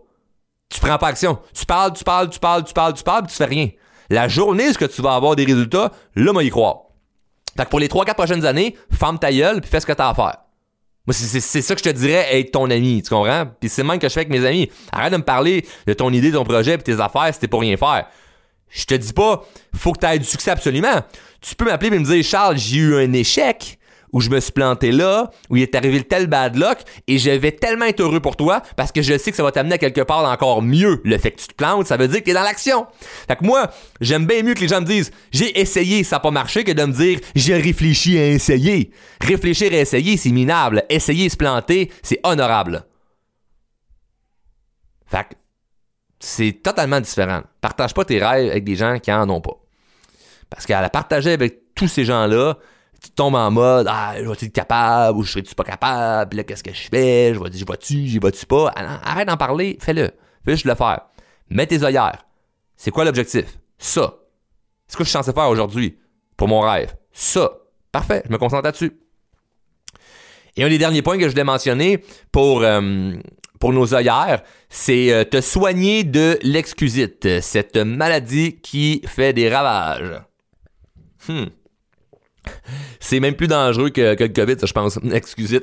Tu 0.68 0.82
prends 0.82 0.98
pas 0.98 1.08
action. 1.08 1.40
Tu 1.54 1.66
parles, 1.66 1.94
tu 1.94 2.04
parles, 2.04 2.30
tu 2.30 2.40
parles, 2.40 2.66
tu 2.66 2.74
parles, 2.74 2.94
tu 2.94 3.04
parles, 3.04 3.24
puis 3.24 3.32
tu 3.32 3.38
fais 3.38 3.46
rien. 3.46 3.70
La 4.10 4.28
journée 4.28 4.68
où 4.68 4.74
tu 4.86 5.02
vas 5.02 5.16
avoir 5.16 5.38
des 5.38 5.46
résultats, 5.46 5.94
là, 6.18 6.34
moi 6.34 6.44
y 6.44 6.50
croire. 6.50 6.88
Fait 7.56 7.64
que 7.64 7.70
pour 7.70 7.80
les 7.80 7.88
3-4 7.88 8.16
prochaines 8.16 8.46
années, 8.46 8.76
ferme 8.92 9.18
ta 9.18 9.32
gueule 9.32 9.62
puis 9.62 9.70
fais 9.70 9.80
ce 9.80 9.86
que 9.86 9.94
t'as 9.94 10.10
à 10.10 10.14
faire. 10.14 10.40
Moi, 11.08 11.14
c'est 11.14 11.62
ça 11.62 11.74
que 11.74 11.80
je 11.80 11.90
te 11.90 11.96
dirais, 11.96 12.38
être 12.38 12.52
ton 12.52 12.70
ami, 12.70 13.02
tu 13.02 13.10
comprends? 13.10 13.46
Puis 13.62 13.70
c'est 13.70 13.84
même 13.84 13.98
que 13.98 14.10
je 14.10 14.14
fais 14.14 14.22
avec 14.22 14.30
mes 14.30 14.46
amis. 14.46 14.70
Arrête 14.92 15.14
de 15.14 15.18
me 15.18 15.24
parler 15.24 15.66
de 15.88 15.94
ton 15.94 16.12
idée, 16.12 16.34
ton 16.34 16.44
projet, 16.44 16.78
puis 16.78 16.84
tes 16.84 17.02
affaires 17.02 17.32
t'es 17.40 17.48
pour 17.48 17.62
rien 17.62 17.78
faire. 17.78 18.08
Je 18.74 18.86
te 18.86 18.96
dis 18.96 19.14
pas, 19.14 19.46
faut 19.76 19.94
que 19.94 20.00
tu 20.00 20.06
aies 20.06 20.20
du 20.20 20.26
succès 20.26 20.52
absolument. 20.52 21.02
Tu 21.42 21.56
peux 21.56 21.66
m'appeler 21.66 21.96
et 21.96 22.00
me 22.00 22.04
dire, 22.04 22.24
Charles, 22.24 22.58
j'ai 22.58 22.78
eu 22.78 22.96
un 22.96 23.14
échec 23.14 23.78
où 24.14 24.22
je 24.22 24.30
me 24.30 24.40
suis 24.40 24.52
planté 24.52 24.92
là, 24.92 25.32
où 25.50 25.58
il 25.58 25.64
est 25.64 25.76
arrivé 25.76 26.04
tel 26.04 26.28
bad 26.28 26.56
luck, 26.56 26.78
et 27.08 27.18
je 27.18 27.32
vais 27.32 27.52
tellement 27.52 27.86
être 27.86 28.00
heureux 28.00 28.20
pour 28.20 28.36
toi 28.36 28.62
parce 28.78 28.92
que 28.92 29.02
je 29.02 29.18
sais 29.18 29.32
que 29.32 29.38
ça 29.38 29.44
va 29.44 29.52
t'amener 29.52 29.76
à 29.76 29.78
quelque 29.80 30.02
part 30.02 30.24
encore 30.24 30.62
mieux. 30.62 31.02
Le 31.04 31.18
fait 31.18 31.32
que 31.32 31.42
tu 31.42 31.48
te 31.48 31.56
plantes, 31.56 31.88
ça 31.88 31.98
veut 31.98 32.08
dire 32.08 32.20
que 32.20 32.26
t'es 32.26 32.34
dans 32.34 32.44
l'action. 32.44 32.86
Fait 33.28 33.36
que 33.36 33.44
moi, 33.44 33.72
j'aime 34.00 34.26
bien 34.26 34.44
mieux 34.44 34.54
que 34.54 34.60
les 34.60 34.68
gens 34.68 34.82
me 34.82 34.86
disent 34.86 35.12
j'ai 35.32 35.60
essayé, 35.60 36.04
ça 36.04 36.18
n'a 36.18 36.20
pas 36.20 36.32
marché, 36.32 36.64
que 36.64 36.72
de 36.72 36.84
me 36.84 36.94
dire 36.94 37.20
j'ai 37.36 37.58
réfléchi 37.58 38.18
à 38.20 38.28
essayer. 38.28 38.92
Réfléchir 39.20 39.74
à 39.74 39.78
essayer, 39.78 40.16
c'est 40.16 40.30
minable. 40.30 40.84
Essayer 40.90 41.28
se 41.28 41.38
planter, 41.38 41.92
c'est 42.04 42.20
honorable. 42.24 42.86
Fait 45.08 45.24
que 45.24 45.36
c'est 46.24 46.54
totalement 46.64 47.02
différent. 47.02 47.42
Partage 47.60 47.94
pas 47.94 48.06
tes 48.06 48.24
rêves 48.24 48.50
avec 48.50 48.64
des 48.64 48.78
gens 48.78 48.98
qui 48.98 49.12
en 49.12 49.30
ont 49.30 49.42
pas. 49.42 49.58
Parce 50.50 50.66
qu'à 50.66 50.80
la 50.80 50.90
partager 50.90 51.34
avec 51.34 51.74
tous 51.76 51.90
ces 51.90 52.06
gens-là, 52.06 52.58
tu 53.02 53.10
tombes 53.10 53.36
en 53.36 53.52
mode 53.52 53.88
ah 53.90 54.14
je 54.18 54.24
vais 54.24 54.32
être 54.32 54.54
capable 54.54 55.18
ou 55.18 55.24
je 55.24 55.32
serais-tu 55.34 55.54
pas 55.54 55.66
capable 55.66 56.38
là 56.38 56.44
qu'est-ce 56.46 56.64
que 56.64 56.74
je 56.74 56.88
fais? 56.90 57.34
Je 57.34 57.44
vais 57.44 57.50
dire 57.50 57.66
tu 57.78 58.08
j'y 58.08 58.20
vas-tu 58.20 58.46
pas? 58.46 58.72
Ah, 58.74 59.02
arrête 59.04 59.28
d'en 59.28 59.36
parler 59.36 59.78
fais-le. 59.82 60.12
Fais 60.46 60.52
juste 60.52 60.66
le 60.66 60.76
faire. 60.76 61.02
Mets 61.50 61.68
tes 61.68 61.84
œillères. 61.84 62.26
C'est 62.78 62.92
quoi 62.92 63.04
l'objectif? 63.04 63.60
Ça. 63.78 64.16
C'est 64.88 64.94
ce 64.94 64.98
que 64.98 65.04
je 65.04 65.10
suis 65.10 65.18
censé 65.18 65.34
faire 65.34 65.50
aujourd'hui 65.50 65.98
pour 66.38 66.48
mon 66.48 66.62
rêve? 66.62 66.96
Ça. 67.12 67.52
Parfait 67.92 68.24
je 68.26 68.32
me 68.32 68.38
concentre 68.38 68.64
là-dessus. 68.64 68.98
Et 70.56 70.64
un 70.64 70.70
des 70.70 70.78
derniers 70.78 71.02
points 71.02 71.18
que 71.18 71.26
je 71.26 71.32
voulais 71.32 71.44
mentionner 71.44 72.02
pour 72.32 72.62
euh, 72.62 73.14
pour 73.64 73.72
nos 73.72 73.94
œillères 73.94 74.42
c'est 74.68 75.14
euh, 75.14 75.24
te 75.24 75.40
soigner 75.40 76.04
de 76.04 76.38
l'excusite 76.42 77.40
cette 77.40 77.78
maladie 77.78 78.60
qui 78.62 79.02
fait 79.08 79.32
des 79.32 79.48
ravages 79.48 80.20
hmm 81.30 81.46
c'est 83.00 83.22
même 83.22 83.36
plus 83.36 83.48
dangereux 83.48 83.90
que, 83.90 84.02
le 84.02 84.28
COVID, 84.28 84.58
je 84.62 84.74
pense. 84.74 85.00
Excusez. 85.14 85.62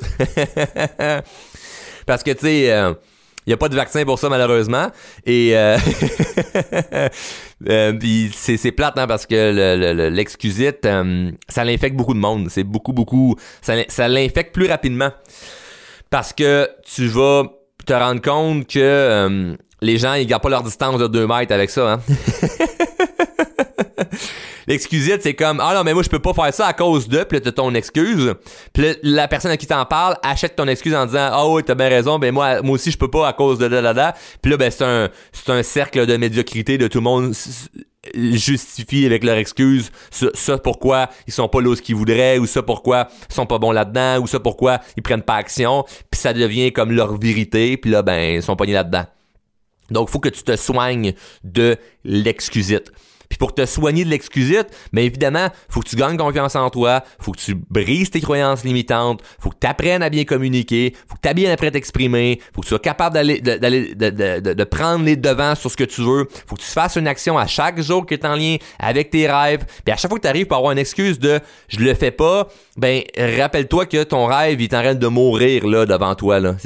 Parce 2.06 2.22
que, 2.22 2.30
tu 2.30 2.38
sais, 2.38 2.60
il 2.60 2.70
euh, 2.70 2.94
n'y 3.46 3.52
a 3.52 3.58
pas 3.58 3.68
de 3.68 3.74
vaccin 3.74 4.02
pour 4.06 4.18
ça, 4.18 4.30
malheureusement. 4.30 4.90
Et 5.26 5.54
euh, 5.58 5.76
c'est 8.32 8.72
plate, 8.72 8.98
hein, 8.98 9.06
parce 9.06 9.26
que 9.26 10.08
l'excusite, 10.08 10.88
ça 11.50 11.64
l'infecte 11.64 11.96
beaucoup 11.96 12.14
de 12.14 12.18
monde. 12.18 12.48
C'est 12.48 12.64
beaucoup, 12.64 12.94
beaucoup... 12.94 13.36
Ça 13.60 14.08
l'infecte 14.08 14.54
plus 14.54 14.68
rapidement. 14.68 15.10
Parce 16.08 16.32
que 16.32 16.66
tu 16.86 17.08
vas 17.08 17.59
te 17.84 17.92
rendre 17.92 18.20
compte 18.20 18.66
que 18.66 19.56
les 19.82 19.98
gens, 19.98 20.14
ils 20.14 20.26
gardent 20.26 20.42
pas 20.42 20.50
leur 20.50 20.62
distance 20.62 20.98
de 20.98 21.06
2 21.06 21.26
mètres 21.26 21.52
avec 21.52 21.70
ça. 21.70 21.92
Hein? 21.92 22.00
L'excusite, 24.66 25.22
c'est 25.22 25.34
comme 25.34 25.58
Ah 25.60 25.74
non, 25.74 25.82
mais 25.82 25.94
moi 25.94 26.02
je 26.04 26.08
peux 26.08 26.20
pas 26.20 26.32
faire 26.32 26.54
ça 26.54 26.66
à 26.68 26.72
cause 26.72 27.08
de, 27.08 27.24
puis 27.24 27.40
là 27.40 27.50
ton 27.50 27.74
excuse. 27.74 28.34
Puis 28.72 28.94
la 29.02 29.26
personne 29.26 29.50
à 29.50 29.56
qui 29.56 29.66
t'en 29.66 29.84
parle 29.84 30.16
achète 30.22 30.54
ton 30.54 30.68
excuse 30.68 30.94
en 30.94 31.06
disant 31.06 31.28
Ah 31.32 31.48
oui, 31.48 31.62
t'as 31.64 31.74
bien 31.74 31.88
raison, 31.88 32.20
ben 32.20 32.32
moi, 32.32 32.62
moi 32.62 32.74
aussi 32.74 32.92
je 32.92 32.98
peux 32.98 33.10
pas 33.10 33.26
à 33.26 33.32
cause 33.32 33.58
de 33.58 33.66
da 33.66 33.82
da 33.82 33.92
da. 33.92 34.14
Puis 34.40 34.50
là, 34.50 34.56
ben 34.56 34.70
c'est 34.70 34.84
un, 34.84 35.08
c'est 35.32 35.50
un 35.50 35.62
cercle 35.64 36.06
de 36.06 36.16
médiocrité 36.16 36.78
de 36.78 36.86
tout 36.86 36.98
le 36.98 37.04
monde 37.04 37.32
justifie 38.14 39.04
avec 39.04 39.24
leur 39.24 39.36
excuse 39.36 39.90
ça, 40.10 40.58
pourquoi 40.58 41.10
ils 41.26 41.32
sont 41.32 41.48
pas 41.48 41.60
là 41.60 41.76
ce 41.76 41.82
qu'ils 41.82 41.96
voudraient 41.96 42.38
ou 42.38 42.46
ça 42.46 42.62
pourquoi 42.62 43.08
ils 43.28 43.34
sont 43.34 43.46
pas 43.46 43.58
bons 43.58 43.72
là-dedans 43.72 44.20
ou 44.22 44.26
ça 44.26 44.40
pourquoi 44.40 44.80
ils 44.96 45.02
prennent 45.02 45.22
pas 45.22 45.36
action. 45.36 45.84
Puis 46.10 46.20
ça 46.20 46.32
devient 46.32 46.72
comme 46.72 46.92
leur 46.92 47.18
vérité. 47.18 47.76
Puis 47.76 47.90
là 47.90 48.02
ben 48.02 48.36
ils 48.36 48.42
sont 48.42 48.56
pas 48.56 48.64
là-dedans. 48.64 49.04
Donc 49.90 50.08
faut 50.08 50.20
que 50.20 50.28
tu 50.28 50.42
te 50.42 50.56
soignes 50.56 51.12
de 51.44 51.76
l'excusite 52.04 52.92
puis 53.30 53.38
pour 53.38 53.54
te 53.54 53.64
soigner 53.64 54.04
de 54.04 54.10
l'excusite, 54.10 54.66
mais 54.92 55.06
évidemment, 55.06 55.48
faut 55.68 55.80
que 55.80 55.88
tu 55.88 55.96
gagnes 55.96 56.16
confiance 56.16 56.56
en 56.56 56.68
toi, 56.68 57.02
faut 57.20 57.30
que 57.30 57.38
tu 57.38 57.54
brises 57.54 58.10
tes 58.10 58.20
croyances 58.20 58.64
limitantes, 58.64 59.22
faut 59.38 59.50
que 59.50 59.56
tu 59.58 59.66
apprennes 59.68 60.02
à 60.02 60.10
bien 60.10 60.24
communiquer, 60.24 60.94
faut 61.08 61.14
que 61.14 61.26
tu 61.26 61.32
bien 61.32 61.52
appris 61.52 61.68
à 61.68 61.70
t'exprimer, 61.70 62.40
faut 62.52 62.60
que 62.60 62.66
tu 62.66 62.70
sois 62.70 62.80
capable 62.80 63.14
d'aller 63.14 63.40
de, 63.40 64.64
prendre 64.64 65.04
les 65.04 65.16
devants 65.16 65.54
sur 65.54 65.70
ce 65.70 65.76
que 65.76 65.84
tu 65.84 66.02
veux, 66.02 66.26
faut 66.46 66.56
que 66.56 66.60
tu 66.60 66.66
fasses 66.66 66.96
une 66.96 67.06
action 67.06 67.38
à 67.38 67.46
chaque 67.46 67.80
jour 67.80 68.04
qui 68.04 68.14
est 68.14 68.24
en 68.24 68.34
lien 68.34 68.56
avec 68.80 69.10
tes 69.10 69.30
rêves. 69.30 69.64
Puis 69.84 69.92
à 69.92 69.96
chaque 69.96 70.10
fois 70.10 70.18
que 70.18 70.24
tu 70.24 70.28
arrives 70.28 70.46
pour 70.46 70.56
avoir 70.56 70.72
une 70.72 70.78
excuse 70.78 71.20
de 71.20 71.38
je 71.68 71.78
le 71.78 71.94
fais 71.94 72.10
pas, 72.10 72.48
ben 72.76 73.02
rappelle-toi 73.16 73.86
que 73.86 74.02
ton 74.02 74.26
rêve 74.26 74.60
il 74.60 74.64
est 74.64 74.74
en 74.74 74.82
train 74.82 74.94
de 74.96 75.06
mourir 75.06 75.68
là 75.68 75.86
devant 75.86 76.16
toi 76.16 76.40
là. 76.40 76.56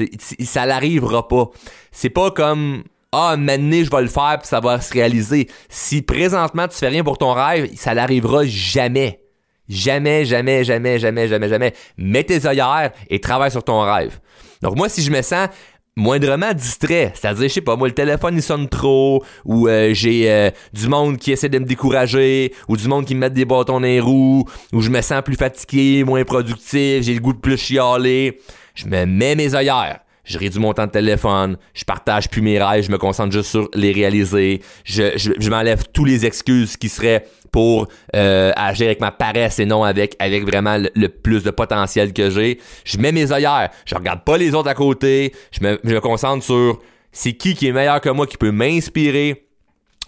ça 0.41 0.65
n'arrivera 0.65 1.29
pas. 1.29 1.51
C'est 1.93 2.11
pas 2.11 2.31
comme 2.31 2.85
ah, 3.15 3.37
maintenant 3.37 3.83
je 3.85 3.91
vais 3.91 4.03
le 4.03 4.09
faire 4.09 4.37
puis 4.39 4.49
ça 4.49 4.61
va 4.61 4.81
se 4.81 4.93
réaliser. 4.93 5.49
Si 5.69 6.03
présentement 6.03 6.67
tu 6.69 6.77
fais 6.77 6.89
rien 6.89 7.05
pour 7.05 7.19
ton 7.19 7.33
rêve, 7.33 7.71
ça 7.77 7.95
n'arrivera 7.95 8.45
jamais. 8.45 9.21
Jamais, 9.69 10.25
jamais, 10.25 10.65
jamais, 10.65 10.99
jamais, 10.99 11.29
jamais, 11.29 11.49
jamais. 11.49 11.73
Mets 11.97 12.25
tes 12.25 12.47
œillères 12.47 12.93
et 13.09 13.21
travaille 13.21 13.51
sur 13.51 13.65
ton 13.65 13.81
rêve. 13.81 14.19
Donc 14.63 14.77
moi, 14.77 14.89
si 14.89 15.03
je 15.03 15.11
me 15.11 15.23
sens 15.23 15.49
moindrement 15.97 16.53
distrait, 16.53 17.13
c'est-à-dire, 17.15 17.49
je 17.49 17.55
sais 17.55 17.61
pas, 17.61 17.77
moi, 17.77 17.89
le 17.89 17.95
téléphone, 17.95 18.35
il 18.35 18.43
sonne 18.43 18.69
trop, 18.69 19.23
ou 19.45 19.69
euh, 19.69 19.95
j'ai 19.95 20.31
euh, 20.31 20.51
du 20.73 20.89
monde 20.89 21.19
qui 21.19 21.31
essaie 21.33 21.49
de 21.49 21.59
me 21.59 21.65
décourager, 21.65 22.53
ou 22.69 22.77
du 22.77 22.89
monde 22.89 23.07
qui 23.07 23.15
me 23.15 23.21
met 23.21 23.31
des 23.31 23.45
bâtons 23.45 23.75
dans 23.75 23.81
les 23.81 24.01
roues, 24.01 24.45
ou 24.73 24.81
je 24.81 24.91
me 24.91 25.01
sens 25.01 25.23
plus 25.23 25.37
fatigué, 25.37 26.03
moins 26.05 26.25
productif, 26.25 27.03
j'ai 27.05 27.15
le 27.15 27.21
goût 27.21 27.33
de 27.33 27.39
plus 27.39 27.57
chialer, 27.57 28.41
je 28.75 28.87
me 28.87 29.07
mets 29.07 29.37
mes 29.37 29.55
œillères 29.55 30.01
je 30.25 30.39
réduis 30.39 30.61
mon 30.61 30.73
temps 30.73 30.87
de 30.87 30.91
téléphone, 30.91 31.57
je 31.75 31.85
partage 31.85 32.29
plus 32.29 32.43
mes 32.43 32.63
rêves, 32.63 32.85
je 32.85 32.91
me 32.91 32.99
concentre 32.99 33.33
juste 33.33 33.51
sur 33.51 33.69
les 33.75 33.93
réaliser, 33.93 34.63
je, 34.85 35.49
m'enlève 35.51 35.85
tous 35.93 36.05
les 36.05 36.27
excuses 36.27 36.77
qui 36.77 36.89
seraient 36.89 37.27
pour 37.53 37.89
euh, 38.17 38.53
agir 38.57 38.87
avec 38.87 39.01
ma 39.01 39.13
paresse 39.13 39.59
et 39.59 39.67
non 39.67 39.85
avec 39.85 40.17
avec 40.19 40.45
vraiment 40.45 40.77
le, 40.77 41.09
plus 41.09 41.45
de 41.45 41.51
potentiel 41.51 42.13
que 42.13 42.31
j'ai. 42.31 42.59
Je 42.85 42.99
mets 42.99 43.13
mes 43.13 43.31
œillères, 43.31 43.71
je 43.85 43.95
regarde 43.95 44.25
pas 44.25 44.37
les 44.37 44.55
autres 44.55 44.69
à 44.69 44.75
côté, 44.75 45.33
je 45.53 45.65
me, 45.65 45.79
je 45.85 45.95
me 45.95 46.01
concentre 46.01 46.45
sur 46.45 46.81
c'est 47.13 47.35
qui 47.35 47.55
qui 47.55 47.69
est 47.69 47.73
meilleur 47.73 48.01
que 48.01 48.11
moi, 48.11 48.27
qui 48.27 48.37
peut 48.37 48.51
m'inspirer, 48.51 49.47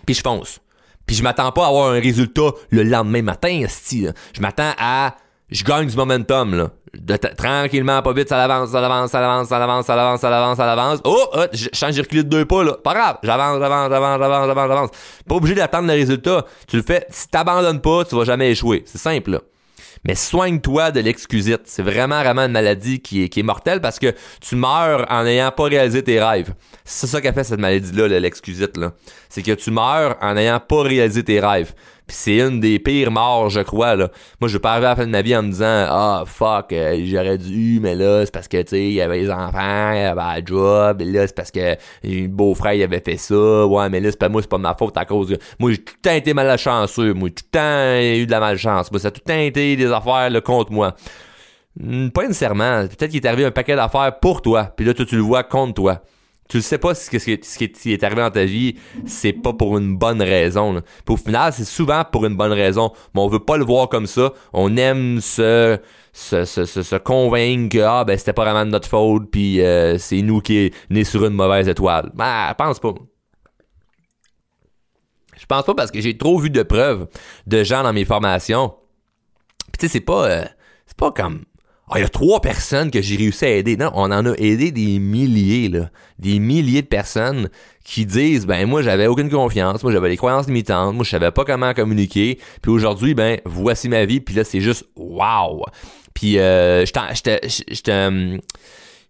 puis 0.05 0.15
je 0.15 0.23
fonce. 0.23 0.61
Puis 1.07 1.15
je 1.15 1.23
m'attends 1.23 1.53
pas 1.53 1.67
à 1.67 1.69
avoir 1.69 1.91
un 1.91 2.01
résultat 2.01 2.51
le 2.71 2.83
lendemain 2.83 3.23
matin, 3.23 3.65
style. 3.69 4.13
Je 4.35 4.41
m'attends 4.41 4.73
à 4.77 5.17
je 5.51 5.63
gagne 5.63 5.87
du 5.87 5.97
momentum, 5.97 6.55
là. 6.55 6.71
tranquillement, 7.37 8.03
pas 8.03 8.13
vite, 8.13 8.29
ça 8.29 8.43
avance, 8.43 8.71
ça 8.71 8.85
avance, 8.85 9.11
ça 9.11 9.25
avance, 9.25 9.49
ça 9.49 9.63
avance, 9.63 9.87
ça 9.87 9.95
avance, 9.95 10.21
ça 10.21 10.29
avance, 10.29 10.57
ça 10.57 10.73
avance. 10.73 11.01
Oh, 11.05 11.29
oh 11.35 11.45
je 11.53 11.69
change 11.73 11.95
de 11.95 12.03
reculé 12.03 12.25
de 12.25 12.29
deux 12.29 12.45
pas, 12.45 12.65
là. 12.65 12.73
Pas 12.83 12.95
grave. 12.95 13.19
J'avance, 13.23 13.61
j'avance, 13.61 13.91
j'avance, 13.91 14.19
j'avance, 14.19 14.47
j'avance, 14.47 14.69
j'avance. 14.69 14.91
Pas 15.29 15.35
obligé 15.37 15.55
d'attendre 15.55 15.87
le 15.87 15.95
résultat. 15.95 16.45
Tu 16.67 16.77
le 16.77 16.83
fais. 16.83 17.07
Si 17.11 17.29
t'abandonnes 17.29 17.81
pas, 17.81 18.05
tu 18.05 18.17
vas 18.17 18.25
jamais 18.25 18.51
échouer. 18.51 18.83
C'est 18.87 18.99
simple, 18.99 19.31
là. 19.33 19.41
Mais 20.07 20.15
soigne-toi 20.15 20.93
de 20.93 21.01
l'excusite. 21.01 21.63
C'est 21.65 21.83
vraiment, 21.83 22.21
vraiment 22.21 22.43
une 22.43 22.53
maladie 22.53 23.01
qui 23.01 23.25
est, 23.25 23.29
qui 23.29 23.41
est 23.41 23.45
mortelle 23.45 23.81
parce 23.81 23.99
que 23.99 24.15
tu 24.41 24.55
meurs 24.55 25.07
en 25.11 25.25
n'ayant 25.25 25.51
pas 25.51 25.65
réalisé 25.65 26.03
tes 26.03 26.23
rêves. 26.23 26.55
C'est 26.85 27.07
ça 27.07 27.21
qu'a 27.21 27.33
fait 27.33 27.45
cette 27.45 27.59
maladie-là, 27.59 28.09
l'excusite, 28.21 28.77
là. 28.77 28.93
C'est 29.29 29.43
que 29.43 29.53
tu 29.53 29.71
meurs 29.71 30.17
en 30.21 30.35
n'ayant 30.35 30.61
pas 30.61 30.83
réalisé 30.83 31.25
tes 31.25 31.41
rêves. 31.41 31.73
Puis 32.07 32.17
c'est 32.17 32.39
une 32.39 32.61
des 32.61 32.79
pires 32.79 33.11
morts, 33.11 33.51
je 33.51 33.61
crois, 33.61 33.97
là. 33.97 34.11
Moi, 34.41 34.49
je 34.49 34.55
vais 34.55 34.61
pas 34.61 34.73
arriver 34.73 34.87
à 34.87 34.91
la 34.91 34.97
fin 34.97 35.07
de 35.07 35.11
ma 35.11 35.23
vie 35.23 35.37
en 35.37 35.43
me 35.43 35.51
disant, 35.51 35.87
ah, 35.89 36.23
fuck, 36.25 36.73
euh, 36.73 37.01
j'aurais 37.05 37.37
dû, 37.37 37.81
mais 37.83 37.97
là, 37.97 38.25
c'est 38.25 38.33
parce 38.33 38.47
que, 38.47 38.63
tu 38.63 38.69
sais, 38.69 38.83
il 38.83 38.93
y 38.93 39.01
avait 39.01 39.19
les 39.19 39.31
enfants, 39.31 39.93
il 39.93 39.99
y 39.99 40.05
avait 40.05 40.21
un 40.21 40.45
job, 40.45 41.03
et 41.03 41.05
là, 41.05 41.27
c'est 41.27 41.35
parce 41.35 41.51
que 41.51 41.75
le 42.05 42.29
beau-frère, 42.29 42.75
il 42.75 42.83
avait 42.85 43.01
fait 43.01 43.17
ça, 43.17 43.67
ouais, 43.67 43.89
mais 43.91 43.99
là, 43.99 44.11
c'est 44.13 44.19
pas 44.21 44.29
moi, 44.29 44.41
c'est 44.41 44.49
pas 44.49 44.59
ma 44.59 44.75
faute 44.75 44.97
à 44.97 45.05
cause 45.05 45.29
de... 45.29 45.39
Moi, 45.59 45.73
j'ai 45.73 45.79
tout 45.79 45.95
le 45.97 46.09
temps 46.09 46.15
été 46.15 46.33
malchanceux, 46.33 47.13
moi, 47.13 47.29
tout 47.31 47.45
le 47.53 47.59
temps 47.59 48.21
eu 48.21 48.27
de 48.27 48.31
la 48.31 48.39
malchance, 48.41 48.93
moi, 48.93 49.01
ça 49.01 49.09
a 49.09 49.11
tout 49.11 49.23
le 49.27 49.33
temps 49.33 49.41
été 49.41 49.75
des 49.75 49.91
affaires, 49.91 50.31
là, 50.31 50.41
contre 50.41 50.71
moi. 50.71 50.95
Hmm, 51.79 52.09
pas 52.11 52.23
nécessairement. 52.23 52.87
Peut-être 52.87 53.11
qu'il 53.11 53.21
est 53.23 53.27
arrivé 53.27 53.45
un 53.45 53.51
paquet 53.51 53.75
d'affaires 53.75 54.19
pour 54.21 54.43
toi, 54.43 54.73
puis 54.77 54.87
là, 54.87 54.95
tu 54.95 55.05
le 55.11 55.23
vois 55.23 55.43
contre 55.43 55.75
toi 55.75 56.03
tu 56.49 56.59
le 56.59 56.63
sais 56.63 56.79
pas 56.79 56.95
ce, 56.95 57.19
ce, 57.19 57.59
qui 57.59 57.93
est 57.93 58.05
arrivé 58.05 58.23
dans 58.23 58.31
ta 58.31 58.45
vie, 58.45 58.77
c'est 59.05 59.33
pas 59.33 59.53
pour 59.53 59.79
une 59.79 59.97
bonne 59.97 60.23
raison. 60.23 60.73
Là. 60.75 60.81
Au 61.09 61.17
final, 61.17 61.53
c'est 61.53 61.65
souvent 61.65 62.05
pour 62.05 62.25
une 62.27 62.37
bonne 62.37 62.53
raison, 62.53 62.93
mais 63.15 63.21
on 63.21 63.29
veut 63.29 63.41
pas 63.41 63.57
le 63.57 63.65
voir 63.65 63.89
comme 63.89 64.07
ça. 64.07 64.33
On 64.53 64.77
aime 64.77 65.21
se 65.21 65.79
convaincre 67.05 67.77
que 67.77 67.83
ah 67.83 68.05
ben 68.05 68.17
c'était 68.17 68.33
pas 68.33 68.45
vraiment 68.45 68.65
de 68.65 68.71
notre 68.71 68.89
faute, 68.89 69.31
puis 69.31 69.61
euh, 69.61 69.99
c'est 69.99 70.23
nous 70.23 70.41
qui 70.41 70.59
est 70.59 70.75
né 70.91 71.05
sur 71.05 71.25
une 71.25 71.35
mauvaise 71.35 71.69
étoile. 71.69 72.11
Ben, 72.15 72.55
pense 72.57 72.79
pas. 72.79 72.95
Je 75.39 75.47
pense 75.47 75.65
pas 75.65 75.75
parce 75.75 75.91
que 75.91 76.01
j'ai 76.01 76.17
trop 76.17 76.39
vu 76.39 76.51
de 76.51 76.63
preuves 76.63 77.07
de 77.47 77.63
gens 77.63 77.83
dans 77.83 77.93
mes 77.93 78.05
formations. 78.05 78.75
Puis 79.73 79.79
tu 79.81 79.87
sais, 79.87 79.93
c'est 79.93 80.01
pas 80.01 80.29
euh, 80.29 80.45
c'est 80.87 80.97
pas 80.97 81.11
comme 81.11 81.43
ah, 81.89 81.99
il 81.99 82.03
y 82.03 82.05
a 82.05 82.09
trois 82.09 82.41
personnes 82.41 82.91
que 82.91 83.01
j'ai 83.01 83.15
réussi 83.15 83.45
à 83.45 83.51
aider. 83.51 83.77
Non, 83.77 83.93
on 83.95 84.11
en 84.11 84.27
a 84.27 84.33
aidé 84.39 84.73
des 84.73 84.99
milliers, 84.99 85.69
là. 85.69 85.91
Des 86.19 86.41
milliers 86.41 86.83
de 86.83 86.89
personnes 86.89 87.49
qui 87.85 88.05
disent, 88.05 88.45
ben, 88.45 88.67
moi, 88.67 88.83
j'avais 88.83 89.07
aucune 89.07 89.31
confiance. 89.31 89.85
Moi, 89.85 89.93
j'avais 89.93 90.09
des 90.09 90.17
croyances 90.17 90.49
limitantes. 90.49 90.97
Moi, 90.97 91.05
je 91.05 91.11
savais 91.11 91.31
pas 91.31 91.45
comment 91.45 91.73
communiquer. 91.75 92.41
Puis 92.61 92.73
aujourd'hui, 92.73 93.15
ben, 93.15 93.39
voici 93.45 93.89
ma 93.89 94.05
vie. 94.05 94.19
Puis 94.19 94.35
là, 94.35 94.43
c'est 94.43 94.61
juste, 94.61 94.85
wow. 94.97 95.65
Puis, 96.13 96.41
euh, 96.41 96.85
je 96.85 96.93
te, 96.93 97.47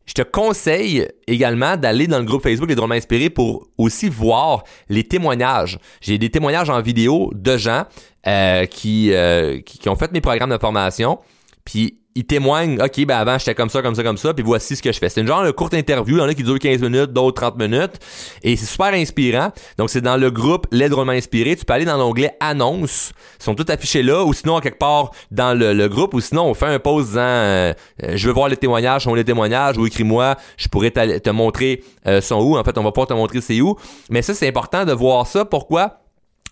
je 0.06 0.12
te, 0.12 0.22
conseille 0.22 1.08
également 1.26 1.78
d'aller 1.78 2.06
dans 2.06 2.18
le 2.18 2.26
groupe 2.26 2.42
Facebook 2.42 2.68
Les 2.68 2.74
Drôlement 2.74 2.94
Inspirés 2.94 3.30
pour 3.30 3.68
aussi 3.78 4.10
voir 4.10 4.64
les 4.90 5.04
témoignages. 5.04 5.78
J'ai 6.02 6.18
des 6.18 6.28
témoignages 6.28 6.68
en 6.68 6.82
vidéo 6.82 7.30
de 7.34 7.56
gens 7.56 7.84
euh, 8.26 8.66
qui, 8.66 9.14
euh, 9.14 9.62
qui, 9.62 9.78
qui 9.78 9.88
ont 9.88 9.96
fait 9.96 10.12
mes 10.12 10.20
programmes 10.20 10.50
de 10.50 10.58
formation. 10.58 11.20
Puis 11.64 12.00
il 12.16 12.24
témoigne, 12.24 12.81
ok, 12.83 13.05
ben 13.05 13.18
avant 13.18 13.38
j'étais 13.38 13.55
comme 13.55 13.68
ça, 13.68 13.83
comme 13.83 13.94
ça, 13.94 14.02
comme 14.02 14.16
ça, 14.16 14.33
puis 14.33 14.42
voici 14.42 14.74
ce 14.74 14.83
que 14.83 14.90
je 14.90 14.98
fais. 14.98 15.11
C'est 15.11 15.20
une 15.20 15.26
genre 15.26 15.44
de 15.44 15.50
courte 15.50 15.74
interview, 15.74 16.16
il 16.16 16.20
y 16.20 16.22
en 16.22 16.29
a 16.29 16.35
qui 16.35 16.42
dure 16.42 16.59
15 16.59 16.81
minutes, 16.81 17.12
d'autres 17.12 17.42
30 17.42 17.59
minutes, 17.59 18.00
et 18.42 18.57
c'est 18.57 18.64
super 18.64 18.94
inspirant. 18.94 19.52
Donc 19.76 19.90
c'est 19.90 20.00
dans 20.00 20.16
le 20.16 20.31
groupe 20.31 20.66
L'aide 20.72 20.90
drôlement 20.90 21.12
inspiré. 21.12 21.55
Tu 21.57 21.64
peux 21.64 21.74
aller 21.74 21.85
dans 21.85 21.98
l'onglet 21.98 22.35
annonces, 22.40 23.12
ils 23.38 23.44
sont 23.44 23.55
tous 23.55 23.70
affichés 23.70 24.02
là, 24.02 24.24
ou 24.24 24.33
sinon 24.33 24.61
quelque 24.61 24.79
part 24.79 25.11
dans 25.31 25.57
le, 25.57 25.88
groupe, 25.88 26.14
ou 26.14 26.20
sinon 26.20 26.46
on 26.46 26.55
fait 26.55 26.66
un 26.66 26.79
post 26.79 27.09
disant 27.09 27.20
euh, 27.20 27.74
je 28.02 28.26
veux 28.26 28.33
voir 28.33 28.48
les 28.48 28.57
témoignages, 28.57 29.05
sont 29.05 29.14
les 29.14 29.24
témoignages, 29.24 29.76
ou 29.76 29.87
écris-moi, 29.87 30.37
je 30.57 30.68
pourrais 30.68 30.90
te 30.90 31.31
montrer 31.31 31.85
euh, 32.07 32.22
son 32.22 32.37
où. 32.37 32.57
En 32.57 32.64
fait, 32.64 32.79
on 32.79 32.83
va 32.83 32.92
pas 32.92 33.05
te 33.05 33.12
montrer 33.12 33.42
c'est 33.42 33.61
où. 33.61 33.76
Mais 34.09 34.22
ça, 34.22 34.33
c'est 34.33 34.48
important 34.48 34.87
de 34.87 34.92
voir 34.92 35.26
ça. 35.26 35.44
Pourquoi? 35.44 36.00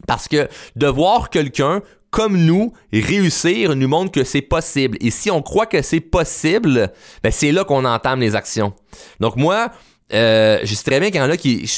Parce 0.06 0.28
que 0.28 0.48
de 0.76 0.86
voir 0.86 1.30
quelqu'un 1.30 1.80
comme 2.14 2.36
nous, 2.36 2.72
réussir 2.92 3.74
nous 3.74 3.88
montre 3.88 4.12
que 4.12 4.22
c'est 4.22 4.40
possible. 4.40 4.96
Et 5.00 5.10
si 5.10 5.32
on 5.32 5.42
croit 5.42 5.66
que 5.66 5.82
c'est 5.82 5.98
possible, 5.98 6.92
ben 7.24 7.32
c'est 7.32 7.50
là 7.50 7.64
qu'on 7.64 7.84
entame 7.84 8.20
les 8.20 8.36
actions. 8.36 8.72
Donc 9.18 9.34
moi, 9.34 9.72
euh, 10.12 10.60
je 10.62 10.72
sais 10.76 10.84
très 10.84 11.00
bien 11.00 11.10
qu'il 11.10 11.20
y 11.20 11.24
en 11.24 11.28
a 11.28 11.36
qui 11.36 11.68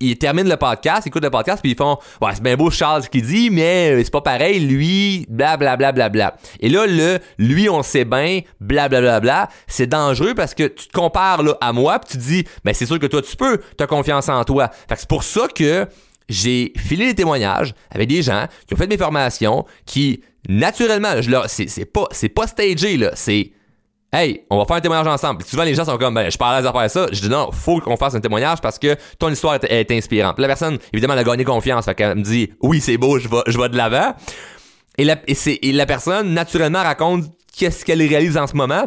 ils, 0.00 0.16
terminent 0.16 0.48
le 0.48 0.56
podcast, 0.56 1.02
ils 1.04 1.08
écoutent 1.08 1.24
le 1.24 1.28
podcast, 1.28 1.60
puis 1.60 1.72
ils 1.72 1.76
font 1.76 1.98
Ouais, 2.22 2.30
c'est 2.32 2.42
bien 2.42 2.56
beau 2.56 2.70
Charles 2.70 3.02
ce 3.02 3.10
qu'il 3.10 3.26
dit, 3.26 3.50
mais 3.50 4.02
c'est 4.02 4.10
pas 4.10 4.22
pareil, 4.22 4.60
lui, 4.60 5.26
blablabla. 5.28 5.92
Bla, 5.92 6.08
bla, 6.08 6.30
bla, 6.30 6.36
Et 6.60 6.70
là, 6.70 6.86
le 6.86 7.18
lui, 7.36 7.68
on 7.68 7.82
sait 7.82 8.06
bien, 8.06 8.40
blablabla, 8.60 9.20
bla, 9.20 9.46
bla, 9.46 9.48
c'est 9.66 9.88
dangereux 9.88 10.32
parce 10.34 10.54
que 10.54 10.68
tu 10.68 10.88
te 10.88 10.92
compares 10.92 11.42
là, 11.42 11.58
à 11.60 11.74
moi, 11.74 11.98
puis 11.98 12.12
tu 12.12 12.16
dis 12.16 12.44
Ben 12.64 12.72
c'est 12.72 12.86
sûr 12.86 12.98
que 12.98 13.06
toi 13.06 13.20
tu 13.20 13.36
peux, 13.36 13.60
tu 13.76 13.84
as 13.84 13.86
confiance 13.86 14.30
en 14.30 14.42
toi. 14.44 14.70
Fait 14.88 14.94
que 14.94 15.00
c'est 15.00 15.08
pour 15.08 15.22
ça 15.22 15.48
que 15.54 15.86
j'ai 16.28 16.72
filé 16.76 17.06
des 17.06 17.14
témoignages 17.14 17.74
avec 17.90 18.08
des 18.08 18.22
gens 18.22 18.46
qui 18.66 18.74
ont 18.74 18.76
fait 18.76 18.86
mes 18.86 18.98
formations, 18.98 19.64
qui 19.86 20.22
naturellement, 20.48 21.20
je 21.20 21.30
leur, 21.30 21.48
c'est, 21.48 21.68
c'est 21.68 21.84
pas, 21.84 22.06
c'est 22.10 22.28
pas 22.28 22.46
stagé 22.46 22.96
là, 22.96 23.12
c'est 23.14 23.52
Hey, 24.14 24.44
on 24.50 24.58
va 24.58 24.66
faire 24.66 24.76
un 24.76 24.80
témoignage 24.82 25.06
ensemble. 25.06 25.38
Puis 25.38 25.48
souvent 25.48 25.62
les 25.62 25.74
gens 25.74 25.86
sont 25.86 25.96
comme 25.96 26.12
ben 26.12 26.30
je 26.30 26.36
parle 26.36 26.66
à 26.66 26.70
faire 26.70 26.90
ça. 26.90 27.06
Je 27.10 27.18
dis 27.22 27.30
non, 27.30 27.50
faut 27.50 27.80
qu'on 27.80 27.96
fasse 27.96 28.14
un 28.14 28.20
témoignage 28.20 28.60
parce 28.60 28.78
que 28.78 28.94
ton 29.18 29.30
histoire 29.30 29.58
est, 29.62 29.90
inspirante. 29.90 30.34
Puis 30.34 30.42
la 30.42 30.48
personne, 30.48 30.76
évidemment, 30.92 31.14
elle 31.14 31.20
a 31.20 31.24
gagné 31.24 31.44
confiance. 31.44 31.86
Fait 31.86 31.94
qu'elle 31.94 32.18
me 32.18 32.22
dit 32.22 32.52
oui, 32.60 32.82
c'est 32.82 32.98
beau, 32.98 33.18
je 33.18 33.26
vais, 33.26 33.38
je 33.46 33.56
de 33.56 33.74
l'avant. 33.74 34.12
Et 34.98 35.04
la, 35.04 35.16
et, 35.26 35.68
et 35.68 35.72
la 35.72 35.86
personne, 35.86 36.34
naturellement, 36.34 36.82
raconte 36.82 37.24
qu'est-ce 37.56 37.86
qu'elle 37.86 38.02
réalise 38.02 38.36
en 38.36 38.46
ce 38.46 38.54
moment. 38.54 38.84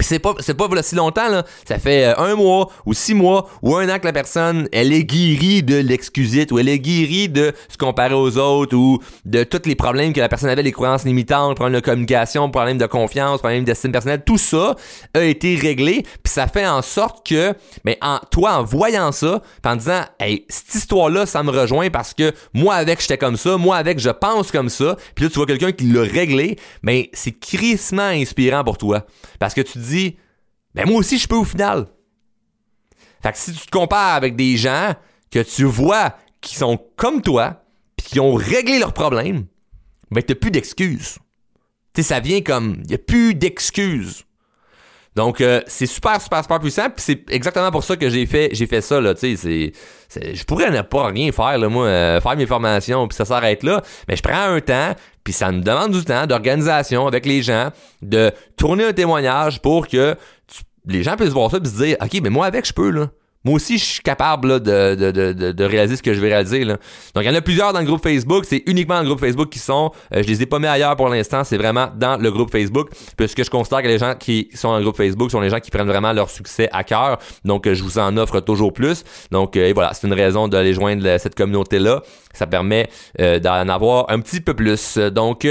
Puis 0.00 0.06
c'est 0.06 0.18
pas 0.18 0.32
c'est 0.38 0.54
pas 0.54 0.66
si 0.82 0.94
longtemps 0.94 1.28
là, 1.28 1.44
ça 1.68 1.78
fait 1.78 2.06
euh, 2.06 2.14
un 2.16 2.34
mois 2.34 2.70
ou 2.86 2.94
six 2.94 3.12
mois 3.12 3.50
ou 3.60 3.76
un 3.76 3.86
an 3.94 3.98
que 3.98 4.06
la 4.06 4.14
personne 4.14 4.66
elle 4.72 4.94
est 4.94 5.04
guérie 5.04 5.62
de 5.62 5.76
l'excusite 5.76 6.52
ou 6.52 6.58
elle 6.58 6.70
est 6.70 6.78
guérie 6.78 7.28
de 7.28 7.52
se 7.68 7.76
comparer 7.76 8.14
aux 8.14 8.38
autres 8.38 8.74
ou 8.74 8.98
de 9.26 9.44
tous 9.44 9.66
les 9.66 9.74
problèmes 9.74 10.14
que 10.14 10.20
la 10.20 10.30
personne 10.30 10.48
avait, 10.48 10.62
les 10.62 10.72
croyances 10.72 11.04
limitantes, 11.04 11.56
problèmes 11.56 11.78
de 11.78 11.84
communication, 11.84 12.50
problèmes 12.50 12.78
de 12.78 12.86
confiance, 12.86 13.40
problèmes 13.40 13.64
d'estime 13.64 13.92
personnelle, 13.92 14.22
tout 14.24 14.38
ça 14.38 14.74
a 15.12 15.20
été 15.20 15.54
réglé, 15.54 16.06
puis 16.22 16.32
ça 16.32 16.46
fait 16.46 16.66
en 16.66 16.80
sorte 16.80 17.26
que 17.26 17.52
mais 17.84 17.98
en 18.00 18.20
toi 18.30 18.54
en 18.54 18.64
voyant 18.64 19.12
ça, 19.12 19.42
en 19.66 19.76
disant 19.76 20.00
hey, 20.18 20.46
cette 20.48 20.76
histoire 20.76 21.10
là 21.10 21.26
ça 21.26 21.42
me 21.42 21.50
rejoint 21.50 21.90
parce 21.90 22.14
que 22.14 22.32
moi 22.54 22.76
avec 22.76 23.02
j'étais 23.02 23.18
comme 23.18 23.36
ça, 23.36 23.58
moi 23.58 23.76
avec 23.76 23.98
je 23.98 24.08
pense 24.08 24.50
comme 24.50 24.70
ça, 24.70 24.96
puis 25.14 25.26
là 25.26 25.30
tu 25.30 25.36
vois 25.36 25.46
quelqu'un 25.46 25.72
qui 25.72 25.84
l'a 25.84 26.00
réglé, 26.00 26.56
mais 26.82 27.10
c'est 27.12 27.38
crissement 27.38 28.04
inspirant 28.04 28.64
pour 28.64 28.78
toi. 28.78 29.04
Parce 29.38 29.52
que 29.52 29.60
tu 29.60 29.78
dis 29.78 29.89
ben 30.74 30.86
moi 30.86 30.98
aussi 30.98 31.18
je 31.18 31.28
peux 31.28 31.36
au 31.36 31.44
final. 31.44 31.86
Fait 33.22 33.32
que 33.32 33.38
si 33.38 33.52
tu 33.52 33.66
te 33.66 33.70
compares 33.70 34.14
avec 34.14 34.36
des 34.36 34.56
gens 34.56 34.94
que 35.30 35.40
tu 35.40 35.64
vois 35.64 36.16
qui 36.40 36.56
sont 36.56 36.78
comme 36.96 37.22
toi, 37.22 37.64
puis 37.96 38.06
qui 38.06 38.20
ont 38.20 38.34
réglé 38.34 38.78
leurs 38.78 38.94
problèmes, 38.94 39.46
ben 40.10 40.22
t'as 40.22 40.34
plus 40.34 40.50
d'excuses. 40.50 41.18
Tu 41.92 42.02
sais, 42.02 42.08
ça 42.08 42.20
vient 42.20 42.40
comme, 42.40 42.82
il 42.84 42.90
y 42.90 42.94
a 42.94 42.98
plus 42.98 43.34
d'excuses. 43.34 44.24
Donc 45.20 45.42
euh, 45.42 45.60
c'est 45.66 45.84
super 45.84 46.18
super 46.18 46.40
super 46.40 46.58
puissant 46.60 46.88
puis 46.88 47.04
c'est 47.04 47.30
exactement 47.30 47.70
pour 47.70 47.84
ça 47.84 47.94
que 47.94 48.08
j'ai 48.08 48.24
fait 48.24 48.48
j'ai 48.52 48.66
fait 48.66 48.80
ça 48.80 49.02
là 49.02 49.12
c'est 49.14 49.36
je 49.36 50.44
pourrais 50.44 50.70
ne 50.70 50.80
pas 50.80 51.08
rien 51.08 51.30
faire 51.30 51.58
moi 51.68 51.84
euh, 51.84 52.22
faire 52.22 52.36
mes 52.38 52.46
formations 52.46 53.06
puis 53.06 53.16
ça 53.16 53.26
s'arrête 53.26 53.62
là 53.62 53.82
mais 54.08 54.16
je 54.16 54.22
prends 54.22 54.44
un 54.44 54.58
temps 54.62 54.94
puis 55.22 55.34
ça 55.34 55.52
me 55.52 55.60
demande 55.60 55.92
du 55.92 56.02
temps 56.06 56.26
d'organisation 56.26 57.06
avec 57.06 57.26
les 57.26 57.42
gens 57.42 57.68
de 58.00 58.32
tourner 58.56 58.84
un 58.84 58.92
témoignage 58.94 59.60
pour 59.60 59.88
que 59.88 60.16
les 60.86 61.02
gens 61.02 61.16
puissent 61.16 61.34
voir 61.34 61.50
ça 61.50 61.58
et 61.62 61.68
se 61.68 61.76
dire 61.76 61.98
OK 62.00 62.18
mais 62.22 62.30
moi 62.30 62.46
avec 62.46 62.66
je 62.66 62.72
peux 62.72 62.88
là 62.88 63.08
moi 63.42 63.54
aussi, 63.54 63.78
je 63.78 63.84
suis 63.84 64.02
capable 64.02 64.60
de, 64.60 64.94
de, 64.94 65.10
de, 65.10 65.52
de, 65.52 65.64
réaliser 65.64 65.96
ce 65.96 66.02
que 66.02 66.12
je 66.12 66.20
vais 66.20 66.28
réaliser. 66.28 66.62
Là. 66.62 66.76
Donc, 67.14 67.24
il 67.24 67.26
y 67.26 67.30
en 67.30 67.34
a 67.34 67.40
plusieurs 67.40 67.72
dans 67.72 67.80
le 67.80 67.86
groupe 67.86 68.02
Facebook. 68.02 68.44
C'est 68.44 68.62
uniquement 68.66 68.96
dans 68.96 69.02
le 69.02 69.06
groupe 69.06 69.20
Facebook 69.20 69.48
qui 69.48 69.58
sont. 69.58 69.92
Euh, 70.14 70.22
je 70.22 70.28
les 70.28 70.42
ai 70.42 70.46
pas 70.46 70.58
mis 70.58 70.66
ailleurs 70.66 70.94
pour 70.94 71.08
l'instant. 71.08 71.42
C'est 71.42 71.56
vraiment 71.56 71.88
dans 71.96 72.20
le 72.20 72.30
groupe 72.30 72.52
Facebook. 72.52 72.90
Puisque 73.16 73.42
je 73.42 73.48
constate 73.48 73.82
que 73.82 73.88
les 73.88 73.98
gens 73.98 74.14
qui 74.14 74.50
sont 74.52 74.68
dans 74.72 74.76
le 74.76 74.82
groupe 74.82 74.96
Facebook 74.96 75.30
sont 75.30 75.40
les 75.40 75.48
gens 75.48 75.60
qui 75.60 75.70
prennent 75.70 75.88
vraiment 75.88 76.12
leur 76.12 76.28
succès 76.28 76.68
à 76.70 76.84
cœur. 76.84 77.18
Donc, 77.46 77.66
euh, 77.66 77.74
je 77.74 77.82
vous 77.82 77.98
en 77.98 78.14
offre 78.18 78.40
toujours 78.40 78.74
plus. 78.74 79.04
Donc, 79.30 79.56
euh, 79.56 79.68
et 79.68 79.72
voilà, 79.72 79.94
c'est 79.94 80.06
une 80.06 80.12
raison 80.12 80.46
d'aller 80.46 80.74
joindre 80.74 81.18
cette 81.18 81.34
communauté-là. 81.34 82.02
Ça 82.34 82.46
permet 82.46 82.88
d'en 83.18 83.68
avoir 83.68 84.10
un 84.10 84.20
petit 84.20 84.40
peu 84.40 84.54
plus. 84.54 84.98
Donc, 84.98 85.46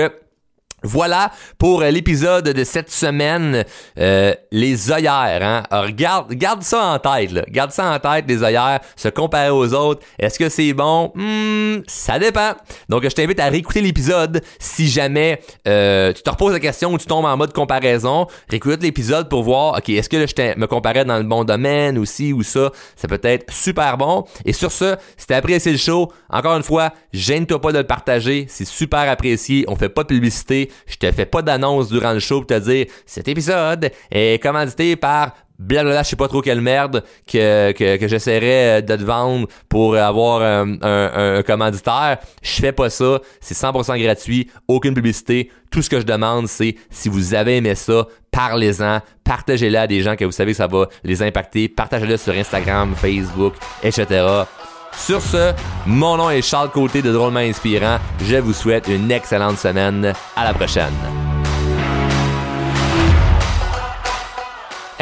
voilà 0.84 1.32
pour 1.58 1.82
euh, 1.82 1.90
l'épisode 1.90 2.50
de 2.50 2.64
cette 2.64 2.92
semaine, 2.92 3.66
euh, 4.00 4.34
les 4.52 4.92
œillères. 4.92 5.42
Hein? 5.42 5.64
Alors, 5.70 5.90
garde, 5.92 6.34
garde 6.34 6.62
ça 6.64 6.86
en 6.86 7.00
tête. 7.00 7.50
Garde 7.50 7.72
ça 7.72 7.92
en 7.92 8.00
tête, 8.00 8.26
les 8.28 8.44
œillères, 8.44 8.80
se 8.96 9.10
comparer 9.10 9.50
aux 9.50 9.74
autres. 9.74 10.02
Est-ce 10.18 10.40
que 10.40 10.50
c'est 10.50 10.74
bon? 10.74 11.12
Hmm, 11.16 11.82
ça 11.88 12.20
dépend. 12.20 12.54
Donc, 12.88 13.04
je 13.04 13.10
t'invite 13.10 13.40
à 13.40 13.50
réécouter 13.50 13.82
l'épisode 13.82 14.42
si 14.60 14.88
jamais 14.88 15.42
euh, 15.68 16.14
tu 16.14 16.22
te 16.22 16.30
reposes 16.30 16.54
la 16.54 16.60
question 16.60 16.94
ou 16.94 16.98
tu 16.98 17.06
tombes 17.06 17.26
en 17.26 17.38
mode 17.38 17.54
comparaison. 17.54 18.28
Réécoute 18.50 18.82
l'épisode 18.82 19.30
pour 19.30 19.44
voir, 19.44 19.78
OK, 19.78 19.90
est-ce 19.90 20.10
que 20.10 20.26
je 20.26 20.60
me 20.60 20.68
comparais 20.68 21.06
dans 21.06 21.18
le 21.18 21.24
bon 21.24 21.44
domaine 21.44 21.98
aussi 21.98 22.34
ou 22.34 22.44
ça? 22.44 22.72
Ça 22.96 23.08
peut 23.08 23.20
être 23.24 23.52
super 23.52 23.98
bon. 23.98 24.26
Et 24.46 24.54
sur 24.54 24.72
ce, 24.72 24.96
si 25.18 25.28
t'as 25.28 25.38
apprécié 25.38 25.72
le 25.72 25.78
show, 25.78 26.12
encore 26.30 26.56
une 26.56 26.64
fois, 26.64 26.94
gêne-toi 27.14 27.60
pas 27.60 27.72
de 27.72 27.80
le 27.80 27.84
partager. 27.84 28.46
C'est 28.50 28.66
super 28.66 29.10
apprécié. 29.10 29.66
On 29.68 29.76
fait 29.76 29.90
pas 29.90 30.04
de 30.04 30.08
publicité. 30.08 30.69
Je 30.88 30.96
te 30.96 31.12
fais 31.12 31.26
pas 31.26 31.42
d'annonce 31.42 31.90
durant 31.90 32.14
le 32.14 32.20
show 32.20 32.40
pour 32.40 32.48
te 32.48 32.60
dire 32.60 32.86
cet 33.06 33.28
épisode 33.28 33.92
est 34.12 34.42
commandité 34.42 34.96
par 34.96 35.34
blablabla, 35.60 36.04
je 36.04 36.10
sais 36.10 36.16
pas 36.16 36.28
trop 36.28 36.42
quelle 36.42 36.62
merde 36.62 37.04
que, 37.28 37.72
que, 37.74 38.08
j'essaierais 38.08 38.82
de 38.82 38.96
te 38.96 39.04
vendre 39.04 39.48
pour 39.68 39.96
avoir 39.96 40.42
un, 40.42 40.82
un, 40.82 41.38
un 41.38 41.44
commanditaire. 41.44 42.18
Je 42.42 42.62
fais 42.62 42.72
pas 42.72 42.90
ça. 42.90 43.20
C'est 43.42 43.56
100% 43.56 44.02
gratuit. 44.02 44.50
Aucune 44.68 44.94
publicité. 44.94 45.52
Tout 45.70 45.82
ce 45.82 45.90
que 45.90 46.00
je 46.00 46.06
demande, 46.06 46.48
c'est 46.48 46.76
si 46.90 47.10
vous 47.10 47.34
avez 47.34 47.58
aimé 47.58 47.76
ça, 47.76 48.08
parlez-en, 48.32 49.02
partagez-le 49.24 49.78
à 49.78 49.86
des 49.86 50.02
gens 50.02 50.16
que 50.16 50.26
vous 50.26 50.32
savez 50.32 50.54
que 50.54 50.58
ça 50.58 50.68
va 50.68 50.88
les 51.04 51.22
impacter, 51.22 51.70
partagez-le 51.70 52.18
sur 52.18 52.34
Instagram, 52.34 52.96
Facebook, 52.96 53.54
etc. 53.84 54.46
Sur 54.98 55.22
ce, 55.22 55.54
mon 55.86 56.18
nom 56.18 56.30
est 56.30 56.42
Charles 56.42 56.72
Côté 56.72 57.02
de 57.02 57.12
Drôlement 57.12 57.40
Inspirant. 57.40 57.98
Je 58.22 58.36
vous 58.38 58.54
souhaite 58.54 58.88
une 58.88 59.12
excellente 59.12 59.58
semaine. 59.58 60.14
À 60.36 60.44
la 60.44 60.54
prochaine. 60.54 61.29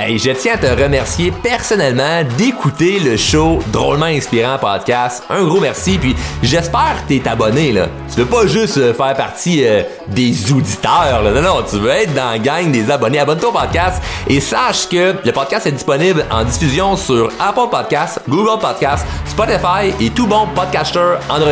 Hey, 0.08 0.18
je 0.18 0.32
tiens 0.32 0.54
à 0.54 0.58
te 0.58 0.82
remercier 0.82 1.34
personnellement 1.44 2.24
d'écouter 2.38 2.98
le 2.98 3.18
show 3.18 3.60
Drôlement 3.74 4.06
Inspirant 4.06 4.58
Podcast. 4.58 5.22
Un 5.30 5.44
gros 5.44 5.60
merci, 5.60 5.98
puis 5.98 6.16
j'espère 6.42 7.04
que 7.04 7.14
t'es 7.14 7.28
abonné, 7.28 7.74
là. 7.74 7.88
Tu 8.10 8.22
veux 8.22 8.26
pas 8.26 8.48
juste 8.48 8.78
euh, 8.78 8.94
faire 8.94 9.14
partie 9.16 9.66
euh, 9.66 9.84
des 10.08 10.50
auditeurs, 10.54 11.24
là. 11.24 11.32
Non, 11.32 11.42
non, 11.42 11.62
tu 11.70 11.78
veux 11.78 11.90
être 11.90 12.14
dans 12.14 12.30
la 12.30 12.40
gang 12.40 12.72
des 12.72 12.90
abonnés. 12.90 13.20
Abonne-toi 13.20 13.50
au 13.50 13.52
podcast 13.52 14.02
et 14.30 14.40
sache 14.40 14.88
que 14.88 15.16
le 15.26 15.32
podcast 15.34 15.68
est 15.68 15.74
disponible 15.74 16.26
en 16.32 16.46
diffusion 16.46 16.96
sur 16.96 17.30
Apple 17.38 17.70
Podcasts, 17.70 18.22
Google 18.30 18.62
Podcasts, 18.62 19.06
Spotify 19.26 19.94
et 20.00 20.10
tout 20.12 20.26
bon 20.26 20.48
podcaster 20.56 21.18
Android. 21.28 21.52